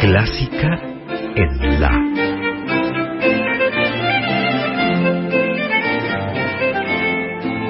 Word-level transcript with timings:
Clásica 0.00 0.78
en 1.34 1.80
la. 1.80 1.90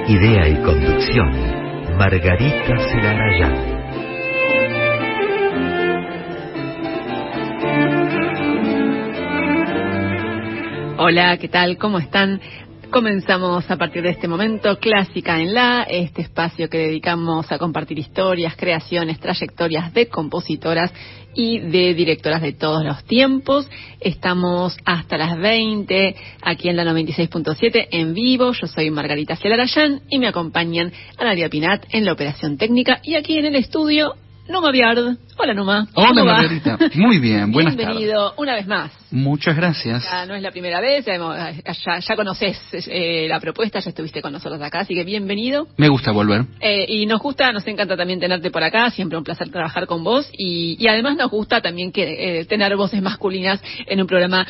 Idea 0.06 0.48
y 0.48 0.56
conducción, 0.62 1.32
Margarita 1.96 2.78
Celarayán. 2.90 3.74
Hola, 10.96 11.36
¿qué 11.38 11.48
tal? 11.48 11.76
¿Cómo 11.76 11.98
están? 11.98 12.40
Comenzamos 12.94 13.68
a 13.72 13.76
partir 13.76 14.04
de 14.04 14.10
este 14.10 14.28
momento 14.28 14.78
Clásica 14.78 15.40
en 15.40 15.52
la, 15.52 15.82
este 15.82 16.22
espacio 16.22 16.70
que 16.70 16.78
dedicamos 16.78 17.50
a 17.50 17.58
compartir 17.58 17.98
historias, 17.98 18.54
creaciones, 18.54 19.18
trayectorias 19.18 19.92
de 19.92 20.06
compositoras 20.06 20.92
y 21.34 21.58
de 21.58 21.92
directoras 21.94 22.40
de 22.40 22.52
todos 22.52 22.84
los 22.84 23.02
tiempos. 23.02 23.68
Estamos 23.98 24.76
hasta 24.84 25.18
las 25.18 25.36
20 25.36 26.14
aquí 26.40 26.68
en 26.68 26.76
la 26.76 26.84
96.7 26.84 27.88
en 27.90 28.14
vivo. 28.14 28.52
Yo 28.52 28.68
soy 28.68 28.92
Margarita 28.92 29.34
Celarayán 29.34 30.02
y 30.08 30.20
me 30.20 30.28
acompañan 30.28 30.92
Anadia 31.18 31.48
Pinat 31.48 31.86
en 31.90 32.04
la 32.04 32.12
operación 32.12 32.58
técnica 32.58 33.00
y 33.02 33.16
aquí 33.16 33.36
en 33.36 33.46
el 33.46 33.56
estudio 33.56 34.14
Numa 34.46 34.70
Biard. 34.70 35.16
Hola, 35.38 35.54
Numa. 35.54 35.88
Hola, 35.94 36.22
Margarita. 36.22 36.78
Muy 36.94 37.18
bien, 37.18 37.50
buenas 37.50 37.74
Bienvenido 37.74 38.34
una 38.36 38.54
vez 38.54 38.66
más. 38.66 38.92
Muchas 39.10 39.56
gracias. 39.56 40.04
Ya 40.04 40.26
no 40.26 40.34
es 40.34 40.42
la 40.42 40.50
primera 40.50 40.82
vez, 40.82 41.06
ya, 41.06 41.98
ya, 41.98 42.16
conoces 42.16 42.58
eh, 42.88 43.26
la 43.26 43.40
propuesta, 43.40 43.78
ya 43.80 43.88
estuviste 43.88 44.20
con 44.20 44.34
nosotros 44.34 44.60
acá, 44.60 44.80
así 44.80 44.94
que 44.94 45.04
bienvenido. 45.04 45.66
Me 45.78 45.88
gusta 45.88 46.12
volver. 46.12 46.44
Eh, 46.60 46.84
y 46.88 47.06
nos 47.06 47.20
gusta, 47.20 47.52
nos 47.52 47.66
encanta 47.66 47.96
también 47.96 48.20
tenerte 48.20 48.50
por 48.50 48.62
acá, 48.62 48.90
siempre 48.90 49.16
un 49.16 49.24
placer 49.24 49.48
trabajar 49.48 49.86
con 49.86 50.04
vos. 50.04 50.28
Y, 50.36 50.76
y 50.78 50.88
además 50.88 51.16
nos 51.16 51.30
gusta 51.30 51.62
también 51.62 51.90
que 51.90 52.40
eh, 52.40 52.44
tener 52.44 52.76
voces 52.76 53.00
masculinas 53.00 53.62
en 53.86 54.00
un 54.02 54.06
programa 54.06 54.46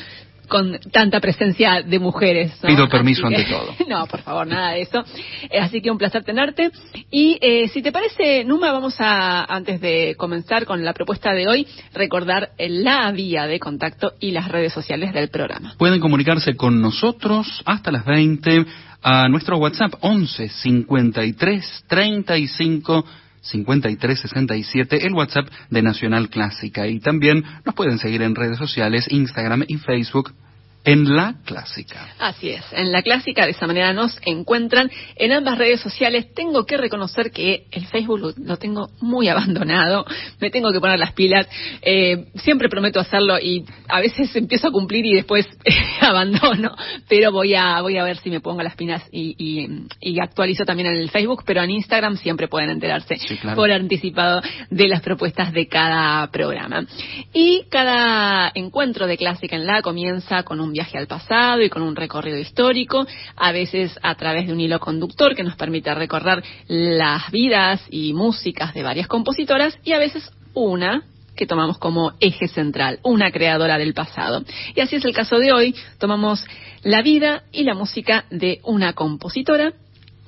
con 0.48 0.78
tanta 0.92 1.20
presencia 1.20 1.82
de 1.82 1.98
mujeres. 1.98 2.52
Pido 2.62 2.88
permiso 2.88 3.26
ante 3.26 3.44
todo. 3.44 3.74
No, 3.88 4.06
por 4.06 4.22
favor, 4.22 4.46
nada 4.46 4.72
de 4.72 4.82
eso. 4.82 5.04
Eh, 5.50 5.58
así 5.58 5.80
que 5.80 5.90
un 5.90 5.98
placer 5.98 6.24
tenerte. 6.24 6.70
Y 7.10 7.38
eh, 7.40 7.68
si 7.68 7.82
te 7.82 7.92
parece, 7.92 8.44
Numa, 8.44 8.72
vamos 8.72 8.96
a, 8.98 9.44
antes 9.44 9.80
de 9.80 10.14
comenzar 10.16 10.64
con 10.64 10.84
la 10.84 10.92
propuesta 10.94 11.32
de 11.32 11.46
hoy, 11.46 11.66
recordar 11.92 12.50
la 12.58 13.10
vía 13.12 13.46
de 13.46 13.60
contacto 13.60 14.12
y 14.20 14.30
las 14.32 14.48
redes 14.48 14.72
sociales 14.72 15.12
del 15.12 15.28
programa. 15.28 15.74
Pueden 15.78 16.00
comunicarse 16.00 16.56
con 16.56 16.80
nosotros 16.80 17.62
hasta 17.64 17.92
las 17.92 18.04
20 18.04 18.64
a 19.02 19.28
nuestro 19.28 19.58
WhatsApp 19.58 19.94
11 20.00 20.48
53 20.48 21.84
35 21.86 23.04
5367, 23.44 25.06
el 25.06 25.14
WhatsApp 25.14 25.48
de 25.70 25.82
Nacional 25.82 26.28
Clásica. 26.28 26.86
Y 26.86 27.00
también 27.00 27.44
nos 27.64 27.74
pueden 27.74 27.98
seguir 27.98 28.22
en 28.22 28.34
redes 28.34 28.58
sociales, 28.58 29.06
Instagram 29.10 29.64
y 29.68 29.78
Facebook 29.78 30.32
en 30.84 31.16
la 31.16 31.36
clásica. 31.44 32.14
Así 32.18 32.50
es, 32.50 32.62
en 32.72 32.92
la 32.92 33.02
clásica 33.02 33.46
de 33.46 33.52
esa 33.52 33.66
manera 33.66 33.92
nos 33.94 34.18
encuentran 34.26 34.90
en 35.16 35.32
ambas 35.32 35.56
redes 35.56 35.80
sociales. 35.80 36.34
Tengo 36.34 36.66
que 36.66 36.76
reconocer 36.76 37.30
que 37.30 37.66
el 37.70 37.86
Facebook 37.86 38.34
lo, 38.36 38.56
tengo 38.58 38.90
muy 39.00 39.28
abandonado, 39.28 40.04
me 40.40 40.50
tengo 40.50 40.72
que 40.72 40.80
poner 40.80 40.98
las 40.98 41.12
pilas. 41.12 41.48
Eh, 41.80 42.26
siempre 42.34 42.68
prometo 42.68 43.00
hacerlo 43.00 43.38
y 43.38 43.64
a 43.88 44.00
veces 44.00 44.34
empiezo 44.36 44.68
a 44.68 44.72
cumplir 44.72 45.06
y 45.06 45.14
después 45.14 45.46
abandono, 46.02 46.76
pero 47.08 47.32
voy 47.32 47.54
a 47.54 47.80
voy 47.80 47.96
a 47.96 48.04
ver 48.04 48.18
si 48.18 48.28
me 48.30 48.40
pongo 48.40 48.62
las 48.62 48.76
pilas 48.76 49.02
y, 49.10 49.34
y, 50.00 50.20
actualizo 50.20 50.64
también 50.64 50.88
en 50.88 50.96
el 50.96 51.10
Facebook, 51.10 51.42
pero 51.44 51.62
en 51.62 51.70
Instagram 51.70 52.16
siempre 52.16 52.48
pueden 52.48 52.70
enterarse 52.70 53.18
por 53.54 53.70
anticipado 53.70 54.40
de 54.70 54.88
las 54.88 55.02
propuestas 55.02 55.52
de 55.52 55.66
cada 55.66 56.30
programa. 56.30 56.86
Y 57.32 57.64
cada 57.70 58.50
encuentro 58.54 59.06
de 59.06 59.16
clásica 59.16 59.56
en 59.56 59.66
la 59.66 59.82
comienza 59.82 60.42
con 60.44 60.60
un 60.60 60.73
viaje 60.74 60.98
al 60.98 61.06
pasado 61.06 61.62
y 61.62 61.70
con 61.70 61.82
un 61.82 61.96
recorrido 61.96 62.36
histórico, 62.36 63.06
a 63.36 63.52
veces 63.52 63.98
a 64.02 64.14
través 64.14 64.46
de 64.46 64.52
un 64.52 64.60
hilo 64.60 64.78
conductor 64.78 65.34
que 65.34 65.42
nos 65.42 65.56
permite 65.56 65.94
recorrer 65.94 66.44
las 66.68 67.30
vidas 67.30 67.82
y 67.90 68.12
músicas 68.12 68.74
de 68.74 68.82
varias 68.82 69.06
compositoras 69.06 69.78
y 69.84 69.92
a 69.92 69.98
veces 69.98 70.30
una 70.52 71.04
que 71.34 71.46
tomamos 71.46 71.78
como 71.78 72.12
eje 72.20 72.48
central, 72.48 73.00
una 73.02 73.30
creadora 73.32 73.78
del 73.78 73.94
pasado. 73.94 74.44
Y 74.74 74.80
así 74.80 74.96
es 74.96 75.04
el 75.04 75.14
caso 75.14 75.38
de 75.38 75.52
hoy, 75.52 75.74
tomamos 75.98 76.44
la 76.82 77.02
vida 77.02 77.44
y 77.52 77.64
la 77.64 77.74
música 77.74 78.26
de 78.30 78.60
una 78.64 78.92
compositora 78.92 79.72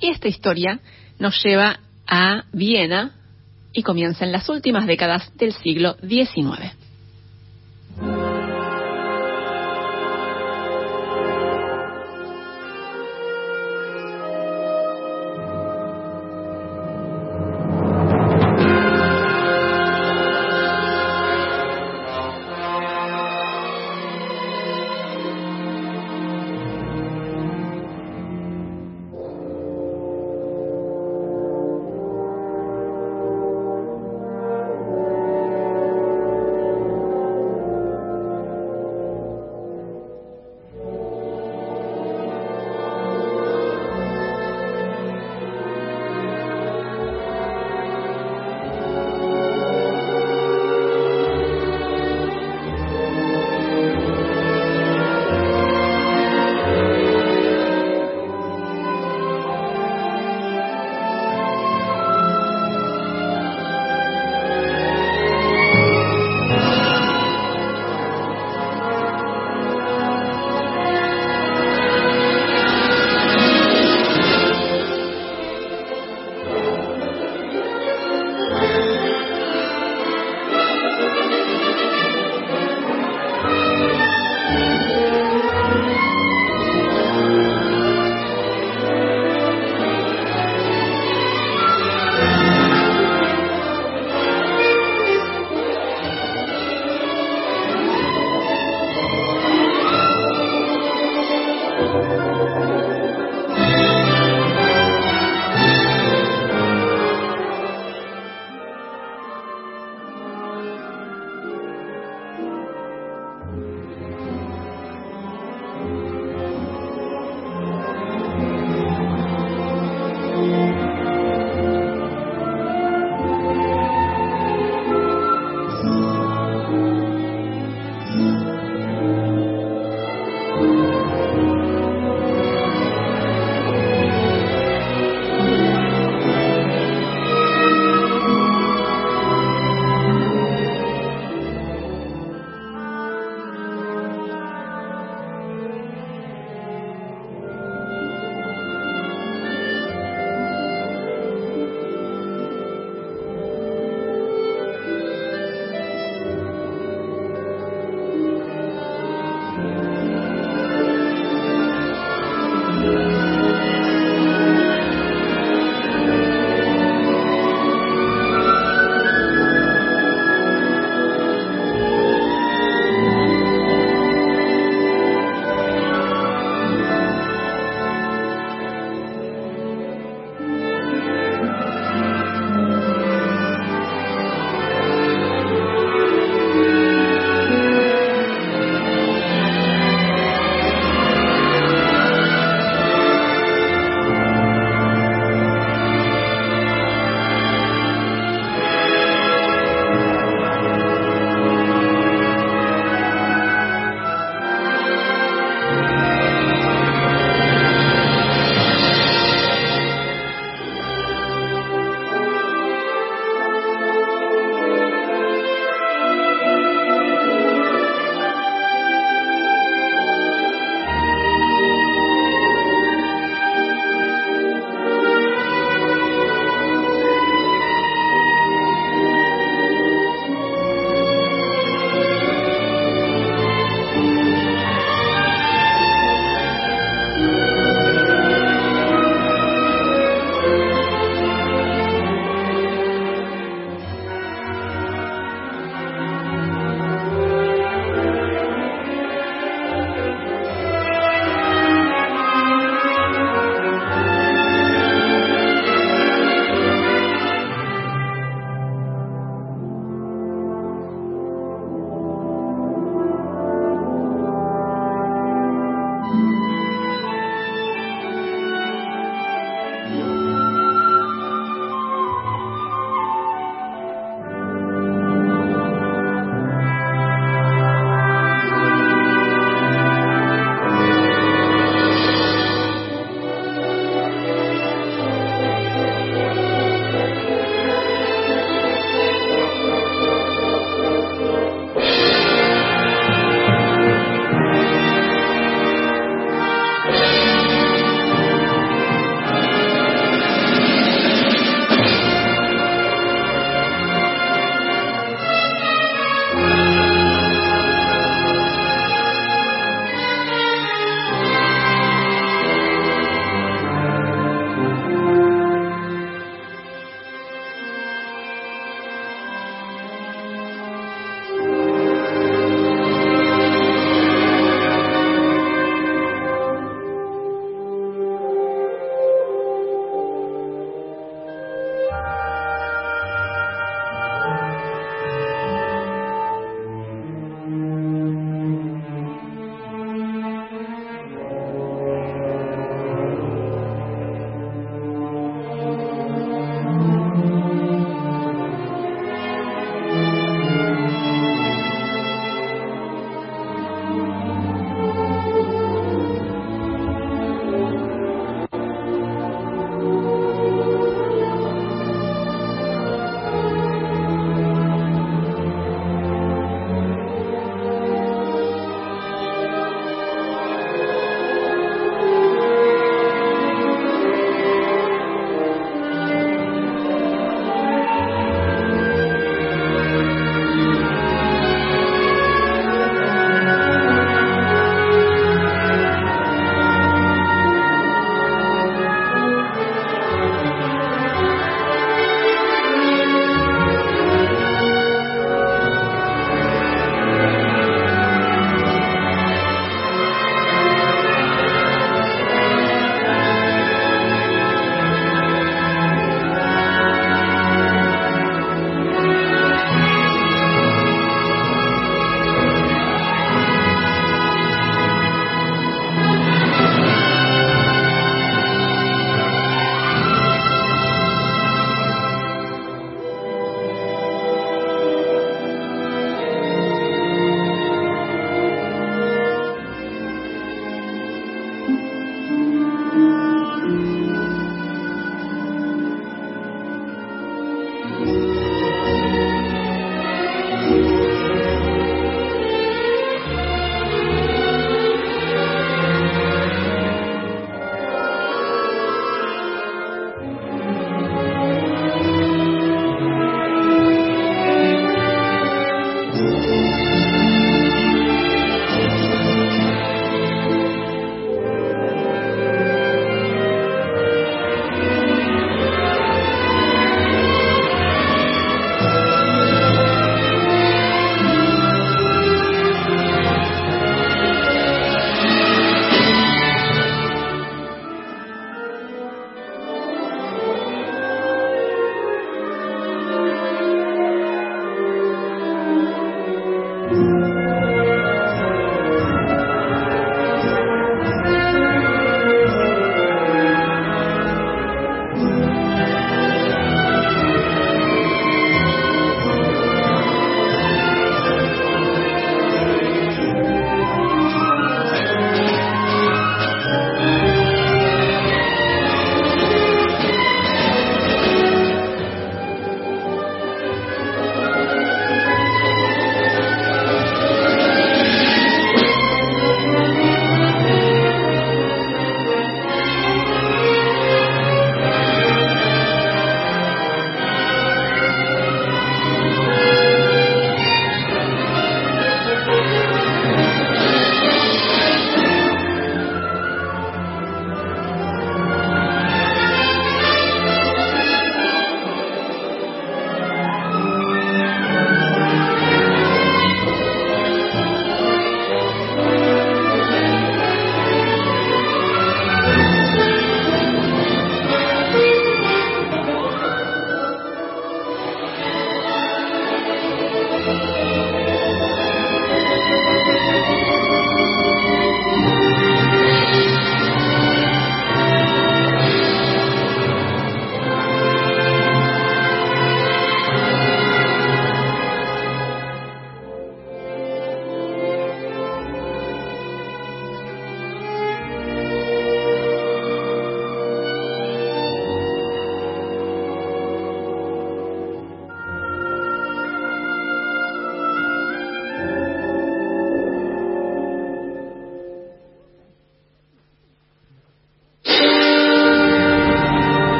y 0.00 0.10
esta 0.10 0.28
historia 0.28 0.80
nos 1.18 1.42
lleva 1.42 1.80
a 2.06 2.44
Viena 2.52 3.12
y 3.72 3.82
comienza 3.82 4.24
en 4.24 4.32
las 4.32 4.48
últimas 4.48 4.86
décadas 4.86 5.36
del 5.36 5.52
siglo 5.52 5.96
XIX. 6.00 6.85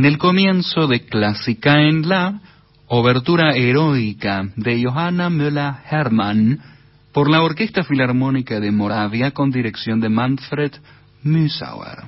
En 0.00 0.06
el 0.06 0.16
comienzo 0.16 0.86
de 0.86 1.04
Clásica 1.04 1.82
en 1.82 2.08
La, 2.08 2.40
obertura 2.86 3.54
heroica 3.54 4.48
de 4.56 4.82
Johanna 4.82 5.28
Müller-Hermann 5.28 6.58
por 7.12 7.28
la 7.28 7.42
Orquesta 7.42 7.84
Filarmónica 7.84 8.60
de 8.60 8.70
Moravia 8.70 9.32
con 9.32 9.50
dirección 9.50 10.00
de 10.00 10.08
Manfred 10.08 10.72
Müsauer. 11.22 11.98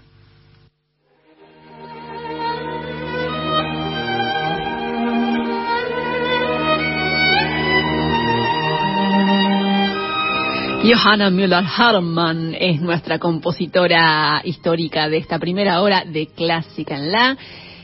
Johanna 10.83 11.29
Müller-Harman 11.29 12.57
es 12.59 12.81
nuestra 12.81 13.19
compositora 13.19 14.41
histórica 14.45 15.11
de 15.11 15.19
esta 15.19 15.39
primera 15.39 15.83
hora 15.83 16.07
de 16.07 16.29
Clásica 16.29 16.97
en 16.97 17.13
La. 17.13 17.37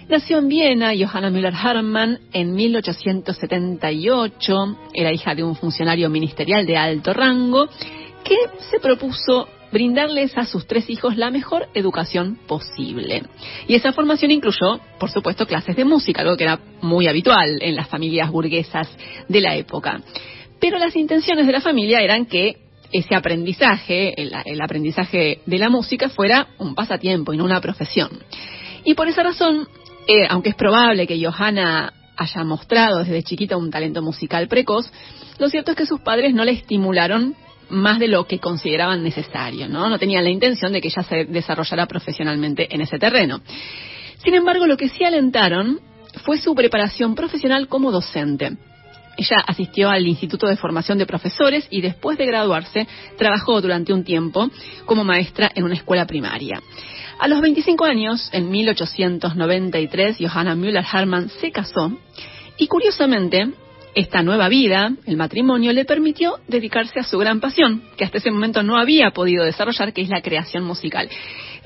Nació 0.08 0.38
en 0.38 0.48
Viena 0.48 0.92
Johanna 0.98 1.28
Müller-Harman 1.28 2.20
en 2.32 2.54
1878. 2.54 4.78
Era 4.94 5.12
hija 5.12 5.34
de 5.34 5.44
un 5.44 5.54
funcionario 5.54 6.08
ministerial 6.08 6.64
de 6.64 6.78
alto 6.78 7.12
rango 7.12 7.68
que 8.24 8.36
se 8.70 8.80
propuso 8.80 9.46
brindarles 9.70 10.34
a 10.38 10.46
sus 10.46 10.66
tres 10.66 10.88
hijos 10.88 11.18
la 11.18 11.30
mejor 11.30 11.68
educación 11.74 12.38
posible. 12.46 13.24
Y 13.66 13.74
esa 13.74 13.92
formación 13.92 14.30
incluyó, 14.30 14.80
por 14.98 15.10
supuesto, 15.10 15.46
clases 15.46 15.76
de 15.76 15.84
música, 15.84 16.22
algo 16.22 16.38
que 16.38 16.44
era 16.44 16.58
muy 16.80 17.06
habitual 17.06 17.58
en 17.60 17.76
las 17.76 17.88
familias 17.88 18.30
burguesas 18.30 18.88
de 19.28 19.40
la 19.42 19.56
época. 19.56 20.00
Pero 20.58 20.78
las 20.78 20.96
intenciones 20.96 21.46
de 21.46 21.52
la 21.52 21.60
familia 21.60 22.00
eran 22.00 22.24
que 22.24 22.56
ese 22.92 23.14
aprendizaje, 23.14 24.18
el, 24.18 24.32
aprendizaje 24.62 25.42
de 25.44 25.58
la 25.58 25.68
música, 25.68 26.08
fuera 26.08 26.46
un 26.56 26.74
pasatiempo 26.74 27.34
y 27.34 27.36
no 27.36 27.44
una 27.44 27.60
profesión. 27.60 28.08
Y 28.84 28.94
por 28.94 29.06
esa 29.06 29.22
razón, 29.22 29.68
eh, 30.08 30.26
aunque 30.28 30.48
es 30.48 30.54
probable 30.54 31.06
que 31.06 31.22
Johanna 31.22 31.92
haya 32.16 32.42
mostrado 32.42 33.00
desde 33.00 33.22
chiquita 33.22 33.58
un 33.58 33.70
talento 33.70 34.00
musical 34.00 34.48
precoz, 34.48 34.90
lo 35.38 35.50
cierto 35.50 35.72
es 35.72 35.76
que 35.76 35.86
sus 35.86 36.00
padres 36.00 36.32
no 36.34 36.44
le 36.44 36.52
estimularon 36.52 37.36
más 37.68 37.98
de 37.98 38.08
lo 38.08 38.26
que 38.26 38.38
consideraban 38.38 39.02
necesario, 39.02 39.68
¿no? 39.68 39.90
No 39.90 39.98
tenían 39.98 40.24
la 40.24 40.30
intención 40.30 40.72
de 40.72 40.80
que 40.80 40.88
ella 40.88 41.02
se 41.02 41.26
desarrollara 41.26 41.86
profesionalmente 41.86 42.74
en 42.74 42.80
ese 42.80 42.98
terreno. 42.98 43.42
Sin 44.24 44.34
embargo, 44.34 44.66
lo 44.66 44.78
que 44.78 44.88
sí 44.88 45.04
alentaron 45.04 45.78
fue 46.24 46.38
su 46.38 46.54
preparación 46.54 47.14
profesional 47.14 47.68
como 47.68 47.92
docente. 47.92 48.56
Ella 49.18 49.42
asistió 49.46 49.90
al 49.90 50.06
Instituto 50.06 50.46
de 50.46 50.56
Formación 50.56 50.96
de 50.96 51.04
Profesores 51.04 51.66
y 51.70 51.82
después 51.82 52.16
de 52.16 52.24
graduarse 52.24 52.88
trabajó 53.18 53.60
durante 53.60 53.92
un 53.92 54.04
tiempo 54.04 54.48
como 54.86 55.04
maestra 55.04 55.50
en 55.54 55.64
una 55.64 55.74
escuela 55.74 56.06
primaria. 56.06 56.62
A 57.18 57.26
los 57.26 57.40
25 57.40 57.84
años, 57.84 58.30
en 58.32 58.48
1893, 58.48 60.18
Johanna 60.20 60.54
Müller-Harman 60.54 61.28
se 61.40 61.50
casó 61.50 61.98
y 62.56 62.68
curiosamente 62.68 63.50
esta 63.96 64.22
nueva 64.22 64.48
vida, 64.48 64.92
el 65.04 65.16
matrimonio, 65.16 65.72
le 65.72 65.84
permitió 65.84 66.38
dedicarse 66.46 67.00
a 67.00 67.02
su 67.02 67.18
gran 67.18 67.40
pasión, 67.40 67.82
que 67.96 68.04
hasta 68.04 68.18
ese 68.18 68.30
momento 68.30 68.62
no 68.62 68.78
había 68.78 69.10
podido 69.10 69.44
desarrollar, 69.44 69.92
que 69.92 70.02
es 70.02 70.08
la 70.08 70.22
creación 70.22 70.62
musical. 70.62 71.08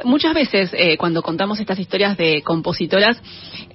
Muchas 0.04 0.34
veces, 0.34 0.70
eh, 0.72 0.96
cuando 0.96 1.22
contamos 1.22 1.60
estas 1.60 1.78
historias 1.78 2.16
de 2.16 2.42
compositoras, 2.42 3.20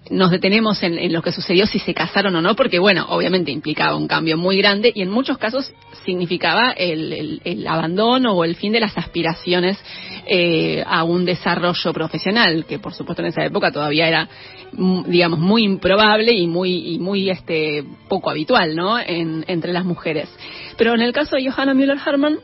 nos 0.10 0.32
detenemos 0.32 0.82
en, 0.84 1.12
lo 1.12 1.22
que 1.22 1.32
sucedió, 1.32 1.66
si 1.66 1.80
se 1.80 1.94
casaron 1.94 2.36
o 2.36 2.42
no, 2.42 2.56
porque, 2.56 2.80
bueno, 2.80 3.06
obviamente 3.10 3.52
implicaba 3.52 3.96
un 3.96 4.08
cambio 4.08 4.38
muy 4.38 4.58
grande 4.58 4.92
y 4.94 5.02
en 5.02 5.10
muchos 5.10 5.38
casos 5.38 5.74
significaba 6.06 6.72
el, 6.72 7.66
abandono 7.68 8.34
o 8.34 8.44
el 8.44 8.56
fin 8.56 8.72
de 8.72 8.80
las 8.80 8.98
aspiraciones 8.98 9.78
eh, 10.26 10.84
a 10.86 11.04
un 11.04 11.26
desarrollo 11.26 11.94
profesional, 11.94 12.66
que 12.66 12.80
por 12.80 12.94
supuesto 12.94 13.22
en 13.22 13.30
esa 13.30 13.46
época 13.46 13.72
todavía 13.72 14.08
era, 14.08 14.30
mm, 14.74 15.04
digamos, 15.08 15.40
muy 15.40 15.64
improbable 15.64 16.32
y 16.32 16.48
muy, 16.48 16.94
y 16.94 17.00
muy 17.00 17.30
este, 17.30 17.84
poco 18.08 18.30
habitual, 18.30 18.76
¿no?, 18.76 18.98
entre 19.00 19.74
las 19.74 19.86
mujeres. 19.86 20.30
Pero 20.78 20.94
en 20.94 21.02
el 21.02 21.14
caso 21.14 21.36
de 21.36 21.50
Johanna 21.50 21.74
Müller-Hermann, 21.74 22.40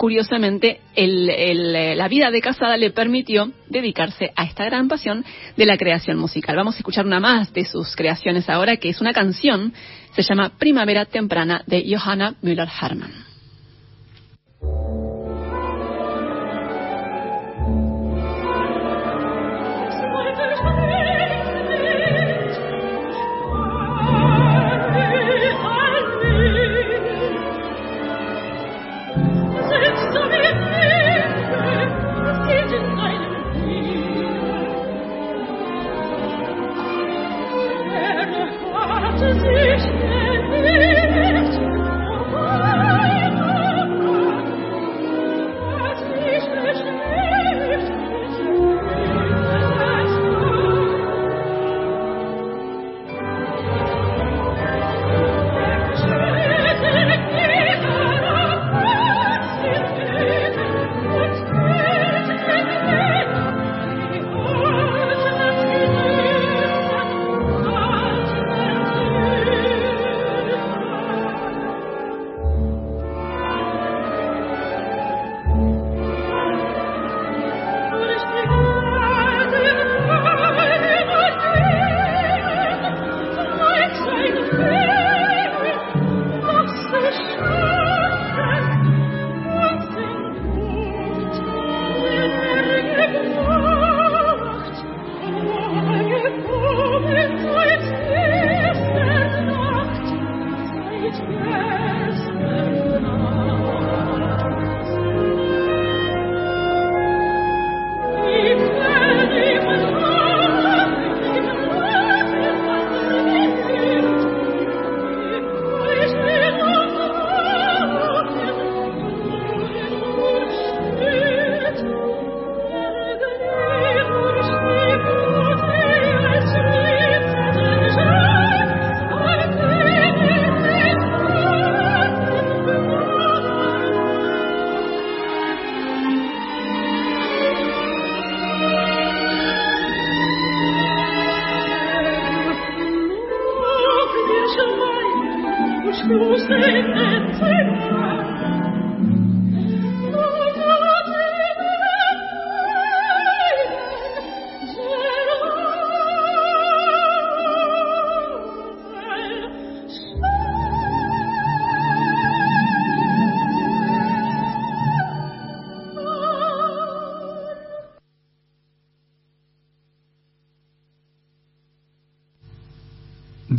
curiosamente, 0.00 0.80
la 0.96 2.08
vida 2.08 2.30
de 2.30 2.40
casada 2.40 2.78
le 2.78 2.90
permitió 2.90 3.52
dedicarse 3.68 4.32
a 4.34 4.44
esta 4.44 4.64
gran 4.64 4.88
pasión 4.88 5.22
de 5.58 5.66
la 5.66 5.76
creación 5.76 6.16
musical. 6.16 6.56
Vamos 6.56 6.76
a 6.76 6.78
escuchar 6.78 7.04
una 7.04 7.20
más 7.20 7.52
de 7.52 7.66
sus 7.66 7.94
creaciones 7.96 8.48
ahora, 8.48 8.78
que 8.78 8.88
es 8.88 9.02
una 9.02 9.12
canción, 9.12 9.74
se 10.16 10.22
llama 10.22 10.52
Primavera 10.58 11.04
Temprana 11.04 11.64
de 11.66 11.84
Johanna 11.86 12.34
Müller-Hermann. 12.40 13.12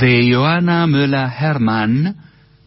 De 0.01 0.33
Johanna 0.33 0.87
Müller-Hermann, 0.87 2.15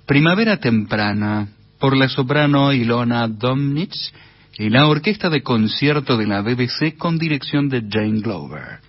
Primavera 0.07 0.59
Temprana, 0.59 1.49
por 1.81 1.97
la 1.97 2.09
soprano 2.09 2.73
Ilona 2.73 3.27
Domnich 3.27 4.12
y 4.57 4.70
la 4.70 4.87
orquesta 4.87 5.29
de 5.31 5.42
concierto 5.42 6.16
de 6.16 6.29
la 6.29 6.42
BBC 6.42 6.97
con 6.97 7.18
dirección 7.18 7.68
de 7.68 7.83
Jane 7.90 8.20
Glover. 8.20 8.84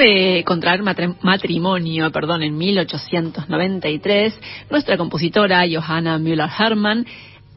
De 0.00 0.44
contraer 0.46 0.82
matrimonio, 0.82 2.10
perdón, 2.10 2.42
en 2.42 2.56
1893, 2.56 4.40
nuestra 4.70 4.96
compositora 4.96 5.62
Johanna 5.70 6.18
Müller-Hermann 6.18 7.06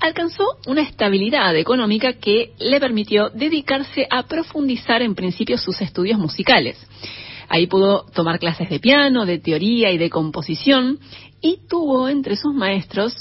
alcanzó 0.02 0.44
una 0.68 0.82
estabilidad 0.82 1.56
económica 1.56 2.14
que 2.14 2.52
le 2.60 2.82
permitió 2.82 3.30
dedicarse 3.30 4.06
a 4.10 4.24
profundizar 4.24 5.02
en 5.02 5.16
principio 5.16 5.58
sus 5.58 5.80
estudios 5.80 6.20
musicales. 6.20 6.78
Ahí 7.48 7.68
pudo 7.68 8.06
tomar 8.14 8.40
clases 8.40 8.70
de 8.70 8.82
piano, 8.82 9.26
de 9.26 9.40
teoría 9.40 9.92
y 9.92 9.98
de 9.98 10.10
composición 10.10 11.00
y 11.40 11.60
tuvo 11.70 12.10
entre 12.10 12.36
sus 12.36 12.54
maestros 12.54 13.16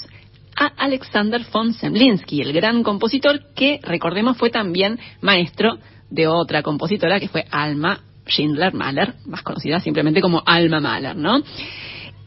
a 0.57 0.65
Alexander 0.65 1.45
von 1.51 1.73
Semlinsky, 1.73 2.41
el 2.41 2.51
gran 2.51 2.83
compositor 2.83 3.53
que, 3.55 3.79
recordemos, 3.83 4.37
fue 4.37 4.49
también 4.49 4.99
maestro 5.21 5.77
de 6.09 6.27
otra 6.27 6.61
compositora 6.61 7.21
que 7.21 7.29
fue 7.29 7.45
Alma 7.49 8.01
Schindler 8.27 8.73
Mahler, 8.73 9.15
más 9.25 9.41
conocida 9.41 9.79
simplemente 9.79 10.21
como 10.21 10.41
Alma 10.45 10.79
Mahler, 10.79 11.15
¿no? 11.15 11.41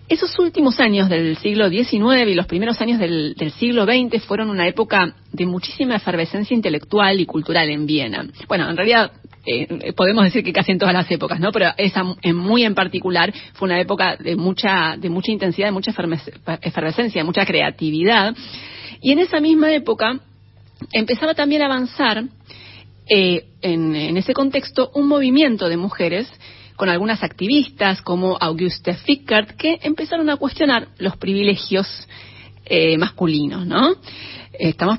Esos 0.09 0.39
últimos 0.39 0.79
años 0.79 1.09
del 1.09 1.37
siglo 1.39 1.69
XIX 1.69 2.29
y 2.29 2.35
los 2.35 2.47
primeros 2.47 2.81
años 2.81 3.01
del, 3.01 3.35
siglo 3.59 3.85
XX 3.85 4.23
fueron 4.23 4.51
una 4.51 4.69
época 4.69 5.17
de 5.33 5.47
muchísima 5.47 5.97
efervescencia 5.97 6.55
intelectual 6.55 7.19
y 7.19 7.27
cultural 7.27 7.69
en 7.71 7.87
Viena. 7.87 8.25
Bueno, 8.47 8.71
en 8.71 8.77
realidad 8.77 9.11
eh, 9.45 9.93
podemos 9.95 10.23
decir 10.23 10.45
que 10.45 10.53
casi 10.53 10.71
en 10.71 10.79
todas 10.79 10.95
las 10.95 11.11
épocas, 11.11 11.41
¿no? 11.41 11.51
Pero 11.51 11.71
esa 11.77 12.05
en 12.23 12.37
muy 12.37 12.63
en 12.63 12.77
particular 12.77 13.35
fue 13.55 13.67
una 13.67 13.81
época 13.81 14.17
de 14.17 14.37
mucha 14.37 14.97
de 14.97 15.11
mucha 15.11 15.33
intensidad, 15.33 15.69
de 15.69 15.73
mucha 15.73 15.93
efervescencia, 16.63 17.21
de 17.21 17.25
mucha 17.25 17.45
creatividad. 17.45 18.37
Y 19.01 19.11
en 19.11 19.19
esa 19.19 19.41
misma 19.41 19.73
época 19.73 20.21
empezaba 20.93 21.35
también 21.35 21.63
a 21.63 21.67
avanzar 21.67 22.23
eh, 23.09 23.45
en, 23.63 24.17
ese 24.17 24.35
contexto 24.35 24.91
un 24.95 25.07
movimiento 25.07 25.69
de 25.69 25.77
mujeres 25.77 26.29
con 26.77 26.89
algunas 26.89 27.23
activistas 27.23 28.03
como 28.03 28.37
Auguste 28.41 28.95
Fickert 28.95 29.57
que 29.57 29.79
empezaron 29.83 30.29
a 30.29 30.37
cuestionar 30.37 30.89
los 30.99 31.17
privilegios 31.17 31.87
eh, 32.65 32.99
masculinos, 32.99 33.67
¿no? 33.67 33.95
Estamos 34.53 34.99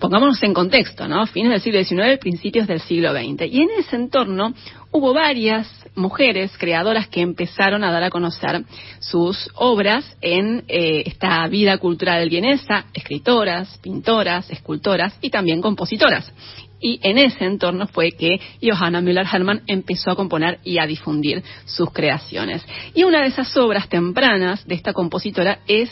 pongámonos 0.00 0.42
en 0.42 0.54
contexto, 0.54 1.08
¿no? 1.08 1.26
Fines 1.26 1.50
del 1.50 1.84
siglo 1.84 2.04
XIX, 2.04 2.18
principios 2.18 2.66
del 2.66 2.80
siglo 2.80 3.12
XX. 3.12 3.42
Y 3.50 3.62
en 3.62 3.68
ese 3.78 3.96
entorno 3.96 4.54
hubo 4.92 5.12
varias 5.12 5.68
mujeres 5.94 6.52
creadoras 6.58 7.08
que 7.08 7.20
empezaron 7.20 7.82
a 7.82 7.90
dar 7.90 8.04
a 8.04 8.10
conocer 8.10 8.64
sus 9.00 9.50
obras 9.54 10.16
en 10.20 10.64
eh, 10.68 11.02
esta 11.06 11.46
vida 11.48 11.78
cultural 11.78 12.28
vienesa, 12.28 12.86
escritoras, 12.94 13.78
pintoras, 13.82 14.48
escultoras 14.50 15.16
y 15.20 15.30
también 15.30 15.60
compositoras. 15.60 16.32
Y 16.80 16.98
en 17.02 17.16
ese 17.18 17.44
entorno 17.44 17.86
fue 17.86 18.12
que 18.12 18.40
Johanna 18.60 19.00
Müller-Hermann 19.00 19.62
empezó 19.68 20.10
a 20.10 20.16
componer 20.16 20.58
y 20.64 20.78
a 20.78 20.86
difundir 20.86 21.42
sus 21.64 21.92
creaciones. 21.92 22.64
Y 22.92 23.04
una 23.04 23.22
de 23.22 23.28
esas 23.28 23.56
obras 23.56 23.88
tempranas 23.88 24.66
de 24.66 24.74
esta 24.74 24.92
compositora 24.92 25.60
es 25.68 25.90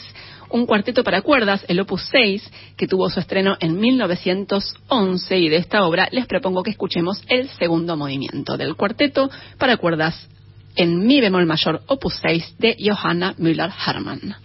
un 0.51 0.67
cuarteto 0.67 1.05
para 1.05 1.23
cuerdas, 1.23 1.65
el 1.69 1.81
Opus 1.81 2.09
6, 2.11 2.51
que 2.77 2.87
tuvo 2.87 3.09
su 3.09 3.21
estreno 3.21 3.57
en 3.61 3.79
1911 3.79 5.39
y 5.39 5.49
de 5.49 5.57
esta 5.57 5.85
obra 5.85 6.09
les 6.11 6.27
propongo 6.27 6.63
que 6.63 6.71
escuchemos 6.71 7.23
el 7.29 7.49
segundo 7.51 7.97
movimiento 7.97 8.57
del 8.57 8.77
cuarteto 8.77 9.31
para 9.59 9.77
cuerdas 9.77 10.29
en 10.77 11.07
mi 11.07 11.21
bemol 11.21 11.47
mayor 11.47 11.83
Opus 11.87 12.19
6 12.23 12.57
de 12.59 12.77
Johanna 12.79 13.35
Müller-Hermann. 13.39 14.37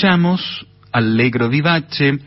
Escuchamos 0.00 0.66
Allegro 0.92 1.50
vivace, 1.50 2.20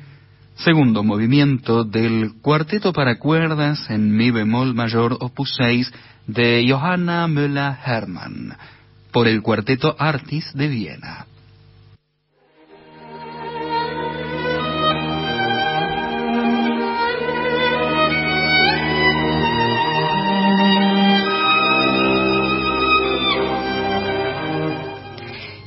segundo 0.58 1.02
movimiento 1.04 1.84
del 1.84 2.34
cuarteto 2.40 2.94
para 2.94 3.18
cuerdas 3.18 3.90
en 3.90 4.16
mi 4.16 4.30
bemol 4.30 4.76
mayor 4.76 5.18
opus 5.20 5.56
6 5.58 5.92
de 6.28 6.68
Johanna 6.70 7.28
Müller-Hermann 7.28 8.56
por 9.12 9.28
el 9.28 9.42
cuarteto 9.42 9.96
Artis 9.98 10.54
de 10.54 10.68
Viena. 10.68 11.23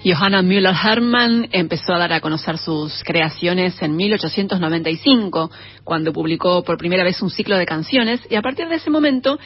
Johanna 0.08 0.40
Müller-Hermann 0.40 1.48
empezó 1.50 1.92
a 1.92 1.98
dar 1.98 2.12
a 2.12 2.20
conocer 2.20 2.58
sus 2.58 3.02
creaciones 3.02 3.82
en 3.82 3.96
1895, 3.96 5.50
cuando 5.82 6.12
publicó 6.12 6.62
por 6.62 6.78
primera 6.78 7.02
vez 7.02 7.20
un 7.22 7.30
ciclo 7.30 7.56
de 7.56 7.66
canciones, 7.66 8.20
y 8.30 8.36
a 8.36 8.42
partir 8.42 8.68
de 8.68 8.76
ese 8.76 8.88
momento 8.88 9.36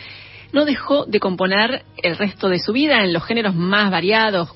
no 0.53 0.67
dejó 0.67 1.07
de 1.07 1.19
componer 1.19 1.85
el 2.03 2.15
resto 2.19 2.51
de 2.51 2.59
su 2.59 2.75
vida 2.75 3.03
en 3.05 3.15
los 3.15 3.25
géneros 3.25 3.55
más 3.55 3.91
variados. 3.91 4.51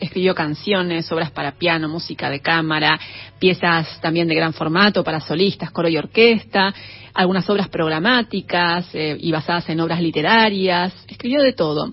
Escribió 0.00 0.34
canciones, 0.34 1.12
obras 1.12 1.30
para 1.30 1.58
piano, 1.58 1.90
música 1.90 2.30
de 2.30 2.40
cámara, 2.40 2.98
piezas 3.38 4.00
también 4.00 4.28
de 4.28 4.36
gran 4.36 4.54
formato 4.54 5.04
para 5.04 5.20
solistas, 5.20 5.72
coro 5.72 5.88
y 5.90 5.98
orquesta, 5.98 6.72
algunas 7.12 7.50
obras 7.50 7.68
programáticas 7.68 8.86
eh, 8.94 9.18
y 9.20 9.30
basadas 9.30 9.68
en 9.68 9.80
obras 9.80 10.00
literarias. 10.00 10.94
Escribió 11.06 11.42
de 11.42 11.52
todo. 11.52 11.92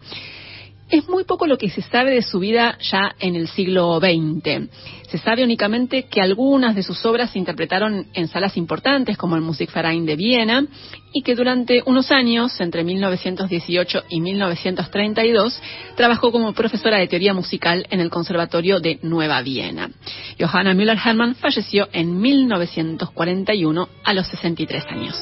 Es 0.91 1.07
muy 1.07 1.23
poco 1.23 1.47
lo 1.47 1.57
que 1.57 1.69
se 1.69 1.81
sabe 1.81 2.11
de 2.11 2.21
su 2.21 2.39
vida 2.39 2.77
ya 2.81 3.15
en 3.17 3.37
el 3.37 3.47
siglo 3.47 3.97
XX. 4.01 4.69
Se 5.07 5.17
sabe 5.17 5.41
únicamente 5.41 6.03
que 6.03 6.19
algunas 6.19 6.75
de 6.75 6.83
sus 6.83 7.05
obras 7.05 7.31
se 7.31 7.39
interpretaron 7.39 8.07
en 8.13 8.27
salas 8.27 8.57
importantes 8.57 9.17
como 9.17 9.37
el 9.37 9.41
Musikverein 9.41 10.05
de 10.05 10.17
Viena 10.17 10.65
y 11.13 11.21
que 11.21 11.33
durante 11.33 11.81
unos 11.85 12.11
años, 12.11 12.59
entre 12.59 12.83
1918 12.83 14.03
y 14.09 14.19
1932, 14.19 15.61
trabajó 15.95 16.29
como 16.33 16.51
profesora 16.51 16.97
de 16.97 17.07
teoría 17.07 17.33
musical 17.33 17.87
en 17.89 18.01
el 18.01 18.09
Conservatorio 18.09 18.81
de 18.81 18.99
Nueva 19.01 19.41
Viena. 19.41 19.89
Johanna 20.37 20.73
Müller-Hermann 20.73 21.35
falleció 21.35 21.87
en 21.93 22.19
1941 22.19 23.87
a 24.03 24.13
los 24.13 24.27
63 24.27 24.85
años. 24.87 25.15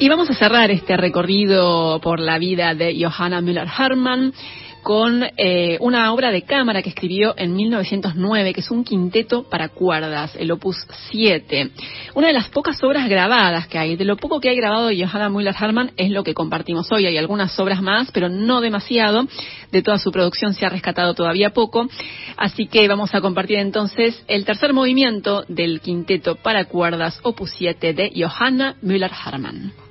Y 0.00 0.08
vamos 0.08 0.30
a 0.30 0.34
cerrar 0.34 0.70
este 0.70 0.96
recorrido 0.96 2.00
por 2.00 2.20
la 2.20 2.38
vida 2.38 2.72
de 2.72 2.96
Johanna 3.02 3.40
Müller-Hermann 3.40 4.32
con 4.80 5.24
eh, 5.36 5.76
una 5.80 6.12
obra 6.12 6.30
de 6.30 6.42
cámara 6.42 6.82
que 6.82 6.90
escribió 6.90 7.34
en 7.36 7.56
1909, 7.56 8.54
que 8.54 8.60
es 8.60 8.70
un 8.70 8.84
quinteto 8.84 9.42
para 9.42 9.70
cuerdas, 9.70 10.36
el 10.36 10.52
Opus 10.52 10.76
7. 11.10 11.72
Una 12.14 12.28
de 12.28 12.32
las 12.32 12.48
pocas 12.48 12.80
obras 12.84 13.08
grabadas 13.08 13.66
que 13.66 13.76
hay. 13.76 13.96
De 13.96 14.04
lo 14.04 14.16
poco 14.16 14.38
que 14.38 14.50
hay 14.50 14.56
grabado 14.56 14.86
de 14.86 15.04
Johanna 15.04 15.30
Müller-Hermann 15.30 15.90
es 15.96 16.10
lo 16.10 16.22
que 16.22 16.32
compartimos 16.32 16.92
hoy. 16.92 17.06
Hay 17.06 17.18
algunas 17.18 17.58
obras 17.58 17.82
más, 17.82 18.12
pero 18.12 18.28
no 18.28 18.60
demasiado. 18.60 19.26
De 19.72 19.82
toda 19.82 19.98
su 19.98 20.12
producción 20.12 20.54
se 20.54 20.64
ha 20.64 20.68
rescatado 20.68 21.12
todavía 21.14 21.50
poco. 21.50 21.88
Así 22.36 22.66
que 22.68 22.86
vamos 22.86 23.16
a 23.16 23.20
compartir 23.20 23.58
entonces 23.58 24.22
el 24.28 24.44
tercer 24.44 24.72
movimiento 24.72 25.44
del 25.48 25.80
quinteto 25.80 26.36
para 26.36 26.66
cuerdas 26.66 27.18
Opus 27.24 27.50
7 27.58 27.94
de 27.94 28.12
Johanna 28.14 28.76
Müller-Hermann. 28.80 29.87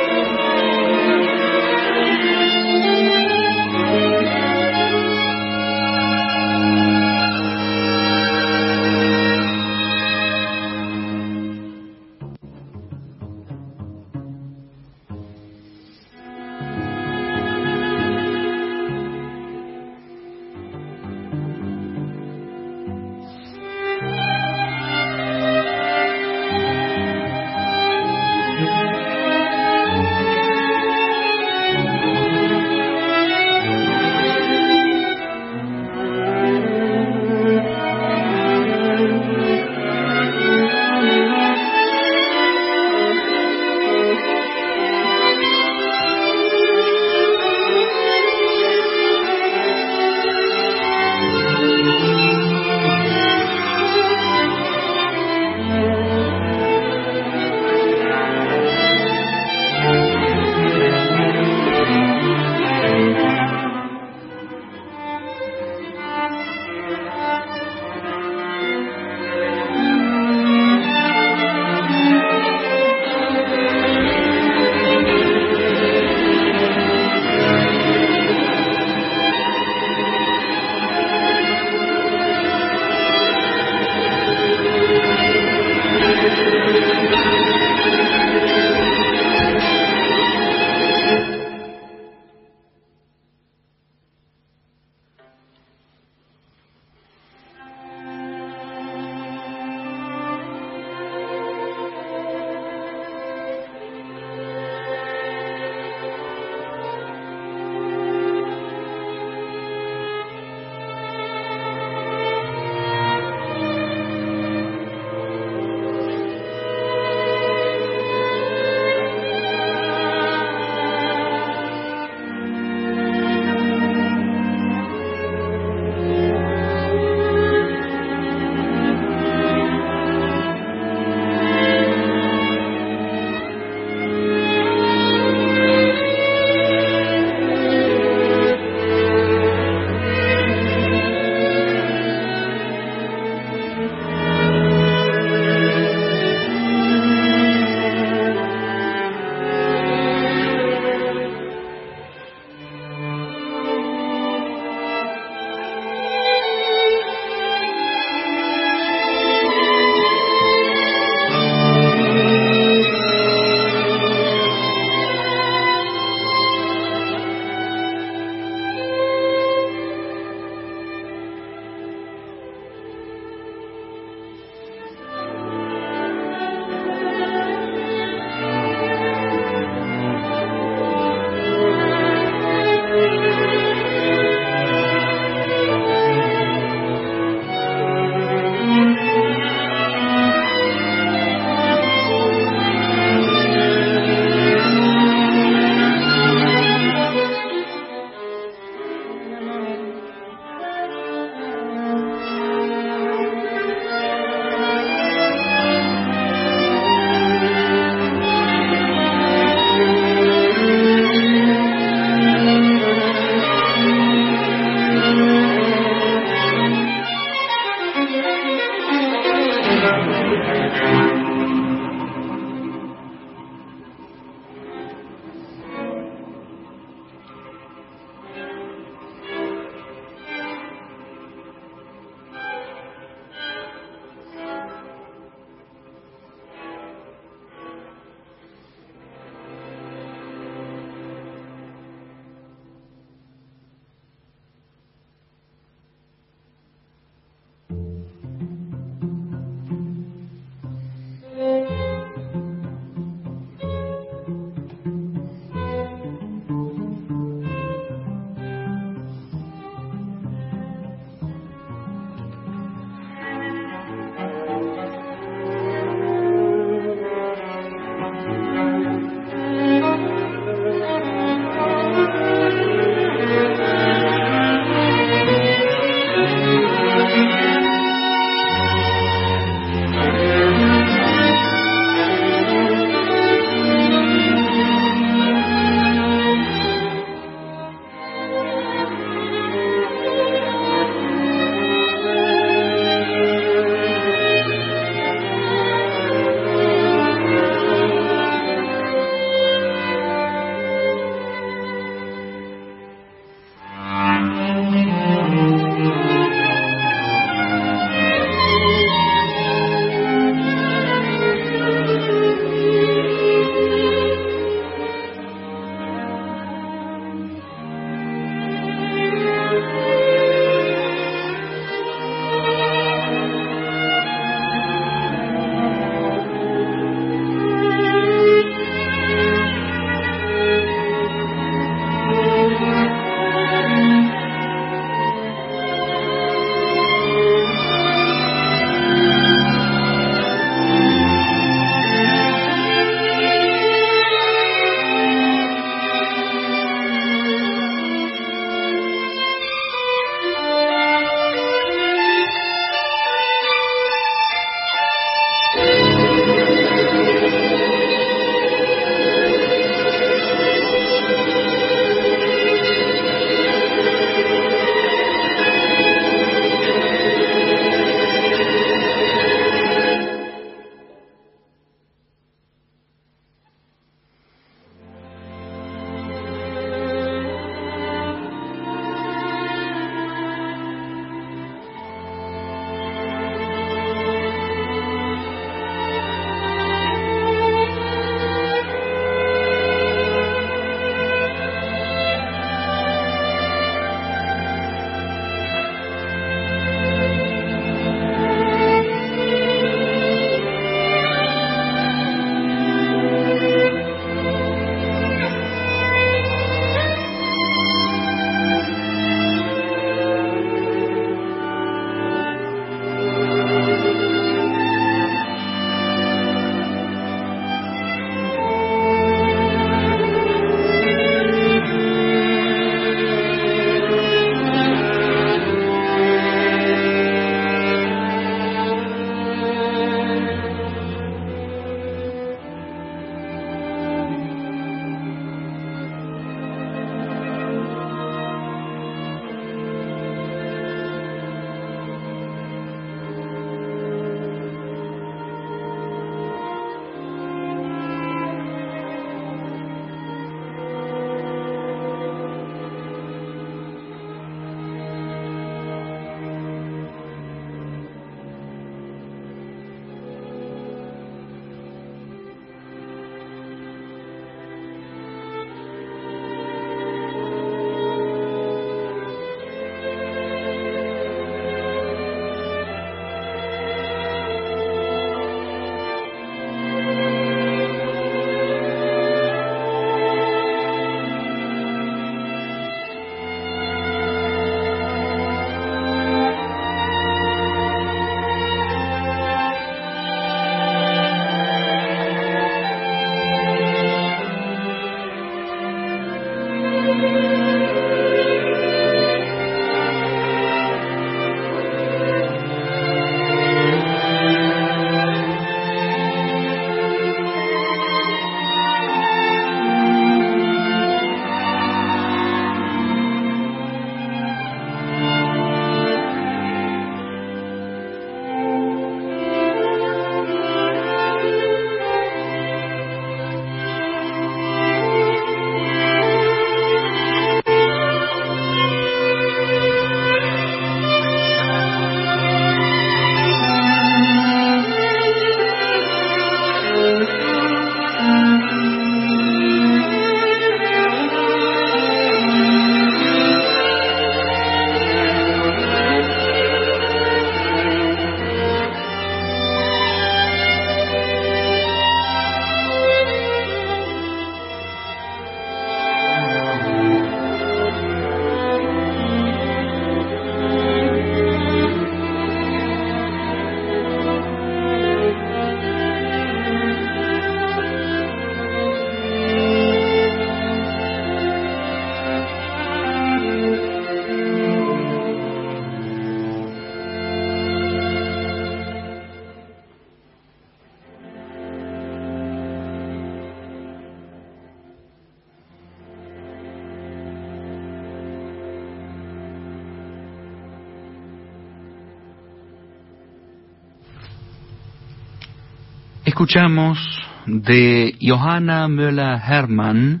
Escuchamos 596.24 596.78
de 597.26 597.98
Johanna 598.00 598.66
Müller-Hermann, 598.66 600.00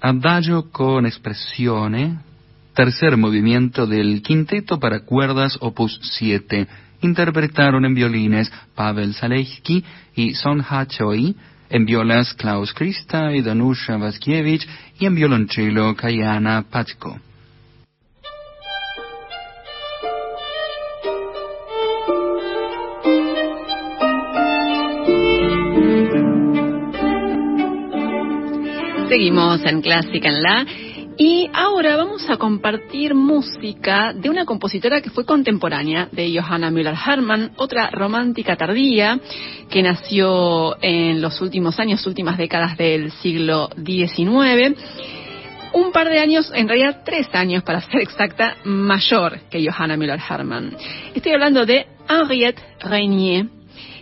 Adagio 0.00 0.70
con 0.70 1.04
Expressione, 1.04 2.20
tercer 2.74 3.16
movimiento 3.16 3.84
del 3.84 4.22
quinteto 4.22 4.78
para 4.78 5.00
cuerdas 5.00 5.58
opus 5.60 5.98
7. 6.00 6.68
Interpretaron 7.00 7.84
en 7.84 7.92
violines 7.92 8.52
Pavel 8.76 9.14
Zalewski 9.14 9.84
y 10.14 10.34
Son 10.34 10.60
Ha-choi, 10.60 11.34
en 11.70 11.84
violas 11.84 12.34
Klaus 12.34 12.72
Krista 12.72 13.34
y 13.34 13.42
Danusha 13.42 13.96
Vaskiewicz 13.96 14.64
y 15.00 15.06
en 15.06 15.16
violonchelo 15.16 15.96
Kayana 15.96 16.66
Pachko. 16.70 17.18
Seguimos 29.18 29.60
en 29.64 29.82
Clásica 29.82 30.28
en 30.28 30.42
La 30.44 30.64
y 31.16 31.50
ahora 31.52 31.96
vamos 31.96 32.30
a 32.30 32.36
compartir 32.36 33.16
música 33.16 34.12
de 34.12 34.30
una 34.30 34.44
compositora 34.44 35.00
que 35.00 35.10
fue 35.10 35.26
contemporánea 35.26 36.08
de 36.12 36.32
Johanna 36.38 36.70
Müller-Hermann, 36.70 37.50
otra 37.56 37.90
romántica 37.90 38.54
tardía 38.54 39.18
que 39.68 39.82
nació 39.82 40.80
en 40.80 41.20
los 41.20 41.40
últimos 41.40 41.80
años, 41.80 42.06
últimas 42.06 42.38
décadas 42.38 42.78
del 42.78 43.10
siglo 43.10 43.68
XIX. 43.84 44.78
Un 45.72 45.90
par 45.90 46.08
de 46.08 46.20
años, 46.20 46.52
en 46.54 46.68
realidad 46.68 47.02
tres 47.04 47.26
años 47.32 47.64
para 47.64 47.80
ser 47.80 48.02
exacta, 48.02 48.58
mayor 48.62 49.40
que 49.50 49.68
Johanna 49.68 49.96
Müller-Hermann. 49.96 50.76
Estoy 51.16 51.32
hablando 51.32 51.66
de 51.66 51.88
Henriette 52.08 52.62
Régnier, 52.78 53.46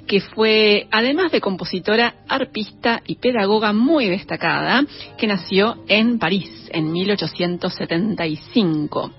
que 0.06 0.20
fue, 0.20 0.86
además 0.90 1.32
de 1.32 1.40
compositora, 1.40 2.16
arpista 2.28 3.00
y 3.06 3.14
pedagoga 3.16 3.72
muy 3.72 4.04
destacada, 4.06 4.84
que 5.18 5.26
nació 5.26 5.78
en 5.88 6.18
París 6.18 6.68
en 6.70 6.92
1875. 6.92 9.10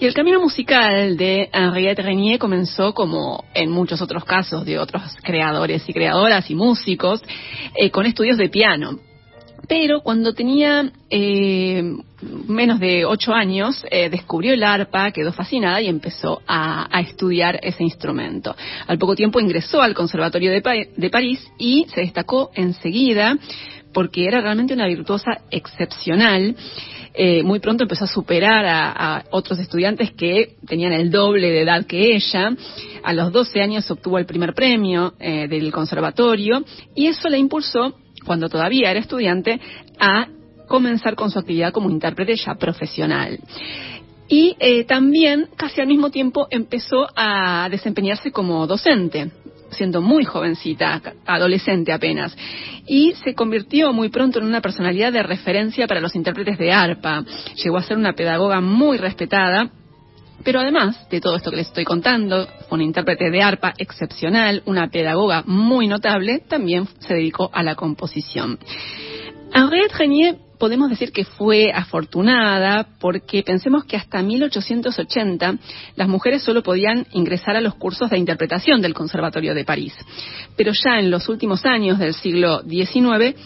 Y 0.00 0.06
el 0.06 0.14
camino 0.14 0.40
musical 0.40 1.16
de 1.16 1.50
Henriette 1.52 1.98
Régnier 2.00 2.38
comenzó 2.38 2.94
como 2.94 3.44
en 3.54 3.70
muchos 3.70 4.00
otros 4.00 4.24
casos 4.24 4.64
de 4.64 4.78
otros 4.78 5.02
creadores 5.22 5.86
y 5.88 5.92
creadoras 5.92 6.48
y 6.50 6.54
músicos, 6.54 7.20
eh, 7.74 7.90
con 7.90 8.06
estudios 8.06 8.38
de 8.38 8.48
piano 8.48 9.00
pero 9.66 10.00
cuando 10.02 10.34
tenía 10.34 10.90
eh, 11.10 11.82
menos 12.46 12.78
de 12.78 13.04
ocho 13.04 13.32
años 13.32 13.84
eh, 13.90 14.08
descubrió 14.08 14.54
el 14.54 14.62
arpa, 14.62 15.10
quedó 15.10 15.32
fascinada 15.32 15.80
y 15.80 15.88
empezó 15.88 16.42
a, 16.46 16.88
estudiar 17.00 17.58
ese 17.62 17.82
instrumento. 17.82 18.54
Al 18.86 18.98
poco 18.98 19.14
tiempo 19.14 19.40
ingresó 19.40 19.80
al 19.82 19.94
Conservatorio 19.94 20.52
de, 20.52 21.10
París 21.10 21.50
y 21.58 21.86
se 21.94 22.02
destacó 22.02 22.50
enseguida 22.54 23.36
porque 23.92 24.26
era 24.26 24.40
realmente 24.40 24.74
una 24.74 24.86
virtuosa 24.86 25.40
excepcional. 25.50 26.54
Eh, 27.14 27.42
muy 27.42 27.58
pronto 27.58 27.84
empezó 27.84 28.04
a 28.04 28.08
superar 28.08 28.64
a, 28.66 29.24
otros 29.30 29.58
estudiantes 29.58 30.12
que 30.12 30.56
tenían 30.66 30.92
el 30.92 31.10
doble 31.10 31.50
de 31.50 31.62
edad 31.62 31.86
que 31.86 32.14
ella. 32.14 32.52
A 33.02 33.12
los 33.12 33.32
12 33.32 33.60
años 33.60 33.90
obtuvo 33.90 34.18
el 34.18 34.26
primer 34.26 34.54
premio 34.54 35.14
del 35.18 35.72
conservatorio 35.72 36.64
y 36.94 37.06
eso 37.06 37.28
le 37.28 37.38
impulsó 37.38 37.94
cuando 38.28 38.50
todavía 38.50 38.90
era 38.90 39.00
estudiante, 39.00 39.58
a 39.98 40.28
comenzar 40.68 41.16
con 41.16 41.30
su 41.30 41.38
actividad 41.38 41.72
como 41.72 41.90
intérprete 41.90 42.36
ya 42.36 42.54
profesional. 42.56 43.40
Y 44.28 44.54
eh, 44.60 44.84
también, 44.84 45.48
casi 45.56 45.80
al 45.80 45.86
mismo 45.86 46.10
tiempo, 46.10 46.46
empezó 46.50 47.08
a 47.16 47.68
desempeñarse 47.70 48.30
como 48.30 48.66
docente, 48.66 49.30
siendo 49.70 50.02
muy 50.02 50.26
jovencita, 50.26 51.00
adolescente 51.24 51.90
apenas, 51.90 52.36
y 52.86 53.14
se 53.24 53.34
convirtió 53.34 53.94
muy 53.94 54.10
pronto 54.10 54.38
en 54.38 54.44
una 54.44 54.60
personalidad 54.60 55.10
de 55.10 55.22
referencia 55.22 55.86
para 55.86 56.00
los 56.00 56.14
intérpretes 56.14 56.58
de 56.58 56.70
arpa. 56.70 57.24
Llegó 57.64 57.78
a 57.78 57.82
ser 57.82 57.96
una 57.96 58.12
pedagoga 58.12 58.60
muy 58.60 58.98
respetada 58.98 59.70
pero 60.44 60.60
además 60.60 61.08
de 61.08 61.20
todo 61.20 61.36
esto 61.36 61.50
que 61.50 61.56
les 61.56 61.68
estoy 61.68 61.84
contando, 61.84 62.46
una 62.70 62.84
intérprete 62.84 63.30
de 63.30 63.42
arpa 63.42 63.74
excepcional, 63.78 64.62
una 64.66 64.88
pedagoga 64.88 65.42
muy 65.46 65.86
notable, 65.86 66.40
también 66.48 66.88
se 67.00 67.14
dedicó 67.14 67.50
a 67.52 67.62
la 67.62 67.74
composición. 67.74 68.58
Henriette 69.52 69.96
Renier 69.96 70.36
podemos 70.58 70.90
decir 70.90 71.12
que 71.12 71.24
fue 71.24 71.72
afortunada 71.72 72.86
porque 73.00 73.42
pensemos 73.42 73.84
que 73.84 73.96
hasta 73.96 74.22
1880 74.22 75.54
las 75.96 76.08
mujeres 76.08 76.42
solo 76.42 76.62
podían 76.62 77.06
ingresar 77.12 77.56
a 77.56 77.60
los 77.60 77.74
cursos 77.76 78.10
de 78.10 78.18
interpretación 78.18 78.82
del 78.82 78.94
Conservatorio 78.94 79.54
de 79.54 79.64
París. 79.64 79.94
Pero 80.56 80.72
ya 80.72 80.98
en 80.98 81.10
los 81.10 81.28
últimos 81.28 81.64
años 81.64 81.98
del 81.98 82.14
siglo 82.14 82.62
XIX 82.62 83.36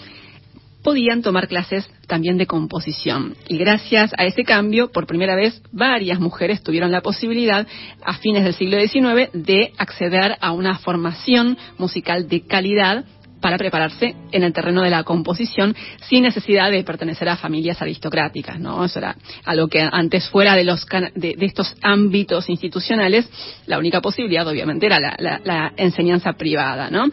podían 0.83 1.23
tomar 1.23 1.49
clases 1.49 1.89
también 2.07 2.39
de 2.39 2.47
composición. 2.47 3.37
Y 3.49 3.57
gracias 3.57 4.13
a 4.19 4.25
ese 4.25 4.45
cambio, 4.45 4.91
por 4.91 5.07
primera 5.07 5.37
vez, 5.37 5.63
varias 5.73 6.21
mujeres 6.21 6.63
tuvieron 6.63 6.93
la 6.93 7.01
posibilidad, 7.01 7.67
a 8.05 8.15
fines 8.15 8.45
del 8.45 8.55
siglo 8.55 8.79
XIX, 8.81 9.31
de 9.33 9.73
acceder 9.79 10.37
a 10.41 10.53
una 10.53 10.79
formación 10.79 11.57
musical 11.79 12.29
de 12.29 12.43
calidad 12.43 13.05
para 13.43 13.59
prepararse 13.59 14.15
en 14.31 14.45
el 14.45 14.53
terreno 14.53 14.83
de 14.83 14.89
la 14.89 15.03
composición 15.03 15.77
sin 16.09 16.23
necesidad 16.23 16.71
de 16.71 16.85
pertenecer 16.85 17.29
a 17.29 17.37
familias 17.37 17.83
aristocráticas, 17.83 18.59
¿no? 18.59 18.85
Eso 18.85 19.01
era 19.01 19.17
algo 19.45 19.69
que 19.69 19.83
antes 19.83 20.29
fuera 20.29 20.55
de 20.55 20.65
los 20.65 20.87
de, 21.15 21.37
estos 21.41 21.75
ámbitos 21.83 22.49
institucionales, 22.49 23.29
la 23.67 23.79
única 23.79 24.01
posibilidad 24.01 24.47
obviamente 24.47 24.87
era 24.87 24.99
la, 25.19 25.73
enseñanza 25.77 26.35
privada, 26.35 26.89
¿no? 26.89 27.07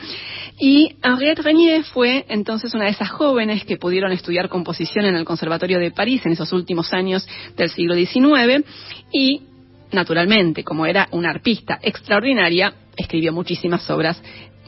Y 0.60 0.96
Henriette 1.04 1.40
Renier 1.40 1.84
fue 1.84 2.26
entonces 2.30 2.74
una 2.74 2.86
de 2.86 2.92
esas 2.92 3.10
jóvenes 3.10 3.66
que 3.66 3.78
pudieron 3.78 4.12
estudiar 4.12 4.50
composición 4.50 5.06
en 5.06 5.16
el 5.16 5.26
Conservatorio 5.26 5.80
de 5.80 5.92
París 5.92 6.22
en 6.26 6.34
esos 6.34 6.54
últimos 6.54 6.94
años 6.94 7.28
del 7.58 7.70
siglo 7.70 7.96
XIX 7.96 8.64
y 9.12 9.42
naturalmente, 9.92 10.64
como 10.64 10.86
era 10.86 11.08
una 11.12 11.32
arpista 11.32 11.80
extraordinaria, 11.82 12.74
escribió 12.96 13.34
muchísimas 13.34 13.90
obras 13.90 14.22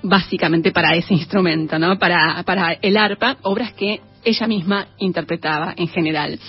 básicamente 0.03 0.71
para 0.71 0.95
ese 0.95 1.13
instrumento, 1.13 1.77
¿no? 1.79 1.97
Para, 1.99 2.43
para 2.43 2.73
el 2.73 2.97
arpa, 2.97 3.37
obras 3.43 3.73
que 3.73 4.01
ella 4.23 4.47
misma 4.47 4.87
interpretaba 4.97 5.73
en 5.75 5.87
general. 5.87 6.39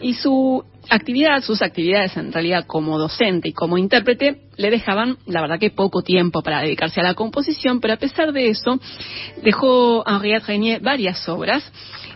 Y 0.00 0.14
su 0.14 0.64
actividad, 0.90 1.42
sus 1.42 1.62
actividades 1.62 2.16
en 2.16 2.32
realidad 2.32 2.66
como 2.66 2.98
docente 2.98 3.48
y 3.48 3.52
como 3.52 3.78
intérprete, 3.78 4.42
le 4.56 4.70
dejaban, 4.70 5.16
la 5.26 5.40
verdad 5.40 5.58
que 5.58 5.70
poco 5.70 6.02
tiempo 6.02 6.42
para 6.42 6.60
dedicarse 6.60 7.00
a 7.00 7.04
la 7.04 7.14
composición, 7.14 7.80
pero 7.80 7.94
a 7.94 7.98
pesar 7.98 8.32
de 8.32 8.48
eso, 8.48 8.78
dejó 9.42 10.04
Henriette 10.06 10.46
Renier 10.46 10.80
varias 10.80 11.28
obras. 11.28 11.64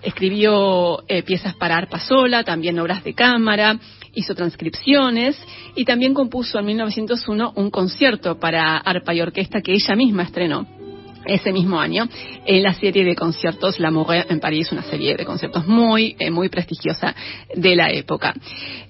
Escribió 0.03 1.03
eh, 1.09 1.23
piezas 1.25 1.57
para 1.57 1.77
arpa 1.77 1.99
sola, 1.99 2.45
también 2.45 2.79
obras 2.79 3.03
de 3.03 3.15
cámara, 3.15 3.79
hizo 4.15 4.35
transcripciones 4.35 5.37
y 5.75 5.85
también 5.85 6.15
compuso 6.15 6.59
en 6.59 6.67
1901 6.67 7.53
un 7.57 7.71
concierto 7.71 8.39
para 8.39 8.77
arpa 8.77 9.15
y 9.15 9.21
orquesta 9.21 9.61
que 9.61 9.73
ella 9.73 9.97
misma 9.97 10.23
estrenó 10.23 10.78
ese 11.25 11.53
mismo 11.53 11.81
año 11.81 12.09
en 12.45 12.63
la 12.63 12.75
serie 12.75 13.05
de 13.05 13.15
conciertos 13.15 13.79
La 13.79 13.91
Mourre 13.91 14.27
en 14.29 14.41
París, 14.41 14.73
una 14.73 14.83
serie 14.83 15.17
de 15.17 15.25
conciertos 15.25 15.67
muy, 15.67 16.17
eh, 16.19 16.31
muy 16.31 16.49
prestigiosa 16.49 17.15
de 17.55 17.77
la 17.77 17.91
época. 17.91 18.35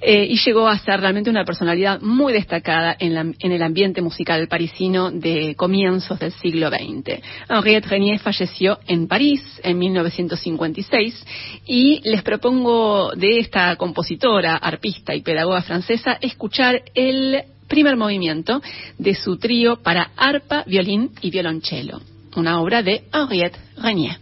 Eh, 0.00 0.26
y 0.30 0.38
llegó 0.38 0.68
a 0.68 0.78
ser 0.78 1.00
realmente 1.00 1.30
una 1.30 1.44
personalidad 1.44 2.00
muy 2.00 2.32
destacada 2.32 2.96
en, 2.98 3.34
el 3.40 3.62
ambiente 3.62 4.00
musical 4.02 4.46
parisino 4.48 5.10
de 5.10 5.54
comienzos 5.56 6.18
del 6.18 6.32
siglo 6.32 6.70
XX. 6.70 7.20
Henriette 7.48 7.86
Renier 7.86 8.18
falleció 8.18 8.78
en 8.86 9.08
París 9.08 9.42
en 9.62 9.78
1956 9.78 11.26
y 11.66 12.00
les 12.08 12.22
propongo 12.22 13.12
de 13.12 13.40
esta 13.40 13.74
compositora, 13.76 14.56
arpista 14.56 15.14
y 15.14 15.22
pedagoga 15.22 15.62
francesa 15.62 16.18
escuchar 16.20 16.82
el 16.94 17.42
primer 17.68 17.96
movimiento 17.96 18.62
de 18.98 19.14
su 19.14 19.38
trío 19.38 19.76
para 19.82 20.10
arpa, 20.16 20.64
violín 20.66 21.10
y 21.20 21.30
violonchelo 21.30 22.00
una 22.39 22.61
obra 22.61 22.82
de 22.82 23.05
Henriette 23.12 23.59
Renier. 23.76 24.16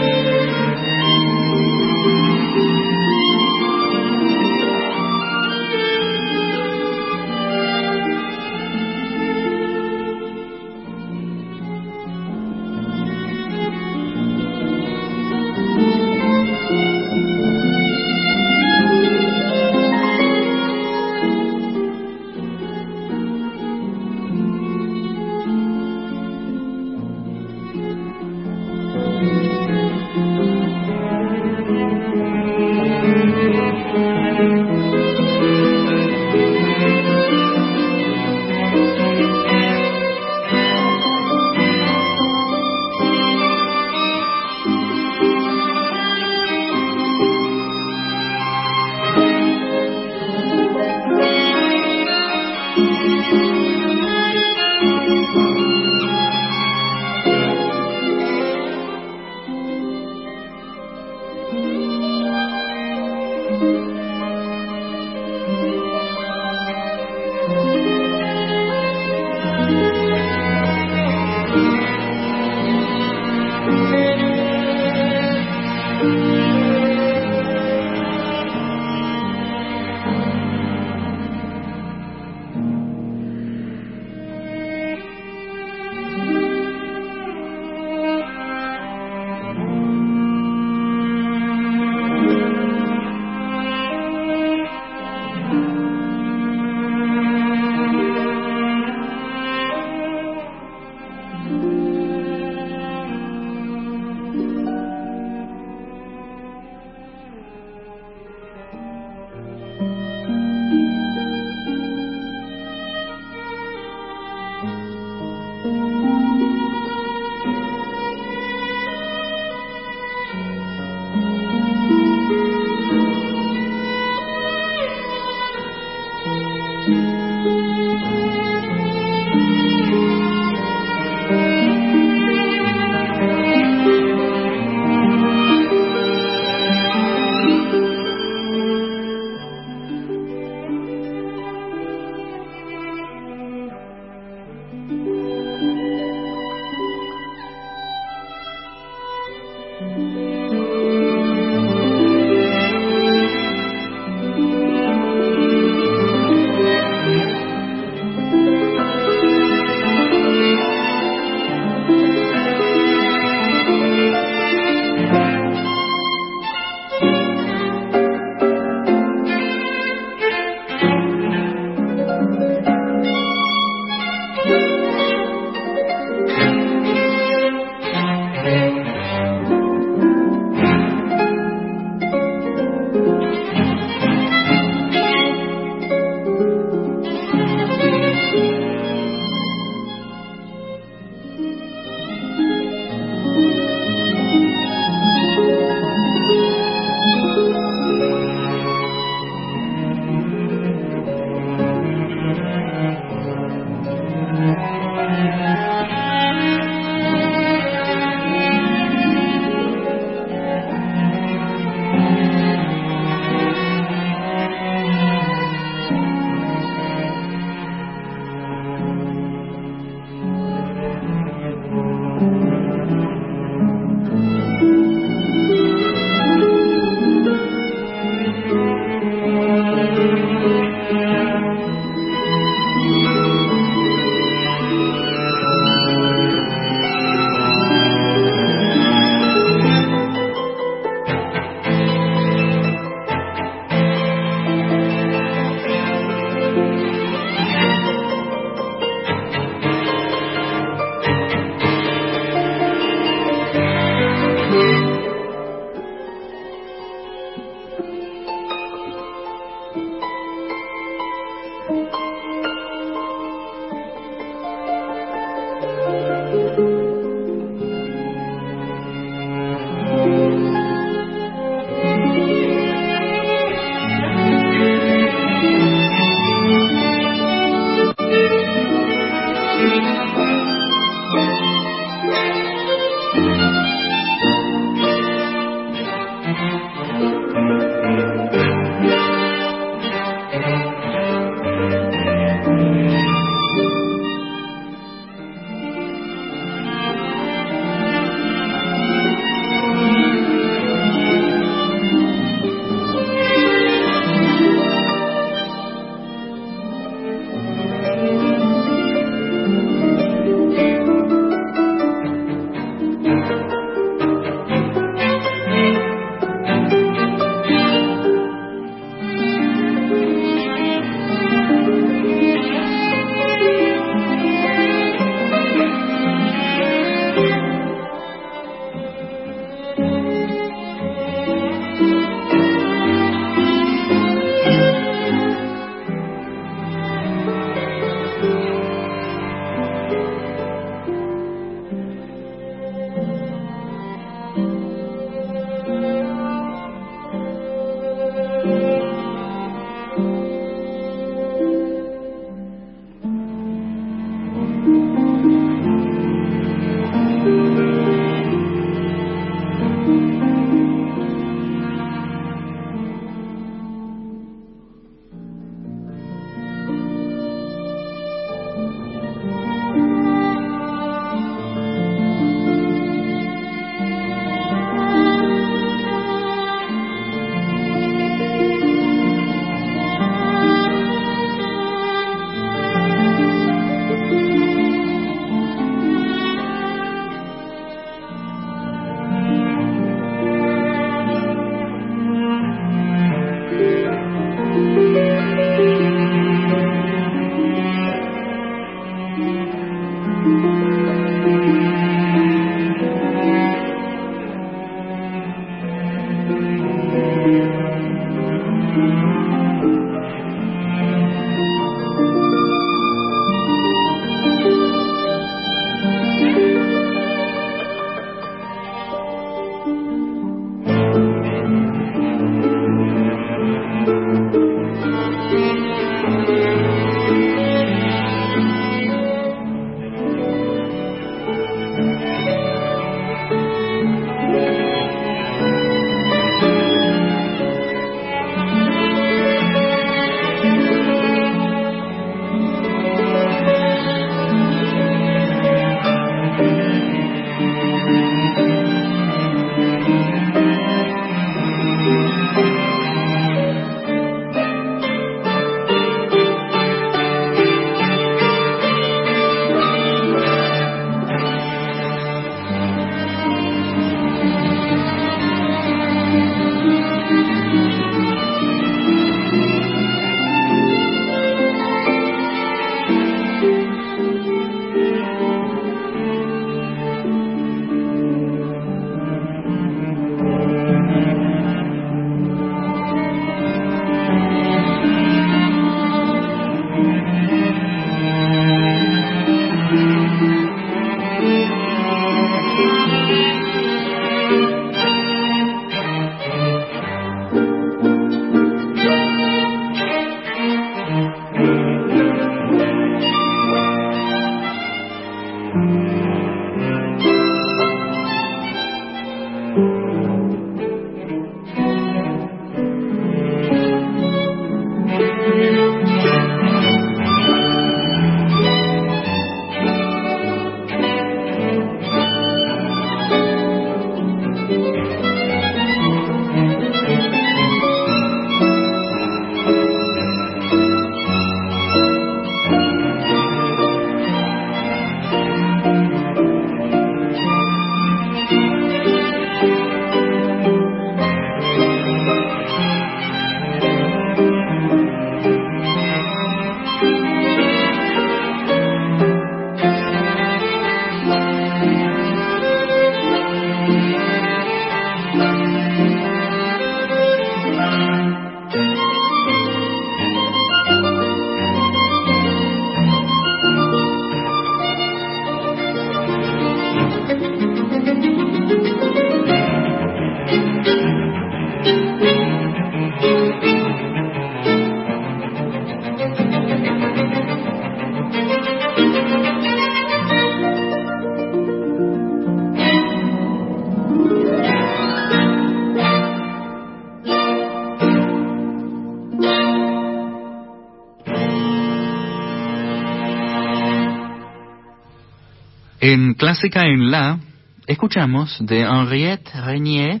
En 595.82 596.14
Clásica 596.14 596.62
en 596.62 596.92
La, 596.92 597.18
escuchamos 597.66 598.38
de 598.46 598.60
Henriette 598.60 599.28
Renier, 599.34 600.00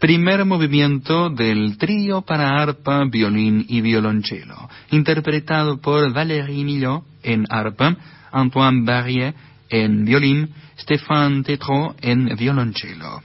primer 0.00 0.44
movimiento 0.44 1.30
del 1.30 1.78
trío 1.78 2.22
para 2.22 2.60
arpa, 2.60 3.04
violín 3.04 3.64
y 3.68 3.80
violonchelo, 3.80 4.68
interpretado 4.90 5.80
por 5.80 6.12
Valérie 6.12 6.64
Millot 6.64 7.04
en 7.22 7.46
arpa, 7.48 7.96
Antoine 8.32 8.84
Barrier 8.84 9.34
en 9.68 10.04
violín, 10.04 10.52
Stéphane 10.80 11.44
Tétrault 11.44 11.96
en 12.02 12.34
violonchelo. 12.34 13.22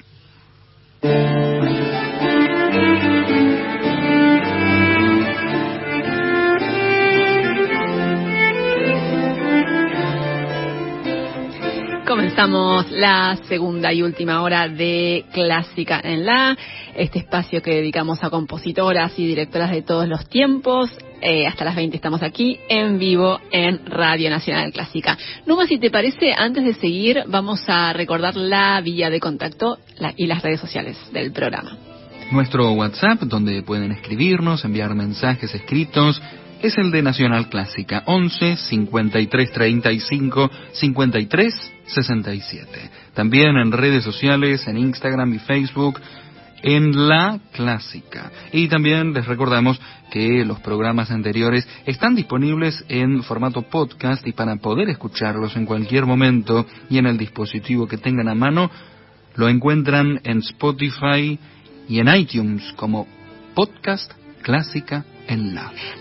Comenzamos 12.20 12.92
la 12.92 13.38
segunda 13.48 13.94
y 13.94 14.02
última 14.02 14.42
hora 14.42 14.68
de 14.68 15.24
Clásica 15.32 16.02
en 16.04 16.26
la, 16.26 16.58
este 16.94 17.20
espacio 17.20 17.62
que 17.62 17.76
dedicamos 17.76 18.22
a 18.22 18.30
compositoras 18.30 19.18
y 19.18 19.26
directoras 19.26 19.72
de 19.72 19.84
todos 19.84 20.06
los 20.06 20.28
tiempos. 20.28 20.92
Eh, 21.22 21.48
hasta 21.48 21.64
las 21.64 21.78
20 21.78 21.96
estamos 21.96 22.22
aquí 22.22 22.60
en 22.68 23.00
vivo 23.00 23.40
en 23.54 23.86
Radio 23.86 24.30
Nacional 24.30 24.74
Clásica. 24.74 25.18
Numa, 25.46 25.66
si 25.66 25.80
te 25.80 25.90
parece, 25.90 26.34
antes 26.38 26.66
de 26.66 26.74
seguir, 26.74 27.24
vamos 27.28 27.64
a 27.70 27.94
recordar 27.94 28.36
la 28.36 28.82
vía 28.82 29.10
de 29.10 29.22
contacto 29.22 29.78
y 30.18 30.28
las 30.28 30.42
redes 30.42 30.60
sociales 30.60 30.98
del 31.14 31.32
programa. 31.32 31.78
Nuestro 32.32 32.70
WhatsApp, 32.74 33.22
donde 33.22 33.64
pueden 33.64 33.94
escribirnos, 33.94 34.66
enviar 34.66 34.94
mensajes 34.94 35.56
escritos, 35.56 36.22
es 36.62 36.78
el 36.78 36.92
de 36.92 37.02
Nacional 37.02 37.50
Clásica, 37.50 38.04
11 38.06 38.58
53 38.58 39.52
35 39.52 40.52
53 40.74 41.72
67. 41.86 42.92
También 43.14 43.58
en 43.58 43.72
redes 43.72 44.04
sociales, 44.04 44.68
en 44.68 44.78
Instagram 44.78 45.34
y 45.34 45.40
Facebook, 45.40 46.00
en 46.62 47.08
La 47.08 47.40
Clásica. 47.54 48.32
Y 48.52 48.68
también 48.68 49.14
les 49.14 49.26
recordamos 49.26 49.80
que 50.12 50.44
los 50.46 50.60
programas 50.60 51.12
anteriores 51.12 51.68
están 51.86 52.16
disponibles 52.16 52.84
en 52.90 53.24
formato 53.24 53.62
podcast 53.62 54.28
y 54.28 54.34
para 54.34 54.56
poder 54.58 54.90
escucharlos 54.90 55.56
en 55.56 55.66
cualquier 55.66 56.06
momento 56.06 56.66
y 56.90 56.98
en 56.98 57.06
el 57.06 57.18
dispositivo 57.18 57.88
que 57.88 57.98
tengan 57.98 58.28
a 58.28 58.36
mano, 58.36 58.70
lo 59.36 59.48
encuentran 59.48 60.20
en 60.24 60.40
Spotify 60.40 61.40
y 61.88 62.00
en 62.00 62.14
iTunes 62.14 62.74
como 62.76 63.08
podcast 63.56 64.12
clásica 64.42 65.06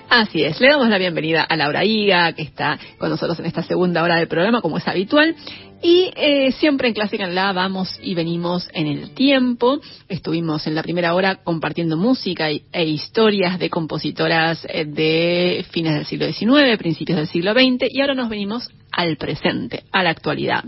Así 0.09 0.43
es, 0.43 0.59
le 0.59 0.68
damos 0.68 0.89
la 0.89 0.97
bienvenida 0.97 1.43
a 1.43 1.55
Laura 1.55 1.85
Higa, 1.85 2.33
que 2.33 2.41
está 2.41 2.79
con 2.97 3.11
nosotros 3.11 3.39
en 3.39 3.45
esta 3.45 3.62
segunda 3.62 4.03
hora 4.03 4.16
del 4.16 4.26
programa, 4.26 4.62
como 4.62 4.79
es 4.79 4.89
habitual. 4.89 5.37
Y 5.83 6.11
eh, 6.16 6.51
siempre 6.53 6.89
en 6.89 6.95
Clásica 6.95 7.24
en 7.24 7.35
La 7.35 7.53
vamos 7.53 8.01
y 8.03 8.14
venimos 8.14 8.66
en 8.72 8.87
el 8.87 9.11
tiempo. 9.11 9.81
Estuvimos 10.09 10.66
en 10.66 10.74
la 10.74 10.83
primera 10.83 11.14
hora 11.14 11.37
compartiendo 11.37 11.99
música 11.99 12.49
e 12.49 12.85
historias 12.85 13.59
de 13.59 13.68
compositoras 13.68 14.66
eh, 14.66 14.87
de 14.87 15.64
fines 15.72 15.95
del 15.95 16.07
siglo 16.07 16.33
XIX, 16.33 16.79
principios 16.79 17.18
del 17.18 17.29
siglo 17.29 17.53
XX, 17.53 17.87
y 17.91 18.01
ahora 18.01 18.14
nos 18.14 18.31
venimos 18.31 18.70
al 18.91 19.18
presente, 19.18 19.85
a 19.93 20.03
la 20.03 20.11
actualidad 20.11 20.64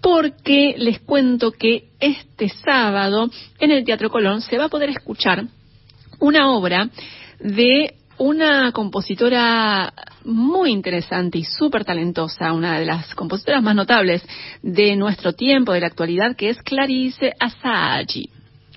porque 0.00 0.74
les 0.78 0.98
cuento 0.98 1.52
que 1.52 1.84
este 2.00 2.48
sábado 2.48 3.30
en 3.60 3.70
el 3.70 3.84
Teatro 3.84 4.10
Colón 4.10 4.40
se 4.40 4.58
va 4.58 4.64
a 4.64 4.68
poder 4.68 4.90
escuchar 4.90 5.44
una 6.18 6.50
obra 6.50 6.90
de 7.42 7.94
una 8.18 8.72
compositora 8.72 9.92
muy 10.24 10.70
interesante 10.70 11.38
y 11.38 11.44
súper 11.44 11.84
talentosa, 11.84 12.52
una 12.52 12.78
de 12.78 12.86
las 12.86 13.14
compositoras 13.14 13.62
más 13.62 13.74
notables 13.74 14.22
de 14.62 14.94
nuestro 14.96 15.32
tiempo, 15.32 15.72
de 15.72 15.80
la 15.80 15.88
actualidad, 15.88 16.36
que 16.36 16.50
es 16.50 16.62
Clarice 16.62 17.32
Asagi 17.40 18.30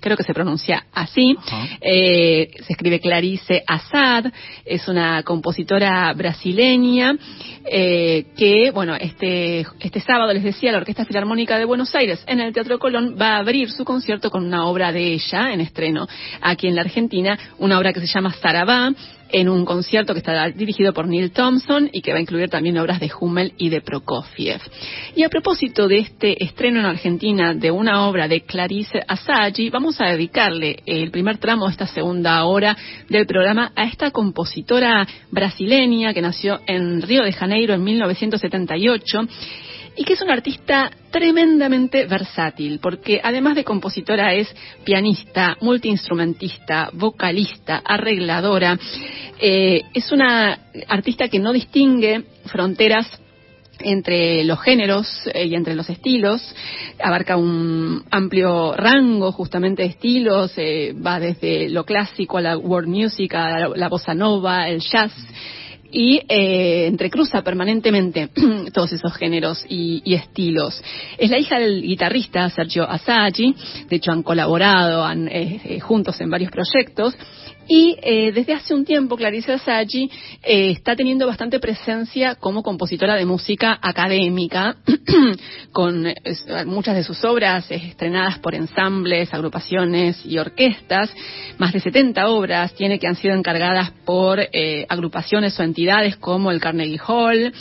creo 0.05 0.15
que 0.15 0.23
se 0.23 0.35
pronuncia 0.35 0.85
así. 0.93 1.35
Eh, 1.81 2.51
se 2.61 2.73
escribe 2.73 2.99
Clarice 2.99 3.63
Assad, 3.65 4.25
es 4.63 4.87
una 4.87 5.23
compositora 5.23 6.13
brasileña 6.13 7.17
eh, 7.65 8.27
que, 8.37 8.69
bueno, 8.69 8.93
este, 8.93 9.65
este 9.79 9.99
sábado 10.01 10.31
les 10.31 10.43
decía, 10.43 10.71
la 10.71 10.77
Orquesta 10.77 11.05
Filarmónica 11.05 11.57
de 11.57 11.65
Buenos 11.65 11.95
Aires 11.95 12.23
en 12.27 12.39
el 12.39 12.53
Teatro 12.53 12.77
Colón 12.77 13.17
va 13.19 13.29
a 13.29 13.39
abrir 13.39 13.71
su 13.71 13.83
concierto 13.83 14.29
con 14.29 14.45
una 14.45 14.67
obra 14.67 14.91
de 14.91 15.13
ella 15.13 15.51
en 15.51 15.59
estreno 15.59 16.07
aquí 16.39 16.67
en 16.67 16.75
la 16.75 16.81
Argentina, 16.81 17.39
una 17.57 17.79
obra 17.79 17.91
que 17.91 17.99
se 17.99 18.05
llama 18.05 18.31
Sarabá, 18.33 18.91
en 19.35 19.49
un 19.49 19.65
concierto 19.65 20.13
que 20.13 20.19
estará 20.19 20.49
dirigido 20.49 20.93
por 20.93 21.09
Neil 21.09 21.31
Thompson 21.31 21.89
y 21.91 22.01
que 22.01 22.13
va 22.13 22.19
a 22.19 22.21
incluir 22.21 22.49
también 22.49 22.77
obras 22.77 23.01
de 23.01 23.11
Hummel 23.19 23.51
y 23.57 23.67
de 23.67 23.81
Prokofiev. 23.81 24.61
Y 25.13 25.23
a 25.23 25.29
propósito 25.29 25.89
de 25.89 25.97
este 25.97 26.41
estreno 26.41 26.79
en 26.79 26.85
Argentina 26.85 27.53
de 27.53 27.69
una 27.69 28.07
obra 28.07 28.29
de 28.29 28.45
Clarice 28.45 29.01
Asagi, 29.05 29.69
vamos 29.69 29.99
a 29.99 30.05
dedicarle 30.05 30.77
el 30.85 31.11
primer 31.11 31.37
tramo 31.37 31.65
de 31.65 31.71
esta 31.73 31.85
segunda 31.85 32.45
hora 32.45 32.77
del 33.09 33.25
programa 33.25 33.73
a 33.75 33.83
esta 33.83 34.11
compositora 34.11 35.05
brasileña 35.31 36.13
que 36.13 36.21
nació 36.21 36.61
en 36.65 37.01
Río 37.01 37.23
de 37.23 37.33
Janeiro 37.33 37.73
en 37.73 37.83
1978 37.83 39.27
y 39.95 40.03
que 40.03 40.13
es 40.13 40.21
una 40.21 40.33
artista 40.33 40.91
tremendamente 41.11 42.05
versátil, 42.05 42.79
porque 42.79 43.21
además 43.23 43.55
de 43.55 43.63
compositora 43.63 44.33
es 44.33 44.53
pianista, 44.83 45.57
multiinstrumentista, 45.61 46.89
vocalista, 46.93 47.81
arregladora. 47.85 48.77
Eh, 49.39 49.81
es 49.93 50.11
una 50.11 50.59
artista 50.87 51.29
que 51.29 51.39
no 51.39 51.53
distingue 51.53 52.23
fronteras 52.45 53.07
entre 53.79 54.43
los 54.43 54.61
géneros 54.61 55.07
eh, 55.33 55.47
y 55.47 55.55
entre 55.55 55.75
los 55.75 55.89
estilos, 55.89 56.55
abarca 57.01 57.37
un 57.37 58.03
amplio 58.09 58.73
rango 58.73 59.31
justamente 59.31 59.83
de 59.83 59.89
estilos, 59.89 60.53
eh, 60.57 60.93
va 60.93 61.19
desde 61.19 61.69
lo 61.69 61.83
clásico 61.83 62.37
a 62.37 62.41
la 62.41 62.57
world 62.57 62.87
music, 62.87 63.33
a 63.35 63.67
la 63.75 63.89
bossa 63.89 64.13
nova, 64.13 64.69
el 64.69 64.79
jazz 64.79 65.11
y 65.97 66.21
eh, 66.27 66.87
entrecruza 66.87 67.41
permanentemente 67.41 68.27
todos 68.73 68.91
esos 68.91 69.15
géneros 69.15 69.65
y, 69.69 70.13
estilos. 70.13 70.83
Es 71.17 71.29
la 71.29 71.39
hija 71.39 71.57
del 71.57 71.81
guitarrista 71.81 72.49
Sergio 72.49 72.83
Asagi, 72.83 73.55
de 73.89 73.95
hecho 73.95 74.11
han 74.11 74.21
colaborado 74.21 75.05
han, 75.05 75.29
eh, 75.29 75.61
eh, 75.63 75.79
juntos 75.79 76.19
en 76.19 76.29
varios 76.29 76.51
proyectos 76.51 77.15
y 77.67 77.97
eh, 78.01 78.31
desde 78.31 78.53
hace 78.53 78.73
un 78.73 78.85
tiempo 78.85 79.15
Clarice 79.15 79.53
Asagi 79.53 80.09
eh, 80.43 80.71
está 80.71 80.95
teniendo 80.95 81.25
bastante 81.25 81.59
presencia 81.59 82.35
como 82.35 82.61
compositora 82.61 83.15
de 83.15 83.25
música 83.25 83.77
académica, 83.81 84.75
con 85.71 86.13
muchas 86.67 86.95
de 86.95 87.03
sus 87.03 87.23
obras 87.23 87.69
estrenadas 87.69 88.39
por 88.39 88.55
ensambles, 88.55 89.33
agrupaciones 89.33 90.23
y 90.25 90.37
orquestas, 90.37 91.11
más 91.57 91.73
de 91.73 91.79
70 91.79 92.27
obras 92.29 92.73
tiene 92.75 92.99
que 92.99 93.07
han 93.07 93.15
sido 93.15 93.35
encargadas 93.35 93.91
por 94.05 94.39
eh, 94.39 94.85
agrupaciones 94.87 95.59
o 95.59 95.63
entidades 95.63 96.17
como 96.17 96.51
el 96.51 96.59
Carnegie 96.59 96.99
Hall, 97.07 97.53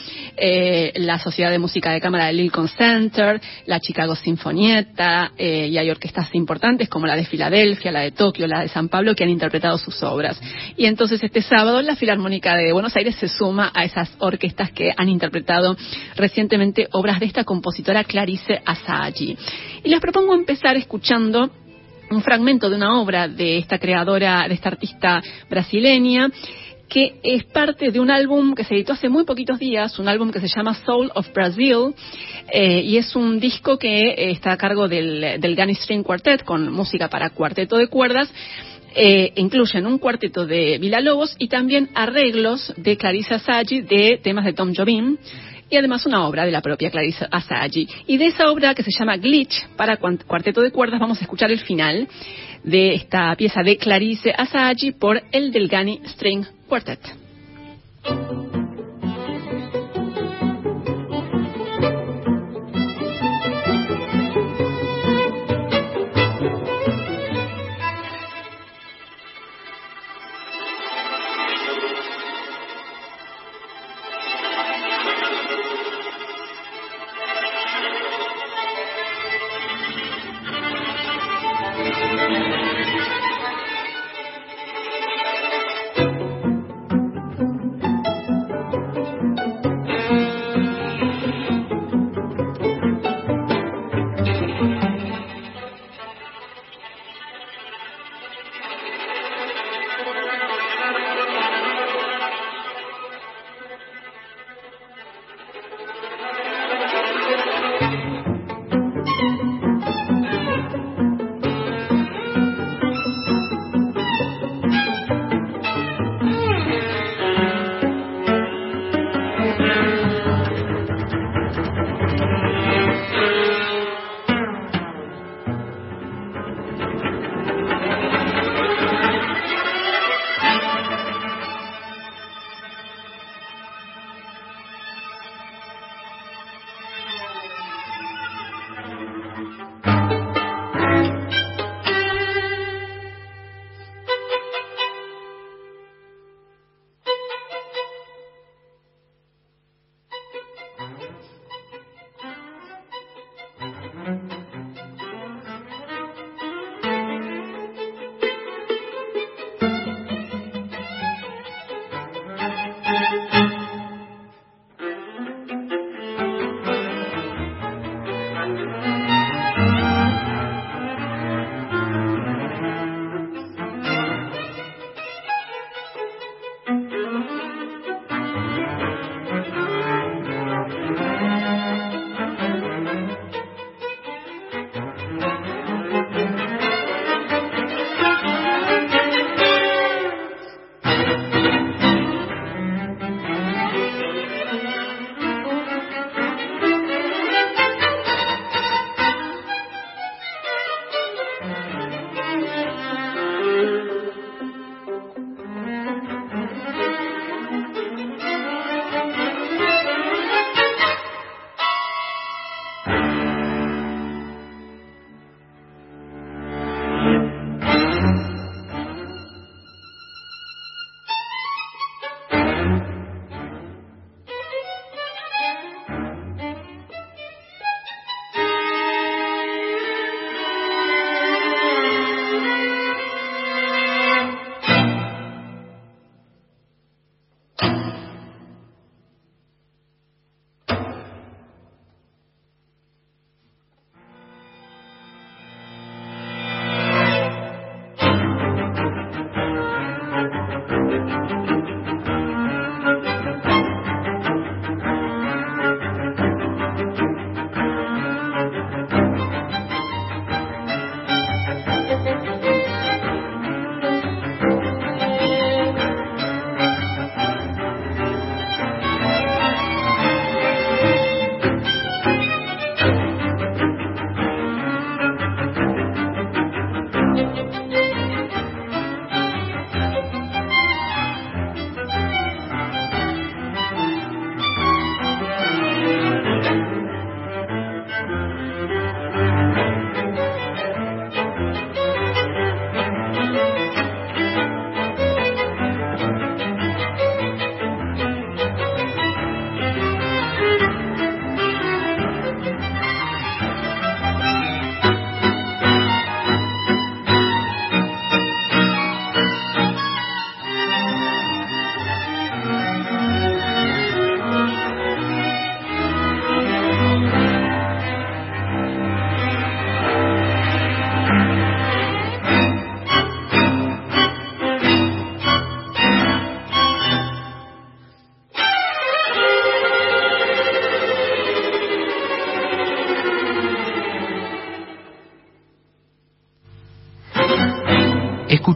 la 0.95 1.19
Sociedad 1.19 1.51
de 1.51 1.59
Música 1.59 1.93
de 1.93 2.01
Cámara 2.01 2.27
del 2.27 2.37
Lincoln 2.39 2.69
Center, 2.69 3.41
la 3.67 3.81
Chicago 3.81 4.15
Sinfonietta, 4.15 5.33
y 5.39 5.77
hay 5.77 5.91
orquestas 5.91 6.35
importantes 6.35 6.89
como 6.89 7.07
la 7.07 7.17
de 7.17 7.25
Filadelfia, 7.25 7.93
la 7.93 8.01
de 8.01 8.13
Tokio, 8.13 8.47
la 8.47 8.61
de 8.61 8.69
San 8.69 8.89
Pablo, 8.89 9.15
que 9.15 9.25
han 9.25 9.31
interpretado 9.31 9.79
sus 9.79 9.94
obras. 10.03 10.41
Y 10.77 10.87
entonces 10.87 11.23
este 11.23 11.43
sábado 11.43 11.81
la 11.83 11.97
Filarmónica 11.97 12.57
de 12.57 12.73
Buenos 12.73 12.97
Aires 12.97 13.17
se 13.17 13.29
suma 13.29 13.71
a 13.75 13.85
esas 13.85 14.11
orquestas 14.19 14.71
que 14.73 14.93
han 14.97 15.09
interpretado 15.09 15.77
recientemente 16.17 16.89
obras 16.93 17.21
de 17.21 17.27
esta 17.27 17.45
compositora 17.45 18.05
Clarice 18.05 18.61
Asagi. 18.65 19.37
Y 19.83 19.89
les 19.89 20.01
propongo 20.01 20.35
empezar 20.35 20.77
escuchando 20.77 21.51
un 22.11 22.23
fragmento 22.23 22.69
de 22.69 22.77
una 22.77 23.01
obra 23.01 23.29
de 23.29 23.59
esta 23.59 23.79
creadora, 23.79 24.47
de 24.49 24.55
esta 24.55 24.69
artista 24.71 25.23
brasileña, 25.49 26.31
que 26.89 27.17
es 27.23 27.45
parte 27.45 27.91
de 27.91 27.99
un 27.99 28.11
álbum 28.11 28.55
que 28.55 28.65
se 28.65 28.75
editó 28.75 28.93
hace 28.93 29.09
muy 29.09 29.25
poquitos 29.25 29.59
días, 29.59 29.99
un 29.99 30.09
álbum 30.09 30.31
que 30.31 30.41
se 30.41 30.49
llama 30.49 30.75
Soul 30.75 31.11
of 31.15 31.33
Brazil, 31.33 31.95
eh, 32.53 32.83
y 32.83 32.99
es 32.99 33.17
un 33.17 33.41
disco 33.41 33.79
que 33.79 34.11
eh, 34.11 34.31
está 34.31 34.53
a 34.53 34.57
cargo 34.57 34.87
del, 34.87 35.41
del 35.41 35.57
Gunny 35.57 35.75
String 35.75 36.03
Quartet, 36.03 36.45
con 36.45 36.73
música 36.73 37.09
para 37.09 37.31
cuarteto 37.31 37.79
de 37.79 37.89
cuerdas, 37.89 38.33
eh, 38.95 39.33
incluyen 39.37 39.87
un 39.87 39.99
cuarteto 39.99 40.47
de 40.47 40.79
Vila 40.79 41.01
Lobos 41.01 41.35
y 41.39 41.49
también 41.49 41.91
arreglos 41.95 42.73
de 42.77 42.97
Clarissa 42.97 43.37
Asagi 43.37 43.83
de 43.83 44.21
temas 44.23 44.45
de 44.45 44.53
Tom 44.53 44.73
Jobim 44.75 45.17
y 45.71 45.77
además 45.77 46.07
una 46.07 46.27
obra 46.27 46.45
de 46.45 46.53
la 46.53 46.61
propia 46.61 46.91
Clarissa 46.91 47.27
Asagi. 47.31 47.89
Y 48.07 48.17
de 48.17 48.27
esa 48.27 48.51
obra 48.51 48.75
que 48.75 48.83
se 48.83 48.91
llama 48.97 49.17
Glitch 49.17 49.67
para 49.77 49.97
cuarteto 49.97 50.61
de 50.61 50.71
cuerdas 50.71 51.01
vamos 51.01 51.19
a 51.19 51.23
escuchar 51.23 51.51
el 51.51 51.61
final 51.61 52.07
de 52.63 52.95
esta 52.95 53.35
pieza 53.37 53.63
de 53.63 53.77
Clarice 53.77 54.33
Asagi 54.37 54.93
por 54.93 55.23
el 55.33 55.51
Delgani 55.51 56.01
String 56.07 56.45
Quartet. 56.69 57.01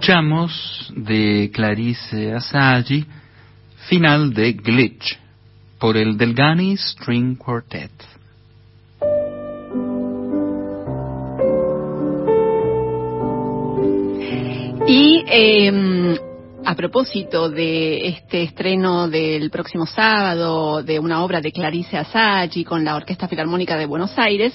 Escuchamos 0.09 0.91
de 0.97 1.51
Clarice 1.53 2.33
Asagi, 2.33 3.05
final 3.91 4.33
de 4.33 4.55
Glitch, 4.55 5.19
por 5.79 5.99
el 5.99 6.17
Delgani 6.17 6.79
String 6.79 7.37
Quartet. 7.37 7.93
Y 14.87 15.25
em, 15.27 16.17
a 16.65 16.75
propósito 16.75 17.51
de 17.51 18.09
este 18.09 18.45
estreno 18.45 19.09
del 19.09 19.51
próximo 19.51 19.85
sábado 19.85 20.83
de 20.83 20.99
una 20.99 21.23
obra 21.23 21.43
de 21.43 21.53
Clarice 21.53 21.99
Asagi 21.99 22.65
con 22.65 22.83
la 22.83 22.97
Orquesta 22.97 23.29
Filarmónica 23.29 23.77
de 23.77 23.85
Buenos 23.85 24.19
Aires, 24.19 24.55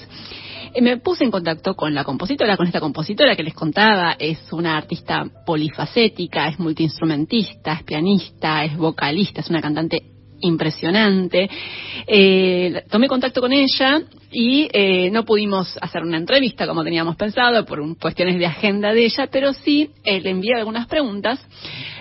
me 0.80 0.96
puse 0.98 1.24
en 1.24 1.30
contacto 1.30 1.74
con 1.74 1.94
la 1.94 2.04
compositora, 2.04 2.56
con 2.56 2.66
esta 2.66 2.80
compositora 2.80 3.36
que 3.36 3.42
les 3.42 3.54
contaba, 3.54 4.16
es 4.18 4.52
una 4.52 4.76
artista 4.76 5.24
polifacética, 5.46 6.48
es 6.48 6.58
multiinstrumentista, 6.58 7.74
es 7.74 7.82
pianista, 7.84 8.64
es 8.64 8.76
vocalista, 8.76 9.40
es 9.40 9.50
una 9.50 9.60
cantante 9.60 10.02
impresionante. 10.40 11.48
Eh, 12.06 12.84
tomé 12.90 13.08
contacto 13.08 13.40
con 13.40 13.52
ella 13.52 14.02
y 14.30 14.68
eh, 14.72 15.10
no 15.10 15.24
pudimos 15.24 15.78
hacer 15.80 16.02
una 16.02 16.18
entrevista 16.18 16.66
como 16.66 16.84
teníamos 16.84 17.16
pensado 17.16 17.64
por 17.64 17.80
cuestiones 17.98 18.38
de 18.38 18.46
agenda 18.46 18.92
de 18.92 19.04
ella, 19.04 19.28
pero 19.30 19.52
sí 19.52 19.90
eh, 20.04 20.20
le 20.20 20.30
envié 20.30 20.54
algunas 20.54 20.86
preguntas 20.86 21.40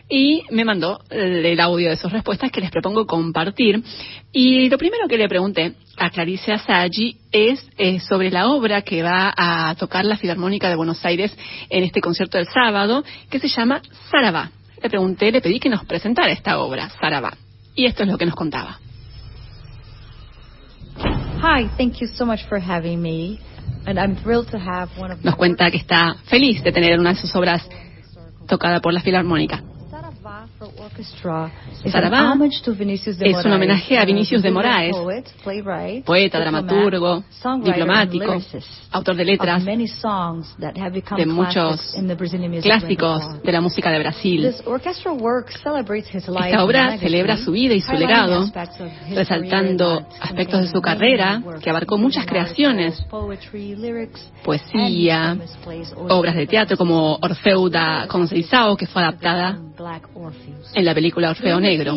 y 0.10 0.44
me 0.52 0.66
mandó 0.66 1.00
el 1.10 1.60
audio 1.60 1.90
de 1.90 1.98
sus 1.98 2.12
respuestas 2.12 2.52
que 2.52 2.62
les 2.62 2.72
propongo 2.72 3.06
compartir. 3.06 3.84
Y 4.32 4.70
lo 4.70 4.78
primero 4.78 5.08
que 5.08 5.18
le 5.18 5.30
pregunté 5.30 5.76
a 5.98 6.10
Clarice 6.10 6.54
Asagi 6.54 7.18
es 7.32 7.66
eh, 7.78 8.00
sobre 8.00 8.30
la 8.30 8.48
obra 8.48 8.82
que 8.82 9.04
va 9.04 9.34
a 9.36 9.76
tocar 9.76 10.06
la 10.06 10.18
Filarmónica 10.18 10.70
de 10.70 10.76
Buenos 10.76 11.04
Aires 11.06 11.36
en 11.70 11.84
este 11.84 12.02
concierto 12.02 12.38
del 12.38 12.48
sábado, 12.48 13.04
que 13.30 13.40
se 13.40 13.48
llama 13.48 13.82
Sarabá. 14.12 14.52
Le 14.82 14.90
pregunté, 14.90 15.32
le 15.32 15.42
pedí 15.42 15.60
que 15.60 15.70
nos 15.70 15.86
presentara 15.86 16.32
esta 16.32 16.60
obra, 16.60 16.90
Sarabá. 17.00 17.38
Y 17.76 17.86
esto 17.86 18.04
es 18.04 18.10
lo 18.10 18.18
que 18.18 18.26
nos 18.26 18.36
contaba. 18.36 18.80
Hi, 21.42 21.70
thank 21.78 22.00
you 22.00 22.08
so 22.08 22.26
much 22.26 22.46
for 22.48 22.60
having 22.60 23.02
me. 23.02 23.40
And 23.86 24.00
I'm 24.00 24.16
thrilled 24.16 24.50
to 24.52 24.60
have 24.60 24.90
one 24.98 25.12
of 25.12 25.24
Nos 25.24 25.36
cuenta 25.36 25.70
que 25.72 25.78
está 25.78 26.16
feliz 26.26 26.64
de 26.64 26.72
tener 26.72 27.00
una 27.00 27.12
de 27.12 27.16
sus 27.16 27.36
obras 27.36 27.68
tocada 28.48 28.80
por 28.80 28.94
la 28.94 29.02
Filarmónica. 29.02 29.64
Sarabá 31.92 32.36
es 32.46 33.46
un 33.46 33.52
homenaje 33.52 33.98
a 33.98 34.06
Vinicius 34.06 34.42
de 34.42 34.52
Moraes, 34.52 34.96
poeta, 36.06 36.40
dramaturgo, 36.40 37.24
diplomático, 37.64 38.42
autor 38.92 39.16
de 39.16 39.26
letras 39.26 39.66
de 39.66 41.26
muchos 41.26 41.96
clásicos 42.62 43.44
de 43.44 43.52
la 43.52 43.62
música 43.62 43.92
de 43.92 44.00
Brasil. 44.00 44.46
Esta 44.46 46.64
obra 46.64 46.98
celebra 46.98 47.38
su 47.38 47.52
vida 47.52 47.74
y 47.74 47.82
su 47.82 47.94
legado, 47.94 48.50
resaltando 49.10 50.06
aspectos 50.22 50.62
de 50.62 50.68
su 50.68 50.82
carrera 50.82 51.42
que 51.62 51.70
abarcó 51.70 51.98
muchas 51.98 52.26
creaciones, 52.26 53.04
poesía, 54.44 55.38
obras 56.10 56.36
de 56.36 56.48
teatro 56.48 56.78
como 56.78 57.18
Orfeu 57.22 57.70
da 57.70 58.08
Conceição, 58.08 58.78
que 58.78 58.88
fue 58.88 59.02
adaptada 59.02 59.60
en 60.74 60.86
la 60.86 60.94
película 60.94 61.32
Orfeo 61.32 61.60
Negro. 61.60 61.96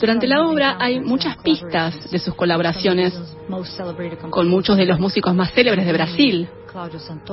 Durante 0.00 0.26
la 0.26 0.46
obra 0.46 0.76
hay 0.78 1.00
muchas 1.00 1.36
pistas 1.38 2.10
de 2.10 2.18
sus 2.18 2.34
colaboraciones 2.34 3.18
con 4.30 4.48
muchos 4.48 4.76
de 4.76 4.86
los 4.86 4.98
músicos 4.98 5.34
más 5.34 5.52
célebres 5.52 5.86
de 5.86 5.92
Brasil, 5.92 6.48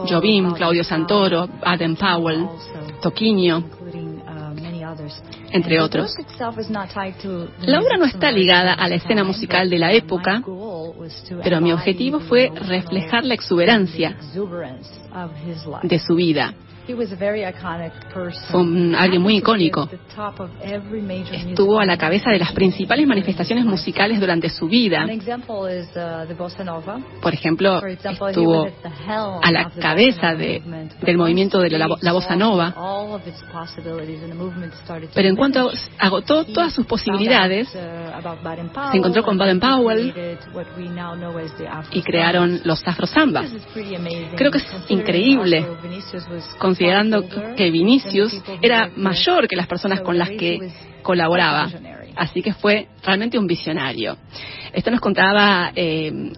Jobim, 0.08 0.52
Claudio 0.54 0.84
Santoro, 0.84 1.50
Adam 1.64 1.96
Powell, 1.96 2.48
Toquinho, 3.02 3.64
entre 5.52 5.82
otros. 5.82 6.16
La 7.62 7.80
obra 7.80 7.98
no 7.98 8.06
está 8.06 8.32
ligada 8.32 8.74
a 8.74 8.88
la 8.88 8.96
escena 8.96 9.24
musical 9.24 9.70
de 9.70 9.80
la 9.80 9.94
época, 9.94 10.44
pero 11.44 11.62
mi 11.62 11.72
objetivo 11.72 12.20
fue 12.20 12.52
reflejar 12.54 13.24
la 13.24 13.34
exuberancia 13.34 14.16
de 15.84 16.00
su 16.00 16.16
vida 16.16 16.54
fue 18.50 18.62
un, 18.62 18.96
alguien 18.96 19.22
muy 19.22 19.38
icónico. 19.38 19.90
Estuvo 21.32 21.80
a 21.80 21.86
la 21.86 21.98
cabeza 21.98 22.32
de 22.32 22.40
las 22.40 22.52
principales 22.52 23.08
manifestaciones 23.08 23.66
musicales 23.66 24.20
durante 24.20 24.50
su 24.50 24.68
vida. 24.68 25.08
Por 27.22 27.34
ejemplo, 27.34 27.82
estuvo 27.86 28.68
a 29.42 29.52
la 29.52 29.70
cabeza 29.72 30.36
de, 30.36 30.62
del 31.02 31.18
movimiento 31.18 31.60
de 31.60 31.70
la, 31.72 31.88
la 32.02 32.12
bossa 32.12 32.36
nova. 32.36 32.74
Pero 35.14 35.28
en 35.28 35.36
cuanto 35.36 35.72
agotó 36.00 36.46
todas 36.46 36.74
sus 36.74 36.86
posibilidades, 36.86 37.70
se 37.70 38.98
encontró 38.98 39.24
con 39.24 39.38
Baden 39.38 39.60
Powell 39.60 40.14
y 41.92 42.02
crearon 42.02 42.62
los 42.64 42.86
Afro 42.88 43.08
Zambas. 43.08 43.52
Creo 44.36 44.52
que 44.52 44.58
es 44.58 44.68
increíble 44.90 45.66
considerando 46.72 47.28
que 47.58 47.70
Vinicius 47.70 48.42
era 48.62 48.90
mayor 48.96 49.46
que 49.50 49.58
las 49.58 49.68
personas 49.68 50.00
con 50.00 50.18
las 50.18 50.30
que 50.30 50.72
colaboraba. 51.02 51.70
Así 52.16 52.42
que 52.42 52.54
fue 52.54 52.88
realmente 53.04 53.38
un 53.38 53.46
visionario. 53.46 54.18
Esto 54.72 54.90
nos 54.90 55.02
contaba 55.02 55.74
eh, 55.76 56.32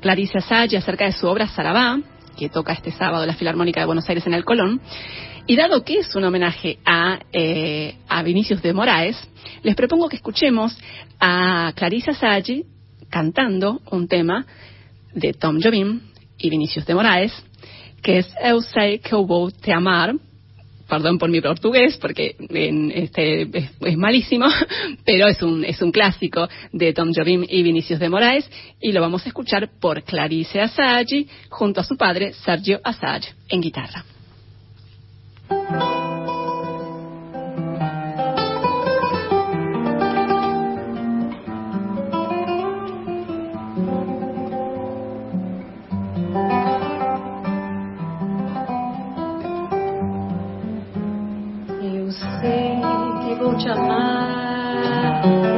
Claricia 0.00 0.42
Sage 0.42 0.76
acerca 0.76 1.06
de 1.06 1.12
su 1.12 1.26
obra 1.26 1.48
Sarabá, 1.48 1.98
que 2.36 2.50
toca 2.50 2.74
este 2.74 2.92
sábado 2.92 3.24
la 3.24 3.34
Filarmónica 3.34 3.80
de 3.80 3.86
Buenos 3.86 4.06
Aires 4.10 4.26
en 4.26 4.34
el 4.34 4.44
Colón. 4.44 4.78
Y 5.46 5.56
dado 5.56 5.82
que 5.82 6.00
es 6.00 6.14
un 6.14 6.24
homenaje 6.24 6.78
a, 6.84 7.20
eh, 7.32 7.94
a 8.08 8.22
Vinicius 8.22 8.60
de 8.60 8.74
Moraes, 8.74 9.16
les 9.62 9.74
propongo 9.74 10.10
que 10.10 10.16
escuchemos 10.16 10.76
a 11.18 11.72
Clarissa 11.74 12.12
Sage 12.12 12.64
cantando 13.08 13.80
un 13.90 14.06
tema 14.06 14.44
de 15.14 15.32
Tom 15.32 15.60
Jobim 15.62 16.02
y 16.36 16.50
Vinicius 16.50 16.84
de 16.84 16.94
Moraes 16.94 17.32
que 18.02 18.18
es 18.18 18.34
Eu 18.42 18.60
sei 18.60 18.98
que 18.98 19.14
vou 19.14 19.50
te 19.50 19.72
amar. 19.72 20.14
Perdón 20.88 21.18
por 21.18 21.28
mi 21.28 21.42
portugués, 21.42 21.98
porque 21.98 22.34
este, 22.94 23.42
es, 23.42 23.96
malísimo, 23.98 24.46
pero 25.04 25.28
es 25.28 25.42
un, 25.42 25.62
es 25.62 25.82
un 25.82 25.92
clásico 25.92 26.48
de 26.72 26.94
Tom 26.94 27.12
Jobim 27.14 27.44
y 27.46 27.62
Vinicius 27.62 28.00
de 28.00 28.08
Moraes, 28.08 28.50
y 28.80 28.92
lo 28.92 29.02
vamos 29.02 29.22
a 29.26 29.28
escuchar 29.28 29.68
por 29.78 30.02
Clarice 30.02 30.62
Asagi 30.62 31.28
junto 31.50 31.82
a 31.82 31.84
su 31.84 31.98
padre 31.98 32.32
Sergio 32.32 32.80
Asage 32.82 33.34
en 33.50 33.60
guitarra. 33.60 34.02
Mm-hmm. 53.60 55.57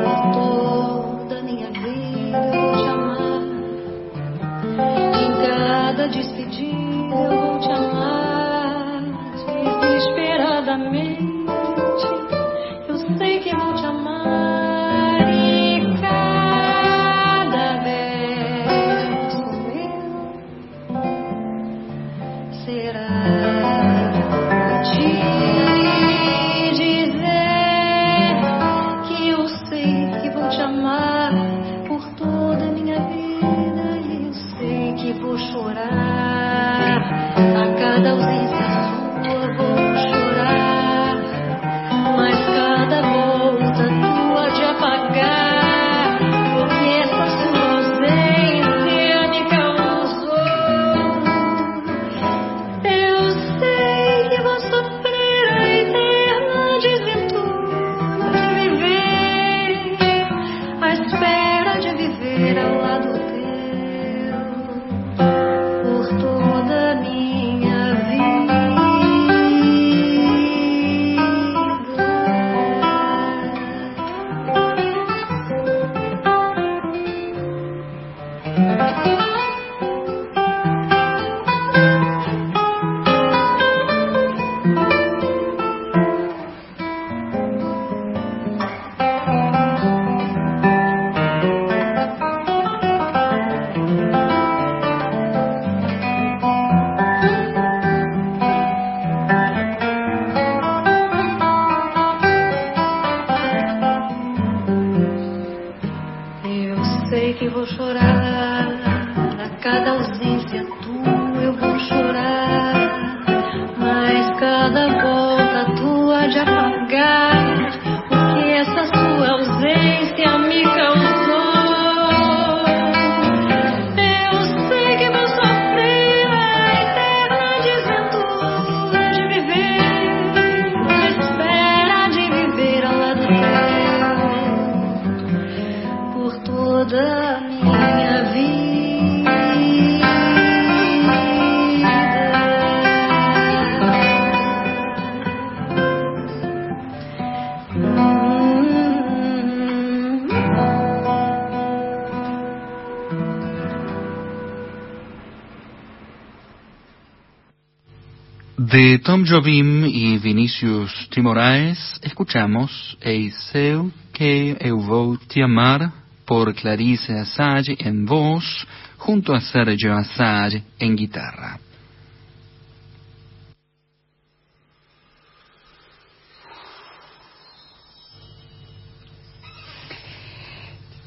Tom 159.03 159.25
Jobim 159.25 159.87
y 159.87 160.19
Vinicius 160.19 161.09
Timoraes 161.11 161.99
escuchamos 162.03 162.99
Eiseu 163.01 163.91
que 164.13 164.57
eu 164.61 164.79
vou 164.79 165.17
te 165.17 165.43
amar 165.43 165.93
por 166.27 166.53
Clarice 166.55 167.13
Assage 167.13 167.77
en 167.81 168.05
voz 168.05 168.67
junto 168.99 169.33
a 169.33 169.41
Sergio 169.41 169.95
Assage 169.95 170.63
en 170.79 170.97
guitarra. 170.97 171.59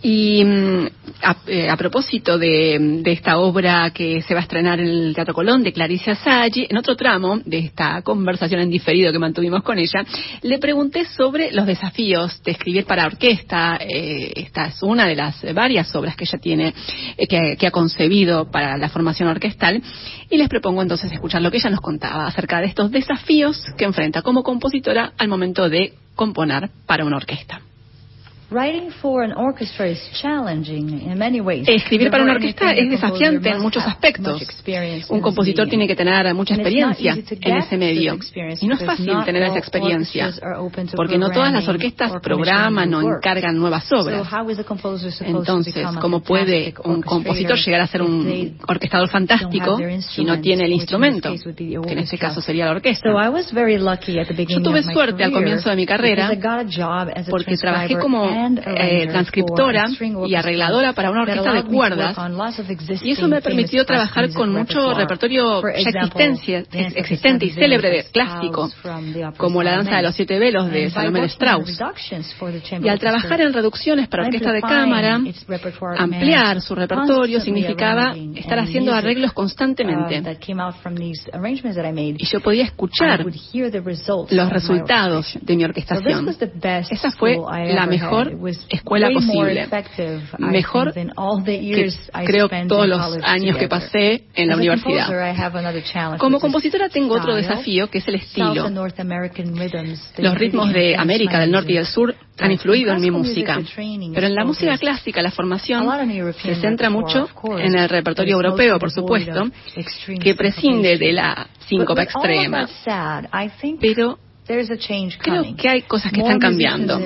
Y 0.01 0.43
mm, 0.43 1.03
a, 1.23 1.37
eh, 1.47 1.69
a 1.69 1.77
propósito 1.77 2.37
de, 2.37 2.99
de 3.01 3.11
esta 3.11 3.37
obra 3.37 3.91
que 3.91 4.21
se 4.21 4.33
va 4.33 4.41
a 4.41 4.43
estrenar 4.43 4.79
en 4.79 4.87
el 4.87 5.15
Teatro 5.15 5.33
Colón 5.33 5.63
de 5.63 5.73
Clarice 5.73 6.11
Asagi, 6.11 6.67
en 6.69 6.77
otro 6.77 6.95
tramo 6.95 7.39
de 7.43 7.59
esta 7.59 8.01
conversación 8.01 8.61
en 8.61 8.69
diferido 8.69 9.11
que 9.11 9.19
mantuvimos 9.19 9.63
con 9.63 9.79
ella, 9.79 10.03
le 10.41 10.59
pregunté 10.59 11.05
sobre 11.05 11.51
los 11.51 11.65
desafíos 11.65 12.41
de 12.43 12.51
escribir 12.51 12.85
para 12.85 13.05
orquesta. 13.05 13.77
Eh, 13.79 14.33
esta 14.35 14.67
es 14.67 14.81
una 14.83 15.07
de 15.07 15.15
las 15.15 15.41
varias 15.53 15.93
obras 15.95 16.15
que 16.15 16.25
ella 16.25 16.39
tiene, 16.39 16.73
eh, 17.17 17.27
que, 17.27 17.55
que 17.57 17.67
ha 17.67 17.71
concebido 17.71 18.49
para 18.51 18.77
la 18.77 18.89
formación 18.89 19.29
orquestal. 19.29 19.81
Y 20.29 20.37
les 20.37 20.49
propongo 20.49 20.81
entonces 20.81 21.11
escuchar 21.11 21.41
lo 21.41 21.51
que 21.51 21.57
ella 21.57 21.69
nos 21.69 21.81
contaba 21.81 22.27
acerca 22.27 22.59
de 22.59 22.67
estos 22.67 22.91
desafíos 22.91 23.61
que 23.77 23.85
enfrenta 23.85 24.21
como 24.21 24.43
compositora 24.43 25.13
al 25.17 25.27
momento 25.27 25.69
de 25.69 25.93
componer 26.15 26.69
para 26.85 27.05
una 27.05 27.17
orquesta. 27.17 27.61
Escribir 31.67 32.11
para 32.11 32.23
una 32.23 32.33
orquesta 32.33 32.71
es 32.73 32.89
desafiante 32.89 33.49
en 33.49 33.61
muchos 33.61 33.83
aspectos. 33.83 34.41
Un 35.09 35.21
compositor 35.21 35.67
tiene 35.67 35.87
que 35.87 35.95
tener 35.95 36.33
mucha 36.33 36.55
experiencia 36.55 37.13
en 37.13 37.57
ese 37.57 37.77
medio. 37.77 38.17
Y 38.61 38.67
no 38.67 38.75
es 38.75 38.85
fácil 38.85 39.13
tener 39.25 39.43
esa 39.43 39.57
experiencia, 39.57 40.31
porque 40.95 41.17
no 41.17 41.29
todas 41.29 41.51
las 41.51 41.67
orquestas 41.67 42.11
or 42.11 42.21
programan 42.21 42.93
o 42.93 43.01
encargan 43.01 43.57
nuevas 43.57 43.91
obras. 43.91 44.27
Entonces, 45.21 45.85
¿cómo 45.99 46.21
puede 46.21 46.73
un 46.83 47.01
compositor 47.01 47.57
llegar 47.57 47.81
a 47.81 47.87
ser 47.87 48.01
un 48.01 48.57
orquestador 48.67 49.09
fantástico 49.09 49.77
si 49.99 50.23
no 50.23 50.39
tiene 50.39 50.65
el 50.65 50.73
instrumento? 50.73 51.33
Que 51.55 51.93
en 51.93 51.99
este 51.99 52.17
caso 52.17 52.41
sería 52.41 52.65
la 52.65 52.71
orquesta. 52.71 53.09
So 53.09 53.19
I 53.19 53.29
was 53.29 53.51
very 53.51 53.77
lucky 53.77 54.19
at 54.19 54.27
the 54.27 54.33
Yo 54.33 54.37
beginning 54.37 54.63
tuve 54.63 54.83
suerte 54.83 55.23
al 55.23 55.31
comienzo 55.31 55.69
de 55.69 55.75
mi 55.75 55.85
carrera 55.85 56.31
porque 57.29 57.57
trabajé 57.57 57.97
como 57.97 58.29
eh, 58.43 58.63
arranger 58.65 59.09
transcriptora 59.09 59.85
y 60.25 60.35
arregladora 60.35 60.93
para 60.93 61.11
una 61.11 61.21
orquesta 61.21 61.53
de 61.53 61.63
cuerdas 61.63 62.17
y 63.01 63.11
eso 63.11 63.27
me 63.27 63.41
permitió 63.41 63.85
trabajar 63.85 64.31
con 64.33 64.51
mucho 64.51 64.93
repertorio 64.93 65.61
ya 65.61 65.69
existencia- 65.69 66.65
existente 66.71 67.45
y 67.45 67.51
célebre 67.51 67.89
de 67.89 68.03
clásico, 68.11 68.69
como 69.37 69.63
la 69.63 69.71
danza 69.71 69.97
de 69.97 70.03
los 70.03 70.15
siete 70.15 70.39
velos 70.39 70.69
de 70.71 70.89
Salomé 70.89 71.21
de 71.21 71.27
Strauss. 71.27 71.77
reductions 71.79 72.33
for 72.35 72.51
the 72.51 72.61
chamber 72.61 72.87
Y 72.87 72.89
al 72.89 72.99
trabajar 72.99 73.41
en 73.41 73.53
reducciones 73.53 74.07
para 74.07 74.25
orquesta 74.25 74.51
de 74.51 74.61
cámara, 74.61 75.19
ampliar 75.97 76.61
su 76.61 76.75
repertorio 76.75 77.39
significaba 77.39 78.15
estar 78.35 78.59
haciendo 78.59 78.93
arreglos 78.93 79.31
uh, 79.31 79.33
constantemente. 79.33 80.21
made. 81.93 82.15
Y 82.17 82.25
yo 82.25 82.39
podía 82.41 82.63
escuchar 82.63 83.25
los 84.29 84.49
resultados 84.49 85.37
de 85.41 85.55
mi 85.55 85.63
orquestación. 85.63 86.27
Esa 86.89 87.11
fue 87.11 87.37
la 87.73 87.85
mejor 87.85 88.32
escuela 88.69 89.09
posible. 89.11 89.67
Mejor 90.39 90.93
que 90.93 91.89
creo 92.25 92.49
todos 92.67 92.87
los 92.87 93.17
años 93.23 93.57
que 93.57 93.67
pasé 93.67 94.25
en 94.35 94.47
la 94.49 94.55
universidad. 94.55 96.17
Como 96.17 96.39
compositora 96.39 96.89
tengo 96.89 97.15
otro 97.15 97.35
desafío 97.35 97.89
que 97.89 97.99
es 97.99 98.07
el 98.07 98.15
estilo. 98.15 98.69
Los 100.17 100.37
ritmos 100.37 100.73
de 100.73 100.95
América, 100.95 101.39
del 101.39 101.51
norte 101.51 101.71
y 101.71 101.75
del 101.75 101.85
sur 101.85 102.15
han 102.39 102.51
influido 102.51 102.93
en 102.93 103.01
mi 103.01 103.11
música. 103.11 103.59
Pero 104.13 104.27
en 104.27 104.35
la 104.35 104.45
música 104.45 104.77
clásica 104.77 105.21
la 105.21 105.31
formación 105.31 105.87
se 106.41 106.55
centra 106.55 106.89
mucho 106.89 107.29
en 107.57 107.77
el 107.77 107.89
repertorio 107.89 108.35
europeo, 108.35 108.79
por 108.79 108.91
supuesto, 108.91 109.49
que 110.19 110.35
prescinde 110.35 110.97
de 110.97 111.13
la 111.13 111.47
síncopa 111.67 112.03
extrema. 112.03 112.67
Pero 113.79 114.17
creo 114.45 115.55
que 115.55 115.69
hay 115.69 115.81
cosas 115.83 116.11
que 116.11 116.19
están 116.19 116.39
cambiando. 116.39 116.99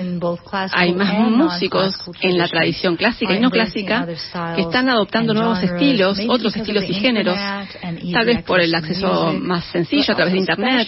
Hay 0.71 0.93
más 0.93 1.13
músicos 1.19 1.95
en 2.21 2.37
la 2.37 2.47
tradición 2.47 2.95
clásica 2.95 3.35
y 3.35 3.39
no 3.39 3.51
clásica 3.51 4.07
que 4.55 4.61
están 4.61 4.89
adoptando 4.89 5.33
and 5.33 5.39
nuevos 5.39 5.63
estilos, 5.63 6.19
otros 6.27 6.55
estilos 6.55 6.83
y 6.89 6.93
géneros, 6.93 7.37
tal 8.11 8.25
vez 8.25 8.43
por 8.43 8.59
el 8.59 8.73
acceso 8.73 9.33
más 9.33 9.65
sencillo 9.65 10.13
a 10.13 10.15
través 10.15 10.33
de 10.33 10.39
Internet. 10.39 10.87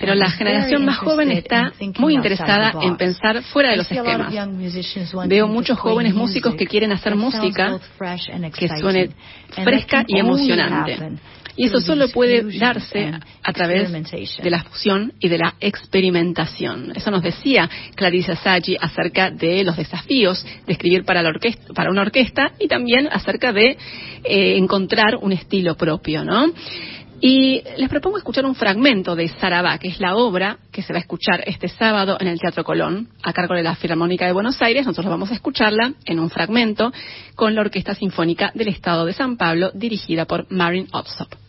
Pero 0.00 0.14
la 0.14 0.30
generación 0.30 0.84
más 0.84 0.98
joven 0.98 1.30
está 1.30 1.72
muy 1.98 2.14
interesada 2.14 2.74
en 2.82 2.96
pensar 2.96 3.42
fuera 3.44 3.70
de 3.70 3.76
los 3.76 3.90
esquemas. 3.90 4.34
Veo 5.26 5.46
muchos 5.46 5.78
jóvenes 5.78 6.14
músicos 6.14 6.54
que 6.56 6.66
quieren 6.66 6.92
hacer 6.92 7.14
música 7.14 7.78
que 8.56 8.68
suene 8.68 9.10
fresca 9.62 10.04
y 10.06 10.18
emocionante. 10.18 11.18
Y 11.56 11.66
eso 11.66 11.80
solo 11.80 12.08
puede 12.08 12.58
darse 12.58 13.12
a 13.42 13.52
través 13.52 13.92
de 13.92 14.50
la 14.50 14.64
fusión 14.64 15.12
y 15.20 15.28
de 15.28 15.38
la 15.38 15.54
experimentación. 15.60 16.92
Eso 16.94 17.10
nos 17.10 17.22
decía 17.22 17.70
Clarice 17.94 18.32
Asagi 18.32 18.76
acerca 18.80 19.30
de 19.30 19.62
los 19.62 19.76
desafíos 19.76 20.44
de 20.66 20.72
escribir 20.72 21.04
para, 21.04 21.22
la 21.22 21.28
orquesta, 21.28 21.72
para 21.72 21.90
una 21.90 22.02
orquesta 22.02 22.52
y 22.58 22.66
también 22.66 23.08
acerca 23.10 23.52
de 23.52 23.76
eh, 24.24 24.56
encontrar 24.56 25.16
un 25.20 25.32
estilo 25.32 25.76
propio, 25.76 26.24
¿no? 26.24 26.52
Y 27.20 27.62
les 27.78 27.88
propongo 27.88 28.18
escuchar 28.18 28.44
un 28.44 28.54
fragmento 28.54 29.16
de 29.16 29.28
Sarabá, 29.28 29.78
que 29.78 29.88
es 29.88 30.00
la 30.00 30.16
obra 30.16 30.58
que 30.70 30.82
se 30.82 30.92
va 30.92 30.98
a 30.98 31.00
escuchar 31.00 31.42
este 31.46 31.68
sábado 31.68 32.18
en 32.20 32.26
el 32.26 32.38
Teatro 32.38 32.64
Colón, 32.64 33.08
a 33.22 33.32
cargo 33.32 33.54
de 33.54 33.62
la 33.62 33.76
Filarmónica 33.76 34.26
de 34.26 34.32
Buenos 34.32 34.60
Aires. 34.60 34.84
Nosotros 34.84 35.10
vamos 35.10 35.30
a 35.30 35.34
escucharla 35.34 35.94
en 36.04 36.20
un 36.20 36.28
fragmento 36.28 36.92
con 37.34 37.54
la 37.54 37.62
Orquesta 37.62 37.94
Sinfónica 37.94 38.50
del 38.54 38.68
Estado 38.68 39.06
de 39.06 39.14
San 39.14 39.38
Pablo, 39.38 39.70
dirigida 39.72 40.26
por 40.26 40.52
Marin 40.52 40.88
Opsop. 40.92 41.43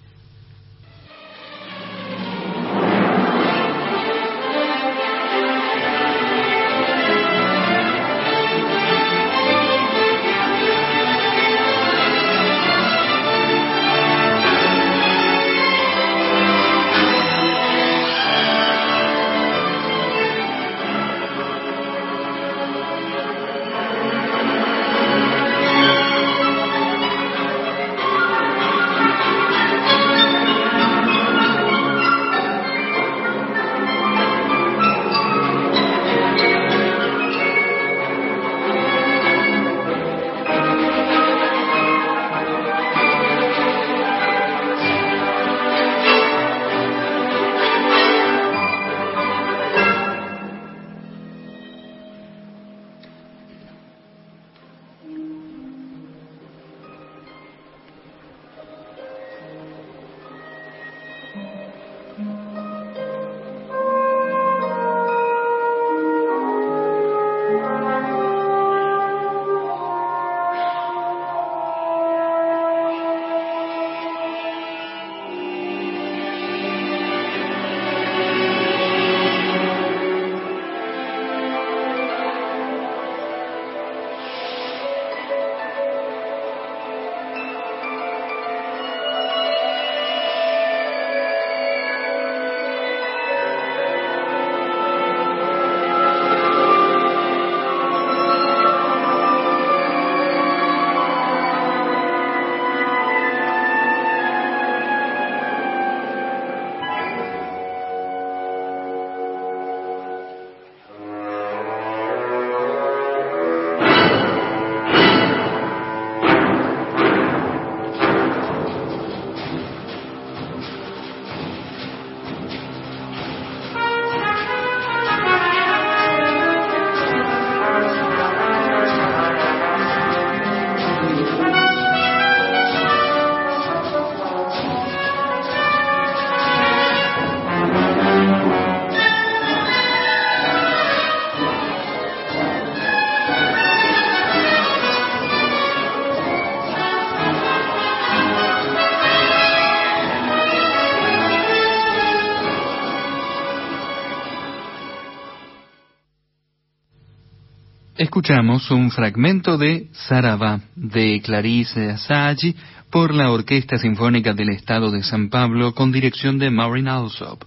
Escuchamos 158.16 158.72
un 158.72 158.92
fragmento 158.92 159.58
de 159.58 159.90
Sarabá 159.92 160.62
de 160.74 161.20
Clarice 161.22 161.90
Asagi 161.90 162.56
por 162.90 163.14
la 163.14 163.30
Orquesta 163.30 163.78
Sinfónica 163.78 164.34
del 164.34 164.52
Estado 164.52 164.90
de 164.90 165.04
San 165.04 165.30
Pablo 165.30 165.76
con 165.76 165.92
dirección 165.92 166.40
de 166.40 166.50
Maureen 166.50 166.88
Alsop. 166.88 167.44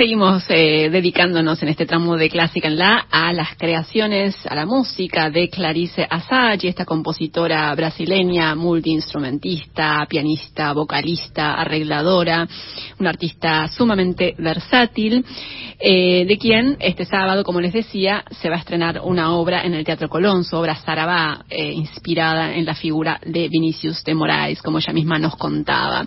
Seguimos 0.00 0.44
eh, 0.48 0.88
dedicándonos 0.90 1.62
en 1.62 1.68
este 1.68 1.84
tramo 1.84 2.16
de 2.16 2.30
Clásica 2.30 2.68
en 2.68 2.78
La 2.78 3.04
a 3.10 3.34
las 3.34 3.54
creaciones, 3.58 4.34
a 4.46 4.54
la 4.54 4.64
música 4.64 5.28
de 5.28 5.50
Clarice 5.50 6.06
Asagi, 6.08 6.68
esta 6.68 6.86
compositora 6.86 7.74
brasileña, 7.74 8.54
multiinstrumentista, 8.54 10.06
pianista, 10.08 10.72
vocalista, 10.72 11.52
arregladora, 11.52 12.48
una 12.98 13.10
artista 13.10 13.68
sumamente 13.68 14.34
versátil, 14.38 15.22
eh, 15.78 16.24
de 16.24 16.38
quien 16.38 16.78
este 16.80 17.04
sábado, 17.04 17.44
como 17.44 17.60
les 17.60 17.74
decía, 17.74 18.24
se 18.40 18.48
va 18.48 18.56
a 18.56 18.60
estrenar 18.60 19.02
una 19.04 19.34
obra 19.34 19.66
en 19.66 19.74
el 19.74 19.84
Teatro 19.84 20.08
Colón, 20.08 20.44
su 20.44 20.56
obra 20.56 20.76
Sarabá, 20.76 21.44
eh, 21.50 21.72
inspirada 21.72 22.54
en 22.54 22.64
la 22.64 22.74
figura 22.74 23.20
de 23.26 23.50
Vinicius 23.50 24.02
de 24.04 24.14
Moraes, 24.14 24.62
como 24.62 24.78
ella 24.78 24.94
misma 24.94 25.18
nos 25.18 25.36
contaba. 25.36 26.06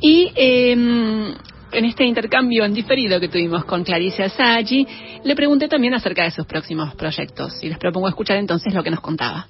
Y 0.00 0.28
em, 0.34 1.34
en 1.72 1.84
este 1.84 2.04
intercambio 2.04 2.64
en 2.64 2.74
diferido 2.74 3.20
que 3.20 3.28
tuvimos 3.28 3.64
con 3.64 3.84
Clarice 3.84 4.24
Asagi, 4.24 4.86
le 5.24 5.36
pregunté 5.36 5.68
también 5.68 5.94
acerca 5.94 6.24
de 6.24 6.30
sus 6.30 6.46
próximos 6.46 6.94
proyectos 6.94 7.62
y 7.62 7.68
les 7.68 7.78
propongo 7.78 8.08
escuchar 8.08 8.36
entonces 8.36 8.72
lo 8.74 8.82
que 8.82 8.90
nos 8.90 9.00
contaba. 9.00 9.46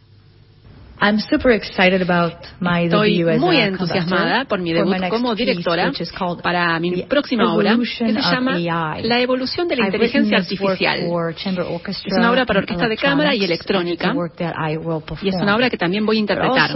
I'm 1.00 1.20
super 1.20 1.52
excited 1.52 2.02
about 2.02 2.34
my 2.58 2.86
Estoy 2.86 3.22
muy 3.38 3.56
entusiasmada 3.58 4.46
por 4.46 4.58
mi 4.58 4.72
debut 4.72 4.96
como 5.10 5.32
directora 5.36 5.92
para 6.42 6.80
mi 6.80 7.02
próxima 7.02 7.54
obra 7.54 7.76
que 7.76 8.12
se 8.12 8.20
llama 8.20 8.56
AI. 8.56 9.04
La 9.04 9.20
evolución 9.20 9.68
de 9.68 9.76
la 9.76 9.84
I've 9.86 9.94
inteligencia 9.94 10.38
artificial. 10.38 10.98
Es 10.98 12.12
una 12.16 12.32
obra 12.32 12.46
para 12.46 12.58
orquesta 12.58 12.88
de 12.88 12.96
cámara 12.96 13.32
y 13.34 13.44
electrónica 13.44 14.12
y 15.22 15.28
es 15.28 15.34
una 15.36 15.54
obra 15.54 15.70
que 15.70 15.78
también 15.78 16.04
voy 16.04 16.16
a 16.16 16.20
interpretar. 16.20 16.72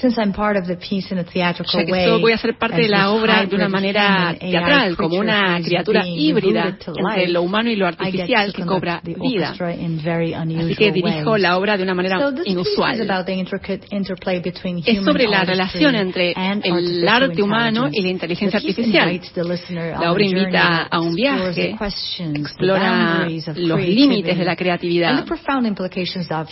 Since 0.00 0.18
I'm 0.18 0.32
part 0.32 0.56
of 0.56 0.66
the 0.66 0.76
piece 0.76 1.12
in 1.12 1.18
a 1.18 1.24
theatrical 1.24 1.80
ya 1.80 1.86
que 1.86 1.92
way, 1.92 2.06
so- 2.06 2.20
voy 2.20 2.32
a 2.32 2.38
ser 2.38 2.56
parte 2.56 2.80
de 2.82 2.88
la 2.88 3.10
obra 3.10 3.44
de 3.46 3.54
una 3.56 3.68
manera 3.68 4.34
teatral, 4.38 4.96
como 4.96 5.18
una 5.18 5.60
criatura 5.62 6.06
híbrida 6.06 6.76
entre 6.86 7.28
lo 7.28 7.42
humano 7.42 7.70
y 7.70 7.76
lo 7.76 7.86
artificial 7.86 8.52
to 8.52 8.56
que 8.58 8.66
cobra 8.66 9.00
the 9.04 9.14
vida. 9.14 9.54
Así 9.58 10.74
que 10.76 10.92
dirijo 10.92 11.32
ways. 11.32 11.42
la 11.42 11.56
obra 11.56 11.76
de 11.76 11.82
una 11.82 11.94
manera 11.94 12.18
inusual. 12.44 13.00
Es 14.84 14.98
human 14.98 15.04
sobre 15.04 15.28
la 15.28 15.44
relación 15.44 15.94
entre 15.94 16.32
and 16.34 16.64
el 16.64 17.08
artificial 17.08 17.08
arte 17.08 17.42
humano 17.42 17.88
y 17.92 18.02
la 18.02 18.08
inteligencia 18.08 18.58
artificial. 18.58 19.20
La 20.00 20.12
obra 20.12 20.24
invita 20.24 20.82
a 20.90 21.00
un 21.00 21.14
viaje, 21.14 21.76
explora 22.34 23.28
los 23.56 23.80
límites 23.80 24.38
de 24.38 24.44
la 24.44 24.56
creatividad 24.56 25.24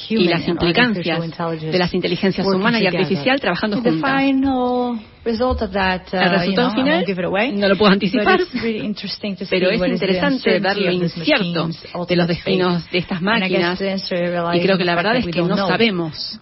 y 0.09 0.17
human 0.17 0.31
las 0.31 0.49
implicancias 0.49 1.25
intelligence 1.25 1.67
de 1.73 1.79
las 1.79 1.95
inteligencias 1.95 2.47
working 2.47 2.61
humana 2.61 2.79
y 2.81 2.85
together. 2.85 3.01
Artificial 3.31 3.41
trabajando 3.41 3.83
The 3.83 3.91
juntas. 3.91 4.23
final 4.23 5.01
result 5.25 5.63
of 5.63 5.73
that, 5.73 6.03
uh, 6.13 6.17
El 6.17 6.25
you 6.25 6.39
resultado 6.39 6.71
final 6.73 7.61
no 7.61 7.69
lo 7.69 7.77
puedo 7.77 7.93
anticipar, 7.93 8.41
pero 9.51 9.71
es 9.71 9.81
interesante 9.87 10.59
ver 10.59 10.77
lo 10.79 10.93
incierto 10.93 11.69
de 12.09 12.17
los 12.17 12.27
destinos 12.27 12.91
de 12.91 12.99
estas 12.99 13.21
máquinas. 13.21 13.81
y 13.81 14.61
creo 14.61 14.79
que 14.79 14.85
la 14.85 14.95
verdad 14.95 15.17
es 15.17 15.27
que 15.27 15.43
no 15.43 15.57
sabemos 15.57 16.41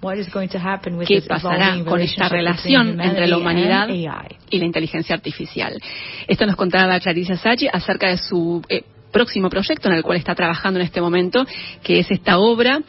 qué 1.06 1.22
pasará 1.22 1.76
con 1.84 2.00
esta 2.00 2.28
relación 2.28 3.00
entre 3.00 3.26
la 3.26 3.38
humanidad 3.38 3.88
y 3.88 4.58
la 4.58 4.64
inteligencia 4.64 5.14
artificial. 5.14 5.78
Esto 6.26 6.46
nos 6.46 6.56
contaba 6.56 6.98
Clarice 7.00 7.36
Sachi 7.36 7.68
acerca 7.70 8.08
de 8.08 8.16
su 8.16 8.62
eh, 8.68 8.82
próximo 9.12 9.48
proyecto 9.48 9.88
en 9.88 9.94
el 9.94 10.02
cual 10.02 10.18
está 10.18 10.34
trabajando 10.34 10.78
en 10.78 10.86
este 10.86 11.00
momento, 11.00 11.46
que 11.82 11.98
es 12.00 12.10
esta 12.10 12.38
obra 12.38 12.80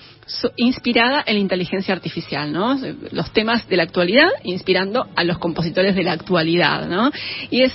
inspirada 0.55 1.23
en 1.25 1.35
la 1.35 1.39
inteligencia 1.39 1.93
artificial, 1.93 2.51
¿no? 2.51 2.77
Los 3.11 3.31
temas 3.33 3.67
de 3.67 3.77
la 3.77 3.83
actualidad 3.83 4.29
inspirando 4.43 5.07
a 5.15 5.23
los 5.23 5.37
compositores 5.39 5.95
de 5.95 6.03
la 6.03 6.13
actualidad, 6.13 6.87
¿no? 6.87 7.11
Y 7.49 7.63
es, 7.63 7.73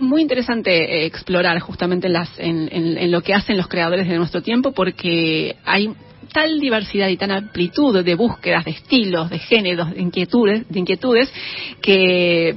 muy 0.00 0.22
interesante 0.22 0.70
eh, 1.02 1.06
explorar 1.06 1.58
justamente 1.60 2.08
las, 2.08 2.30
en, 2.38 2.68
en- 2.72 2.98
en 2.98 3.10
lo 3.10 3.20
que 3.22 3.34
hacen 3.34 3.56
los 3.56 3.68
creadores 3.68 4.08
de 4.08 4.16
nuestro 4.16 4.42
tiempo 4.42 4.72
porque 4.72 5.56
hay 5.64 5.90
tal 6.32 6.60
diversidad 6.60 7.08
y 7.08 7.16
tan 7.16 7.30
amplitud 7.30 8.04
de 8.04 8.14
búsquedas, 8.14 8.64
de 8.64 8.72
estilos, 8.72 9.30
de 9.30 9.38
géneros, 9.38 9.92
de 9.94 10.02
inquietudes, 10.02 10.68
de 10.68 10.78
inquietudes 10.80 11.32
que 11.80 12.54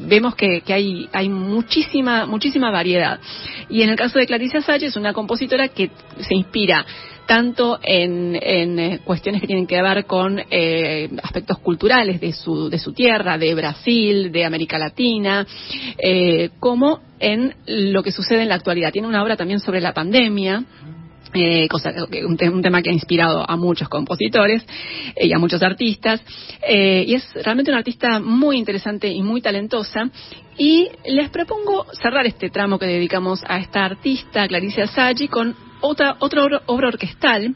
vemos 0.00 0.34
que, 0.34 0.60
que 0.62 0.72
hay, 0.72 1.08
hay 1.12 1.28
muchísima, 1.28 2.26
muchísima 2.26 2.70
variedad. 2.70 3.20
Y 3.68 3.82
en 3.82 3.90
el 3.90 3.96
caso 3.96 4.18
de 4.18 4.26
Clarice 4.26 4.58
Asage 4.58 4.86
es 4.86 4.96
una 4.96 5.12
compositora 5.12 5.68
que 5.68 5.90
se 6.20 6.34
inspira 6.34 6.84
tanto 7.28 7.78
en, 7.82 8.38
en, 8.40 8.78
eh, 8.78 9.00
cuestiones 9.04 9.42
que 9.42 9.46
tienen 9.46 9.66
que 9.66 9.80
ver 9.82 10.06
con 10.06 10.40
eh, 10.50 11.10
aspectos 11.22 11.58
culturales 11.58 12.22
de 12.22 12.32
su, 12.32 12.70
de 12.70 12.78
su 12.78 12.94
tierra, 12.94 13.36
de 13.36 13.54
Brasil, 13.54 14.32
de 14.32 14.46
América 14.46 14.78
Latina, 14.78 15.46
eh, 15.98 16.50
como 16.58 17.00
en 17.20 17.54
lo 17.66 18.02
que 18.02 18.12
sucede 18.12 18.42
en 18.42 18.48
la 18.48 18.54
actualidad. 18.54 18.92
Tiene 18.92 19.08
una 19.08 19.22
obra 19.22 19.36
también 19.36 19.60
sobre 19.60 19.82
la 19.82 19.92
pandemia, 19.92 20.64
eh, 21.34 21.68
cosa, 21.68 21.92
un, 22.26 22.38
un 22.52 22.62
tema 22.62 22.82
que 22.82 22.90
ha 22.90 22.92
inspirado 22.92 23.48
a 23.48 23.56
muchos 23.56 23.88
compositores 23.88 24.64
eh, 25.14 25.26
y 25.26 25.32
a 25.32 25.38
muchos 25.38 25.62
artistas. 25.62 26.22
eh, 26.62 27.04
y 27.06 27.14
es 27.14 27.24
realmente 27.44 27.70
una 27.70 27.78
artista 27.78 28.20
muy 28.20 28.56
interesante 28.56 29.08
y 29.08 29.22
muy 29.22 29.40
talentosa. 29.40 30.10
Y 30.56 30.88
les 31.06 31.30
propongo 31.30 31.86
cerrar 31.92 32.26
este 32.26 32.50
tramo 32.50 32.78
que 32.78 32.86
dedicamos 32.86 33.42
a 33.46 33.58
esta 33.60 33.84
artista, 33.84 34.48
Clarice 34.48 34.82
Asagi, 34.82 35.28
con 35.28 35.54
otra, 35.80 36.16
otra 36.18 36.44
obra, 36.66 36.88
orquestal 36.88 37.54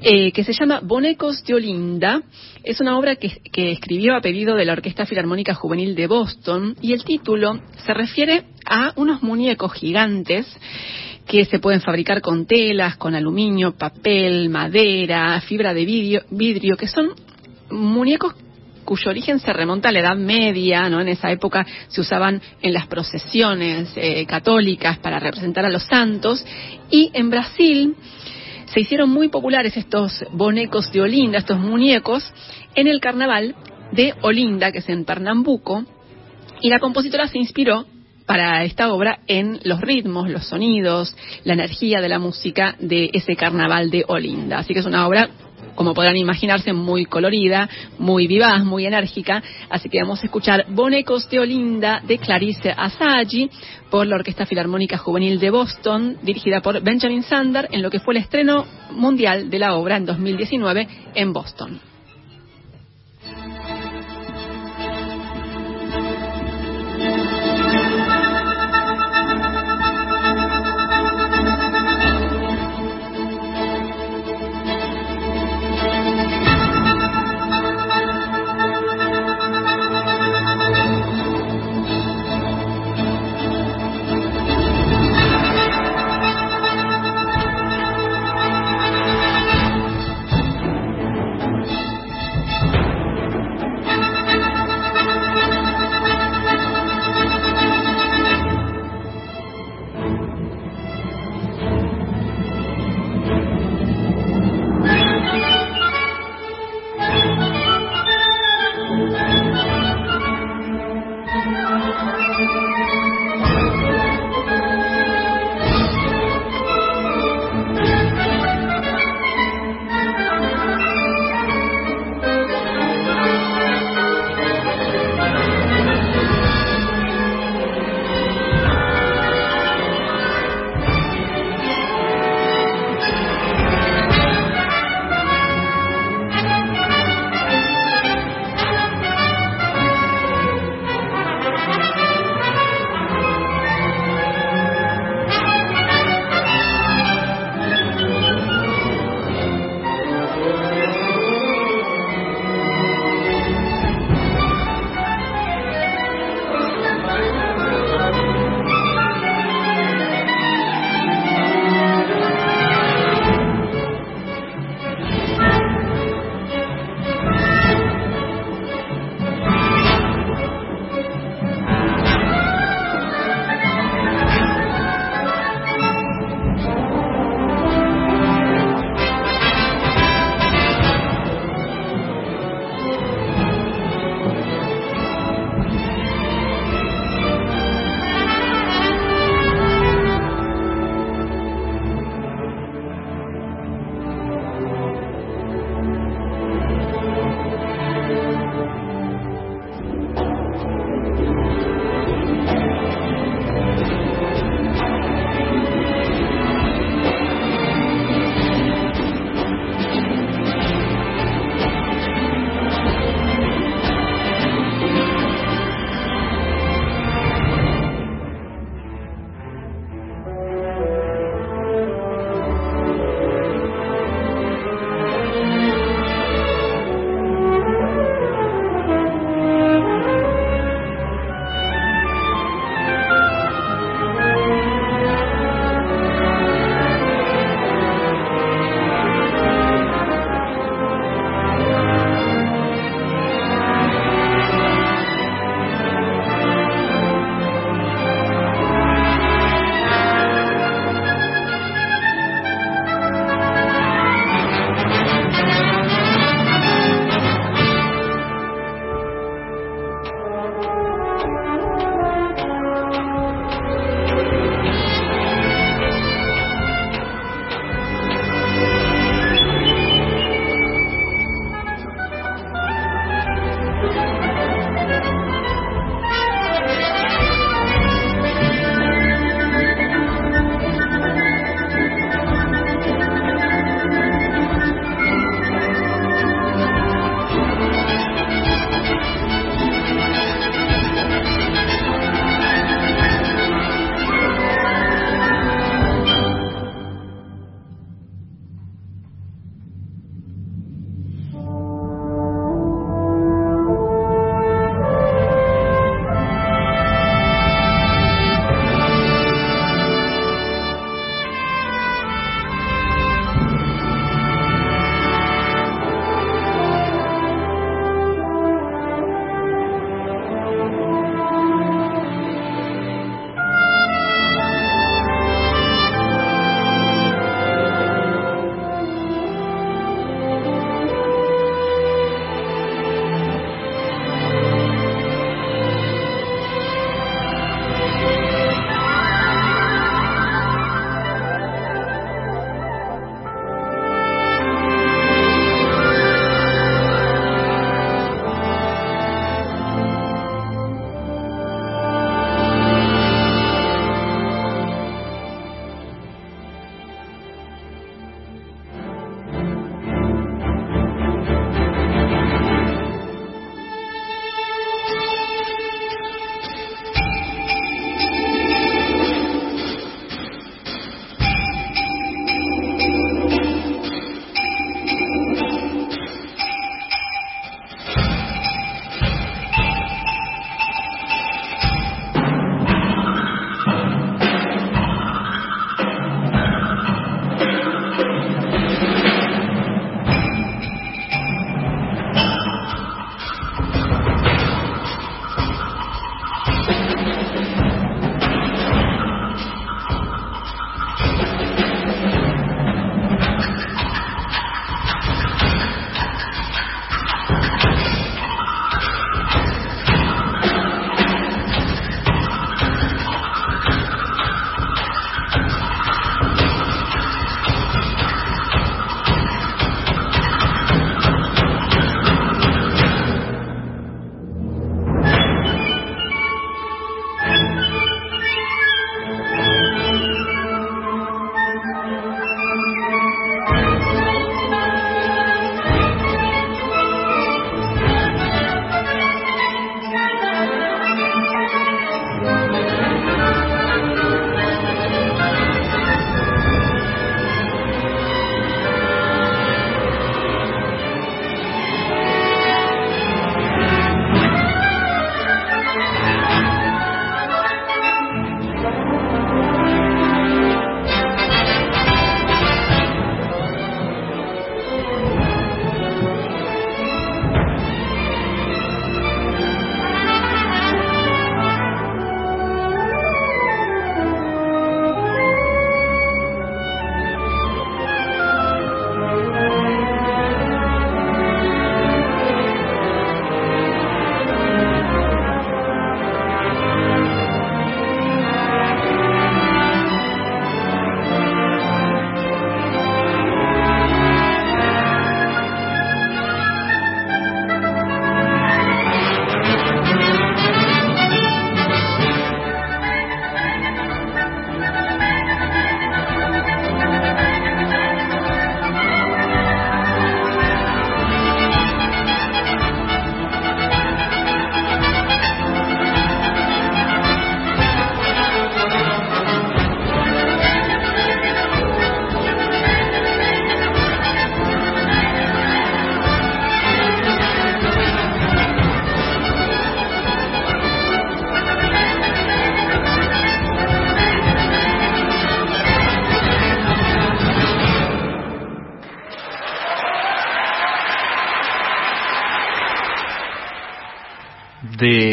eh, 0.00 0.32
que 0.32 0.42
se 0.42 0.54
llama 0.54 0.80
Bonecos 0.82 1.44
de 1.44 1.54
Olinda. 1.54 2.22
Es 2.64 2.80
una 2.80 2.98
obra 2.98 3.16
que 3.16 3.72
escribió 3.72 4.16
a 4.16 4.20
pedido 4.20 4.54
de 4.54 4.64
la 4.64 4.72
Orquesta 4.72 5.04
Filarmónica 5.04 5.54
Juvenil 5.54 5.94
de 5.94 6.06
Boston 6.06 6.76
y 6.80 6.94
el 6.94 7.04
título 7.04 7.60
se 7.84 7.92
refiere 7.92 8.44
a 8.64 8.92
unos 8.96 9.22
muñecos 9.22 9.72
gigantes 9.74 10.46
que 11.26 11.44
se 11.44 11.58
pueden 11.58 11.80
fabricar 11.80 12.20
con 12.20 12.46
telas, 12.46 12.96
con 12.96 13.14
aluminio, 13.14 13.72
papel, 13.72 14.48
madera, 14.48 15.40
fibra 15.40 15.72
de 15.72 15.84
vidrio, 15.84 16.22
vidrio 16.30 16.76
que 16.76 16.88
son 16.88 17.10
muñecos 17.70 18.34
cuyo 18.84 19.10
origen 19.10 19.38
se 19.38 19.52
remonta 19.52 19.88
a 19.88 19.92
la 19.92 20.00
Edad 20.00 20.16
Media, 20.16 20.88
¿no? 20.88 21.00
En 21.00 21.08
esa 21.08 21.30
época 21.30 21.64
se 21.88 22.00
usaban 22.00 22.42
en 22.60 22.72
las 22.72 22.88
procesiones 22.88 23.90
eh, 23.96 24.26
católicas 24.26 24.98
para 24.98 25.20
representar 25.20 25.64
a 25.64 25.70
los 25.70 25.84
santos 25.84 26.44
y 26.90 27.10
en 27.14 27.30
Brasil 27.30 27.94
se 28.66 28.80
hicieron 28.80 29.10
muy 29.10 29.28
populares 29.28 29.76
estos 29.76 30.24
bonecos 30.32 30.90
de 30.92 31.02
Olinda, 31.02 31.38
estos 31.38 31.58
muñecos, 31.58 32.32
en 32.74 32.86
el 32.86 33.00
carnaval 33.00 33.54
de 33.92 34.14
Olinda, 34.22 34.72
que 34.72 34.78
es 34.78 34.88
en 34.88 35.04
Pernambuco, 35.04 35.84
y 36.62 36.70
la 36.70 36.78
compositora 36.78 37.28
se 37.28 37.38
inspiró 37.38 37.84
para 38.26 38.64
esta 38.64 38.92
obra 38.92 39.20
en 39.26 39.60
los 39.64 39.80
ritmos, 39.80 40.28
los 40.28 40.46
sonidos, 40.46 41.14
la 41.44 41.54
energía 41.54 42.00
de 42.00 42.08
la 42.08 42.18
música 42.18 42.76
de 42.78 43.10
ese 43.12 43.36
carnaval 43.36 43.90
de 43.90 44.04
Olinda. 44.06 44.58
Así 44.58 44.74
que 44.74 44.80
es 44.80 44.86
una 44.86 45.06
obra, 45.06 45.28
como 45.74 45.94
podrán 45.94 46.16
imaginarse, 46.16 46.72
muy 46.72 47.06
colorida, 47.06 47.68
muy 47.98 48.26
vivaz, 48.26 48.64
muy 48.64 48.86
enérgica. 48.86 49.42
Así 49.70 49.88
que 49.88 50.00
vamos 50.00 50.22
a 50.22 50.26
escuchar 50.26 50.66
Bonecos 50.68 51.28
de 51.30 51.40
Olinda 51.40 52.02
de 52.06 52.18
Clarice 52.18 52.74
Asagi 52.76 53.50
por 53.90 54.06
la 54.06 54.16
Orquesta 54.16 54.46
Filarmónica 54.46 54.98
Juvenil 54.98 55.38
de 55.38 55.50
Boston, 55.50 56.16
dirigida 56.22 56.60
por 56.60 56.82
Benjamin 56.82 57.22
Sander, 57.22 57.68
en 57.70 57.82
lo 57.82 57.90
que 57.90 58.00
fue 58.00 58.14
el 58.14 58.20
estreno 58.20 58.66
mundial 58.90 59.50
de 59.50 59.58
la 59.58 59.74
obra 59.74 59.96
en 59.96 60.06
2019 60.06 60.88
en 61.14 61.32
Boston. 61.32 61.91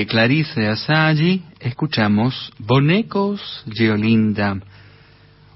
Clarice 0.06 0.68
Asagi 0.68 1.44
escuchamos 1.60 2.52
Bonecos 2.60 3.64
Geolinda. 3.72 4.58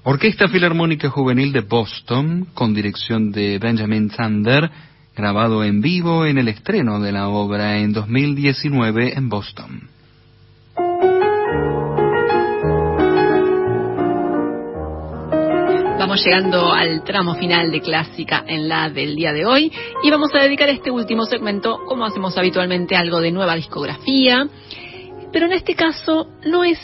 Orquesta 0.02 0.48
Filarmónica 0.48 1.08
Juvenil 1.08 1.52
de 1.52 1.60
Boston, 1.60 2.48
con 2.54 2.74
dirección 2.74 3.32
de 3.32 3.58
Benjamin 3.58 4.10
Sander, 4.10 4.70
grabado 5.16 5.64
en 5.64 5.80
vivo 5.80 6.26
en 6.26 6.38
el 6.38 6.48
estreno 6.48 7.00
de 7.00 7.12
la 7.12 7.28
obra 7.28 7.78
en 7.78 7.92
2019 7.92 9.16
en 9.16 9.28
Boston. 9.28 9.93
Llegando 16.22 16.72
al 16.72 17.02
tramo 17.02 17.34
final 17.34 17.72
de 17.72 17.80
Clásica 17.80 18.44
en 18.46 18.68
la 18.68 18.88
del 18.88 19.16
día 19.16 19.32
de 19.32 19.44
hoy 19.44 19.72
y 20.02 20.10
vamos 20.10 20.30
a 20.32 20.42
dedicar 20.42 20.68
este 20.68 20.90
último 20.90 21.24
segmento, 21.24 21.80
como 21.88 22.04
hacemos 22.04 22.38
habitualmente, 22.38 22.94
algo 22.94 23.20
de 23.20 23.32
nueva 23.32 23.56
discografía. 23.56 24.46
Pero 25.32 25.46
en 25.46 25.52
este 25.52 25.74
caso 25.74 26.28
no 26.44 26.62
es 26.62 26.78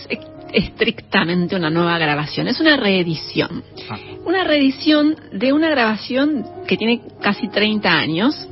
estrictamente 0.52 1.54
una 1.54 1.70
nueva 1.70 1.96
grabación, 1.98 2.48
es 2.48 2.58
una 2.58 2.76
reedición. 2.76 3.62
Ah. 3.88 3.98
Una 4.24 4.42
reedición 4.42 5.14
de 5.32 5.52
una 5.52 5.70
grabación 5.70 6.44
que 6.66 6.76
tiene 6.76 7.00
casi 7.20 7.48
30 7.48 7.88
años 7.88 8.48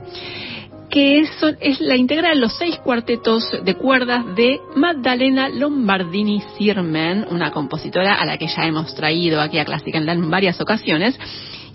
que 0.98 1.20
es, 1.20 1.30
es 1.60 1.80
la 1.80 1.94
integral 1.94 2.34
de 2.34 2.40
los 2.40 2.58
seis 2.58 2.76
cuartetos 2.78 3.48
de 3.64 3.74
cuerdas 3.76 4.34
de 4.34 4.58
Magdalena 4.74 5.48
Lombardini 5.48 6.42
Sirmen, 6.56 7.24
una 7.30 7.52
compositora 7.52 8.14
a 8.14 8.26
la 8.26 8.36
que 8.36 8.48
ya 8.48 8.66
hemos 8.66 8.96
traído 8.96 9.40
aquí 9.40 9.60
a 9.60 9.64
Clásica 9.64 9.98
en 9.98 10.28
varias 10.28 10.60
ocasiones. 10.60 11.16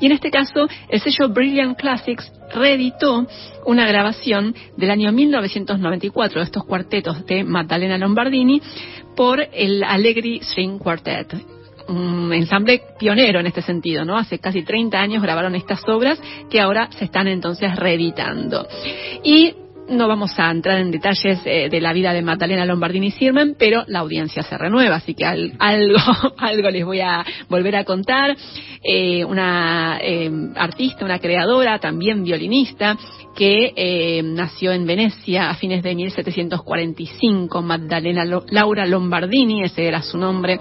Y 0.02 0.08
en 0.08 0.12
este 0.12 0.30
caso, 0.30 0.68
el 0.90 1.00
sello 1.00 1.30
Brilliant 1.30 1.78
Classics 1.78 2.30
reeditó 2.54 3.26
una 3.66 3.88
grabación 3.88 4.56
del 4.76 4.92
año 4.92 5.14
1994 5.14 6.42
de 6.42 6.46
estos 6.46 6.66
cuartetos 6.66 7.26
de 7.26 7.46
Magdalena 7.46 7.98
Lombardini 7.98 8.62
por 9.16 9.40
el 9.54 9.86
Allegri 9.86 10.42
String 10.42 10.80
Quartet 10.80 11.34
un 11.88 12.32
ensamble 12.34 12.82
pionero 13.00 13.40
en 13.40 13.48
este 13.48 13.62
sentido, 13.62 14.06
¿no? 14.06 14.18
Hace 14.18 14.40
casi 14.40 14.64
30 14.64 15.00
años 15.00 15.22
grabaron 15.22 15.56
estas 15.56 15.82
obras 15.88 16.22
que 16.50 16.60
ahora 16.60 16.90
se 16.92 17.06
están 17.06 17.28
entonces 17.28 17.76
reeditando. 17.76 18.68
Y 19.24 19.63
no 19.90 20.08
vamos 20.08 20.32
a 20.38 20.50
entrar 20.50 20.80
en 20.80 20.92
detalles 20.92 21.40
eh, 21.46 21.68
de 21.70 21.82
la 21.82 21.94
vida 21.94 22.14
de 22.14 22.22
Magdalena 22.22 22.66
Lombardini 22.66 23.12
Sirmen, 23.12 23.56
pero 23.58 23.84
la 23.88 24.00
audiencia 24.00 24.44
se 24.44 24.58
renueva, 24.58 24.96
así 24.96 25.14
que 25.14 25.26
algo, 25.60 26.00
algo 26.38 26.70
les 26.70 26.86
voy 26.86 27.02
a 27.02 27.24
volver 27.50 27.76
a 27.76 27.84
contar. 27.84 28.36
Eh, 28.86 29.24
una 29.24 30.00
eh, 30.02 30.30
artista, 30.56 31.06
una 31.06 31.20
creadora, 31.20 31.80
también 31.80 32.24
violinista, 32.24 32.98
que 33.36 34.22
nació 34.24 34.74
en 34.74 34.86
Venecia 34.86 35.50
a 35.50 35.56
fines 35.56 35.82
de 35.82 35.96
1745, 35.96 37.62
Magdalena 37.64 38.26
Laura 38.26 38.86
Lombardini, 38.86 39.64
ese 39.64 39.88
era 39.88 40.04
su 40.04 40.20
nombre 40.20 40.60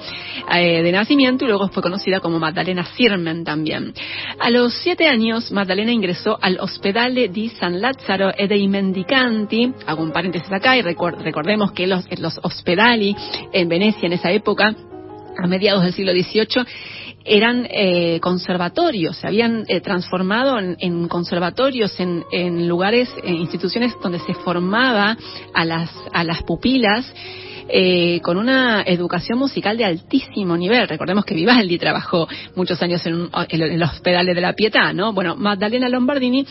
de 0.48 0.92
nacimiento, 0.92 1.44
y 1.44 1.48
luego 1.48 1.68
fue 1.68 1.82
conocida 1.82 2.20
como 2.20 2.38
Magdalena 2.38 2.84
Sirmen 2.96 3.44
también. 3.44 3.92
A 4.38 4.48
los 4.48 4.72
siete 4.72 5.06
años, 5.06 5.52
Magdalena 5.52 5.92
ingresó 5.92 6.38
al 6.40 6.58
Hospedale 6.60 7.28
di 7.28 7.50
San 7.50 7.78
Lazzaro 7.78 8.32
e 8.34 8.48
dei 8.48 8.66
Mendicanti, 8.68 9.11
hago 9.14 10.02
un 10.02 10.12
paréntesis 10.12 10.50
acá 10.52 10.76
y 10.76 10.82
recordemos 10.82 11.72
que 11.72 11.86
los, 11.86 12.04
los 12.18 12.38
hospedali 12.42 13.14
en 13.52 13.68
Venecia 13.68 14.06
en 14.06 14.14
esa 14.14 14.30
época, 14.30 14.74
a 15.38 15.46
mediados 15.46 15.82
del 15.82 15.92
siglo 15.92 16.12
XVIII, 16.12 16.64
eran 17.24 17.66
eh, 17.70 18.18
conservatorios, 18.20 19.16
se 19.16 19.26
habían 19.26 19.64
eh, 19.68 19.80
transformado 19.80 20.58
en, 20.58 21.08
conservatorios, 21.08 21.98
en, 22.00 22.68
lugares, 22.68 23.08
en 23.22 23.36
instituciones 23.36 23.94
donde 24.02 24.18
se 24.20 24.34
formaba 24.34 25.16
a 25.54 25.64
las, 25.64 25.90
a 26.12 26.24
las 26.24 26.42
pupilas. 26.42 27.12
Eh, 27.74 28.20
con 28.22 28.36
una 28.36 28.82
educación 28.82 29.38
musical 29.38 29.78
de 29.78 29.84
altísimo 29.84 30.56
nivel. 30.58 30.86
Recordemos 30.88 31.24
que 31.24 31.34
Vivaldi 31.34 31.78
trabajó 31.78 32.28
muchos 32.56 32.82
años 32.82 33.06
en, 33.06 33.30
en 33.48 33.80
los 33.80 34.00
pedales 34.00 34.34
de 34.34 34.40
la 34.40 34.52
Pietà, 34.52 34.92
¿no? 34.92 35.12
Bueno, 35.14 35.36
Magdalena 35.36 35.88
Lombardini 35.88 36.44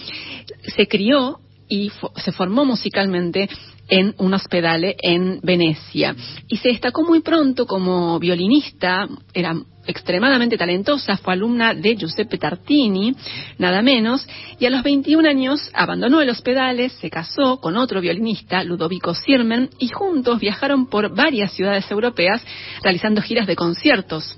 se 0.63 0.87
crió 0.87 1.37
y 1.71 1.89
se 2.17 2.33
formó 2.33 2.65
musicalmente 2.65 3.49
en 3.87 4.13
un 4.17 4.33
hospedale 4.33 4.97
en 5.01 5.39
Venecia. 5.41 6.13
Y 6.49 6.57
se 6.57 6.67
destacó 6.67 7.01
muy 7.03 7.21
pronto 7.21 7.65
como 7.65 8.19
violinista, 8.19 9.07
era 9.33 9.55
extremadamente 9.87 10.57
talentosa, 10.57 11.15
fue 11.15 11.33
alumna 11.33 11.73
de 11.73 11.95
Giuseppe 11.95 12.37
Tartini, 12.37 13.15
nada 13.57 13.81
menos, 13.81 14.27
y 14.59 14.65
a 14.65 14.69
los 14.69 14.83
21 14.83 15.27
años 15.29 15.71
abandonó 15.73 16.19
el 16.19 16.29
hospedale, 16.29 16.89
se 16.89 17.09
casó 17.09 17.61
con 17.61 17.77
otro 17.77 18.01
violinista, 18.01 18.65
Ludovico 18.65 19.15
Sirmen, 19.15 19.69
y 19.79 19.87
juntos 19.87 20.41
viajaron 20.41 20.87
por 20.87 21.15
varias 21.15 21.53
ciudades 21.53 21.89
europeas 21.89 22.43
realizando 22.83 23.21
giras 23.21 23.47
de 23.47 23.55
conciertos. 23.55 24.37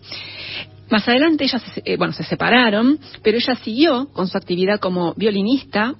Más 0.92 1.08
adelante 1.08 1.46
ellas, 1.46 1.64
eh, 1.84 1.98
bueno, 1.98 2.14
se 2.14 2.24
separaron, 2.24 3.00
pero 3.24 3.38
ella 3.38 3.56
siguió 3.56 4.10
con 4.14 4.28
su 4.28 4.38
actividad 4.38 4.80
como 4.80 5.16
violinista 5.16 5.96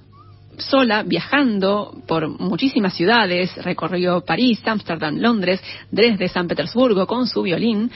sola, 0.58 1.02
viajando 1.02 1.94
por 2.06 2.28
muchísimas 2.28 2.94
ciudades, 2.94 3.54
recorrió 3.56 4.22
París, 4.24 4.60
Ámsterdam, 4.64 5.16
Londres, 5.18 5.62
Dresde, 5.90 6.28
San 6.28 6.48
Petersburgo 6.48 7.06
con 7.06 7.26
su 7.26 7.42
violín. 7.42 7.90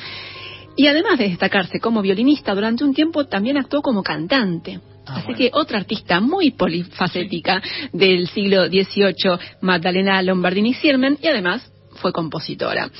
Y 0.77 0.87
además 0.87 1.19
de 1.19 1.29
destacarse 1.29 1.81
como 1.81 2.03
violinista, 2.03 2.55
durante 2.55 2.85
un 2.85 2.95
tiempo 2.95 3.27
también 3.27 3.59
actuó 3.59 3.83
como 3.83 4.03
cantante. 4.03 4.81
Ah, 5.07 5.17
Así 5.17 5.35
que 5.35 5.51
otra 5.53 5.79
artista 5.79 6.21
muy 6.21 6.53
polifacética 6.53 7.61
del 7.93 8.29
siglo 8.29 8.67
XVIII, 8.67 9.39
Magdalena 9.61 10.23
Lombardini 10.23 10.75
Sirmen, 10.75 11.19
y 11.21 11.27
además 11.27 11.69
fue 11.97 12.13
compositora. 12.13 12.91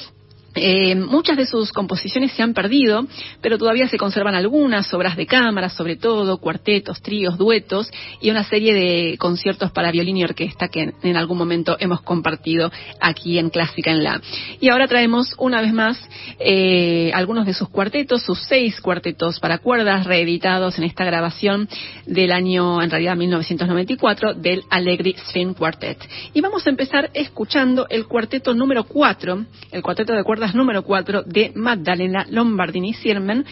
Eh, 0.61 0.95
muchas 0.95 1.37
de 1.37 1.47
sus 1.47 1.73
composiciones 1.73 2.33
se 2.33 2.43
han 2.43 2.55
perdido, 2.55 3.07
pero 3.41 3.59
todavía 3.59 3.89
se 3.89 3.99
conservan 3.99 4.35
algunas, 4.35 4.93
obras 4.93 5.17
de 5.17 5.27
cámara, 5.27 5.69
sobre 5.69 5.97
todo, 5.97 6.39
cuartetos, 6.39 7.01
tríos, 7.01 7.39
duetos 7.39 7.91
y 8.21 8.31
una 8.31 8.45
serie 8.45 8.75
de 8.75 9.17
conciertos 9.19 9.71
para 9.71 9.91
violín 9.91 10.17
y 10.17 10.25
orquesta 10.25 10.69
que 10.69 10.93
en 11.03 11.17
algún 11.17 11.39
momento 11.39 11.77
hemos 11.81 12.03
compartido 12.03 12.71
aquí 13.01 13.39
en 13.39 13.51
Clásica 13.51 13.91
en 13.91 14.03
La. 14.03 14.21
Y 14.61 14.69
ahora 14.69 14.89
traemos 14.89 15.35
una 15.39 15.61
vez 15.61 15.73
más 15.73 15.99
eh, 16.39 17.11
algunos 17.15 17.47
de 17.47 17.55
sus 17.55 17.69
cuartetos, 17.69 18.23
sus 18.23 18.39
seis 18.49 18.81
cuartetos 18.81 19.41
para 19.41 19.59
cuerdas 19.59 20.07
reeditados 20.07 20.79
en 20.79 20.85
esta 20.85 21.05
grabación 21.05 21.69
del 22.07 22.33
año, 22.33 22.83
en 22.83 22.91
realidad 22.91 23.17
1994, 23.17 24.35
del 24.35 24.63
Allegri 24.71 25.15
String 25.29 25.55
Quartet. 25.55 25.99
Y 26.35 26.41
vamos 26.41 26.67
a 26.67 26.71
empezar 26.71 27.11
escuchando 27.15 27.87
el 27.89 28.07
cuarteto 28.07 28.55
número 28.55 28.85
cuatro, 28.85 29.45
el 29.71 29.83
cuarteto 29.83 30.13
de 30.13 30.25
cuerdas 30.25 30.48
número 30.55 30.83
4 30.83 31.23
de 31.25 31.53
Magdalena 31.55 32.27
Lombardini 32.29 32.95
Sirmen 32.95 33.45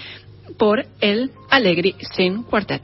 por 0.58 0.84
el 1.00 1.30
Allegri 1.50 1.94
String 2.00 2.42
Quartet. 2.44 2.82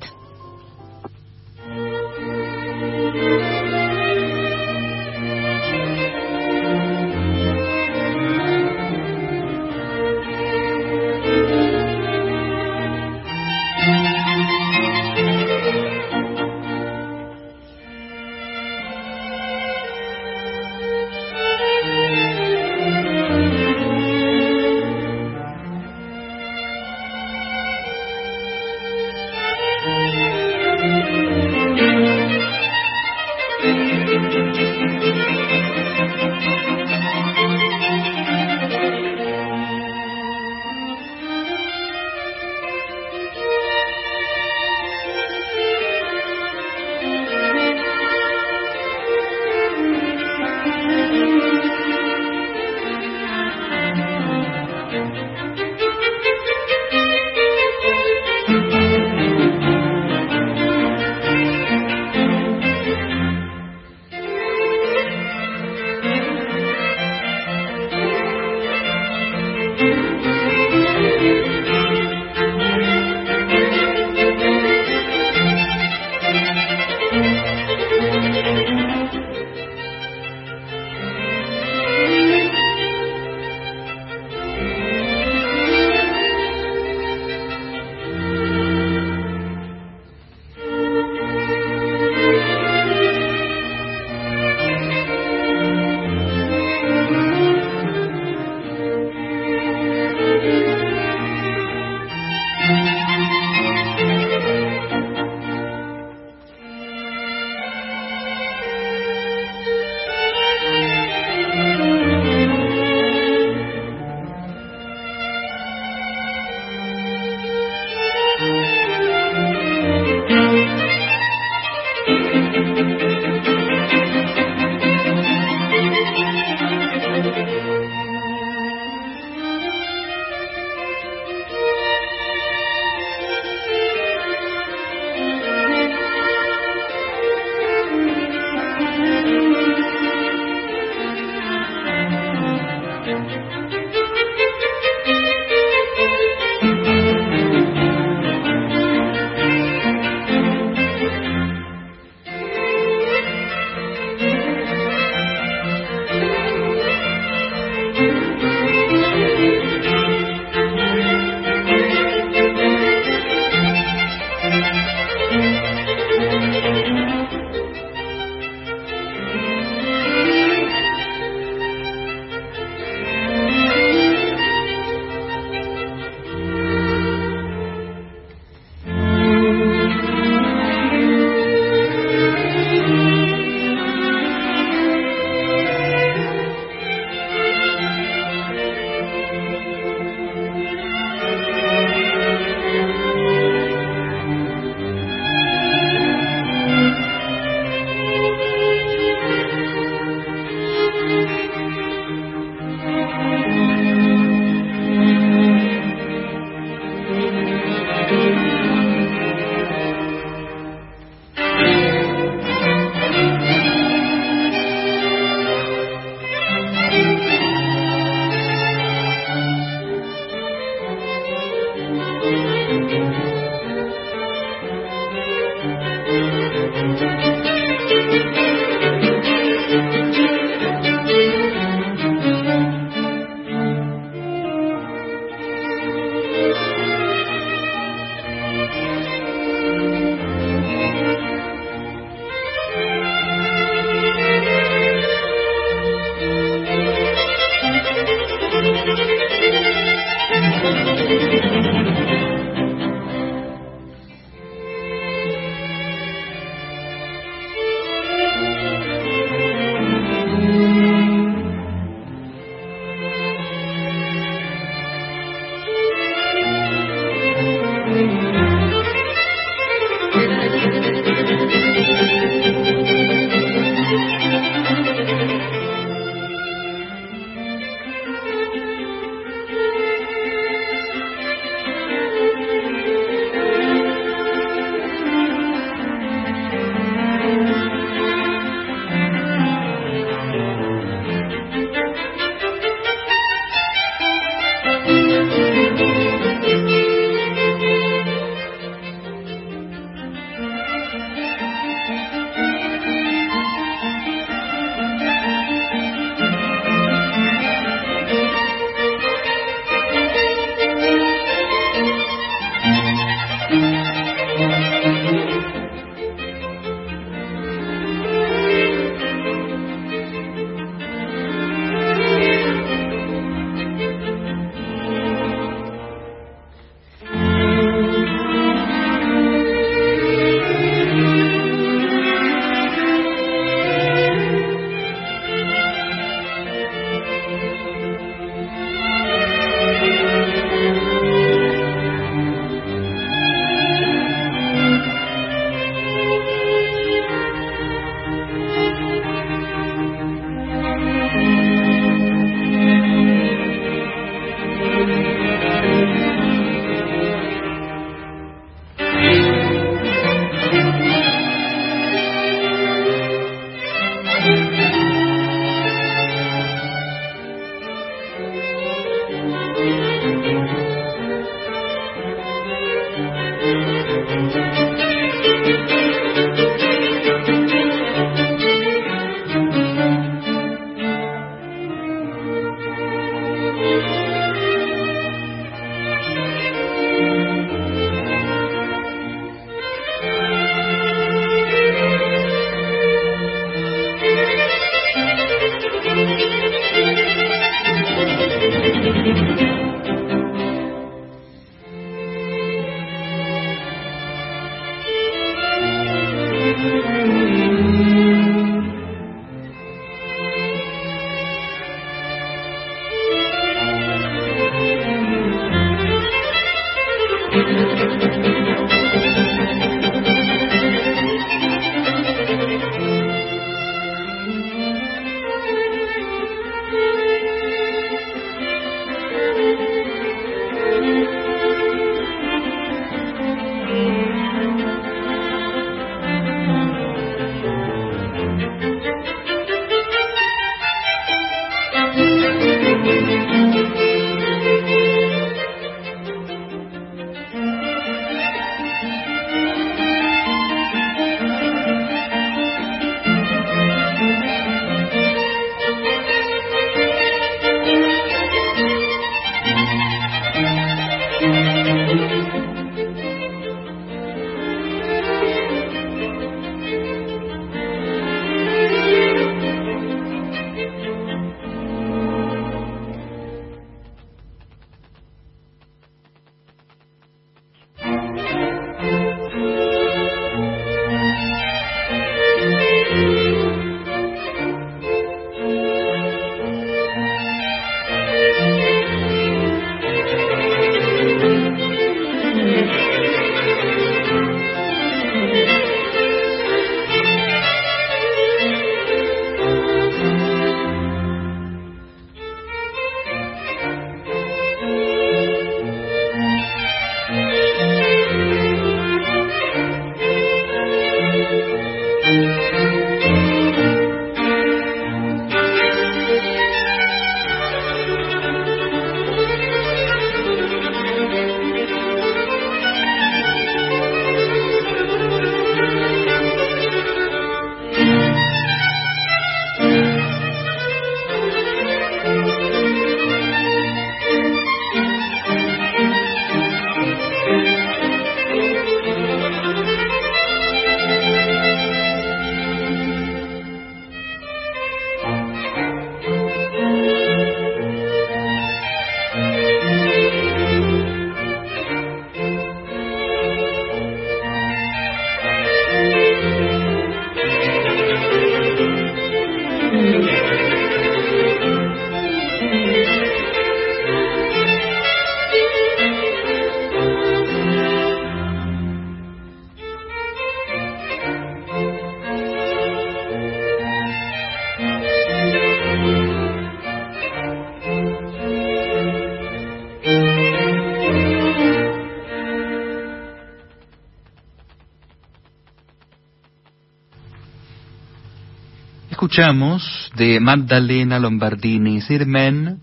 Escuchamos 589.12 589.92
de 589.94 590.20
Magdalena 590.20 590.98
Lombardini 590.98 591.82
Sirmen, 591.82 592.60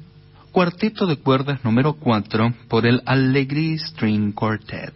cuarteto 0.51 1.05
de 1.05 1.17
cuerdas 1.17 1.63
número 1.63 1.93
4 1.93 2.55
por 2.67 2.87
el 2.87 3.03
Allegri 3.05 3.77
String 3.77 4.31
Quartet. 4.31 4.95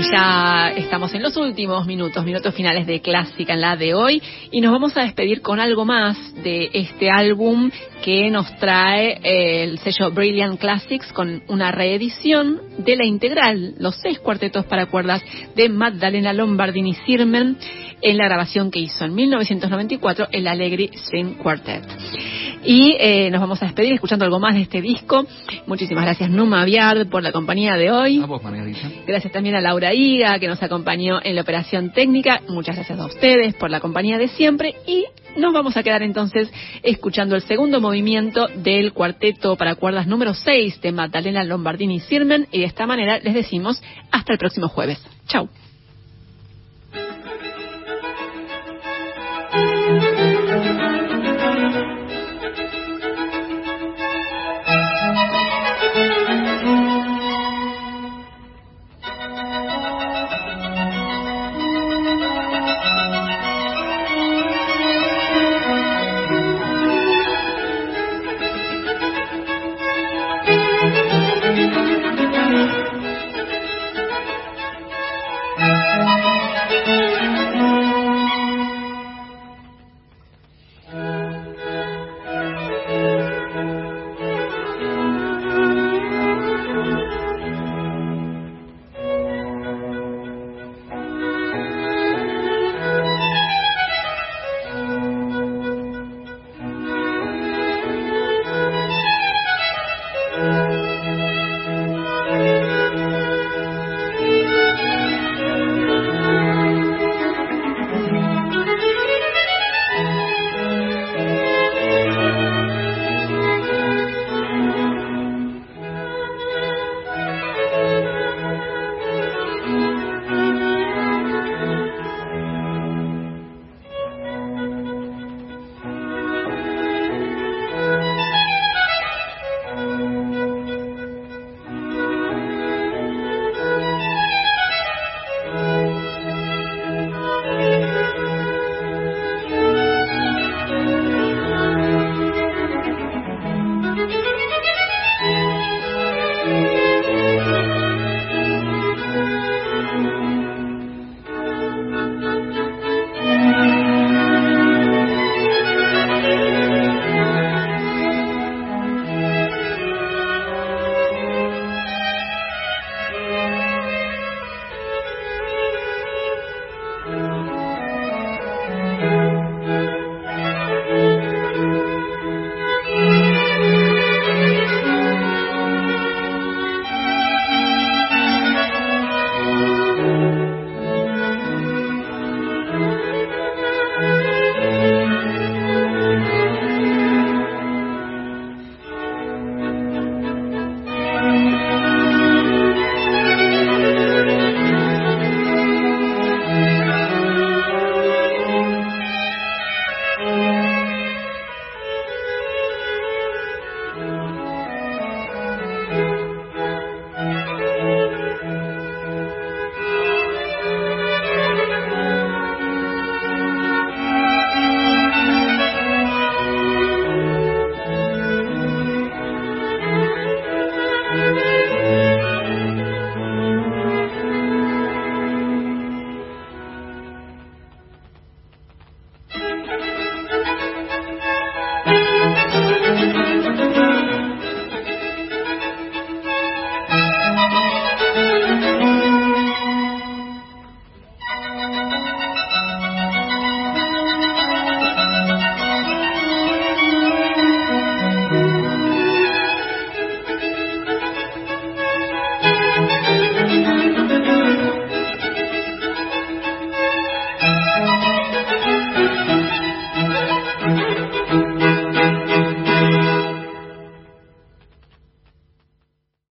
Y 0.00 0.02
ya 0.10 0.72
estamos 0.76 1.12
en 1.12 1.22
los 1.22 1.36
últimos 1.36 1.86
minutos, 1.86 2.24
minutos 2.24 2.54
finales 2.54 2.86
de 2.86 3.02
Clásica 3.02 3.52
en 3.52 3.60
la 3.60 3.76
de 3.76 3.92
hoy, 3.92 4.22
y 4.50 4.62
nos 4.62 4.72
vamos 4.72 4.96
a 4.96 5.02
despedir 5.02 5.42
con 5.42 5.60
algo 5.60 5.84
más 5.84 6.16
de 6.42 6.70
este 6.72 7.10
álbum 7.10 7.70
que 8.02 8.30
nos 8.30 8.46
trae 8.56 9.20
eh, 9.22 9.64
el 9.64 9.78
sello 9.80 10.10
Brilliant 10.10 10.58
Classics 10.58 11.12
con 11.12 11.42
una 11.48 11.70
reedición 11.70 12.62
de 12.78 12.96
la 12.96 13.04
integral, 13.04 13.74
los 13.78 13.94
seis 13.96 14.18
cuartetos 14.20 14.64
para 14.64 14.86
cuerdas 14.86 15.22
de 15.54 15.68
Magdalena 15.68 16.32
Lombardini 16.32 16.94
Sirmen, 17.04 17.58
en 18.00 18.16
la 18.16 18.24
grabación 18.24 18.70
que 18.70 18.80
hizo 18.80 19.04
en 19.04 19.14
1994 19.14 20.28
el 20.32 20.48
Allegri 20.48 20.92
String 20.94 21.34
Quartet. 21.34 21.84
Y 22.64 22.96
eh, 22.98 23.30
nos 23.30 23.40
vamos 23.40 23.62
a 23.62 23.66
despedir 23.66 23.94
escuchando 23.94 24.24
algo 24.24 24.38
más 24.38 24.54
de 24.54 24.62
este 24.62 24.82
disco. 24.82 25.26
Muchísimas 25.66 26.04
gracias 26.04 26.30
Numa 26.30 26.64
Viard 26.64 27.08
por 27.08 27.22
la 27.22 27.32
compañía 27.32 27.74
de 27.74 27.90
hoy. 27.90 28.20
A 28.20 28.26
vos, 28.26 28.42
Margarita. 28.42 28.90
Gracias 29.06 29.32
también 29.32 29.54
a 29.54 29.60
Laura 29.60 29.94
Higa 29.94 30.38
que 30.38 30.46
nos 30.46 30.62
acompañó 30.62 31.20
en 31.22 31.36
la 31.36 31.42
operación 31.42 31.90
técnica. 31.92 32.42
Muchas 32.48 32.76
gracias 32.76 32.98
a 32.98 33.06
ustedes 33.06 33.54
por 33.54 33.70
la 33.70 33.80
compañía 33.80 34.18
de 34.18 34.28
siempre. 34.28 34.74
Y 34.86 35.06
nos 35.36 35.52
vamos 35.54 35.76
a 35.76 35.82
quedar 35.82 36.02
entonces 36.02 36.50
escuchando 36.82 37.34
el 37.36 37.42
segundo 37.42 37.80
movimiento 37.80 38.46
del 38.48 38.92
cuarteto 38.92 39.56
para 39.56 39.74
cuerdas 39.76 40.06
número 40.06 40.34
6 40.34 40.80
de 40.80 40.92
Magdalena 40.92 41.44
Lombardini 41.44 42.00
Sirmen. 42.00 42.46
Y 42.52 42.60
de 42.60 42.66
esta 42.66 42.86
manera 42.86 43.18
les 43.20 43.34
decimos 43.34 43.82
hasta 44.10 44.32
el 44.32 44.38
próximo 44.38 44.68
jueves. 44.68 45.02
Chau. 45.26 45.48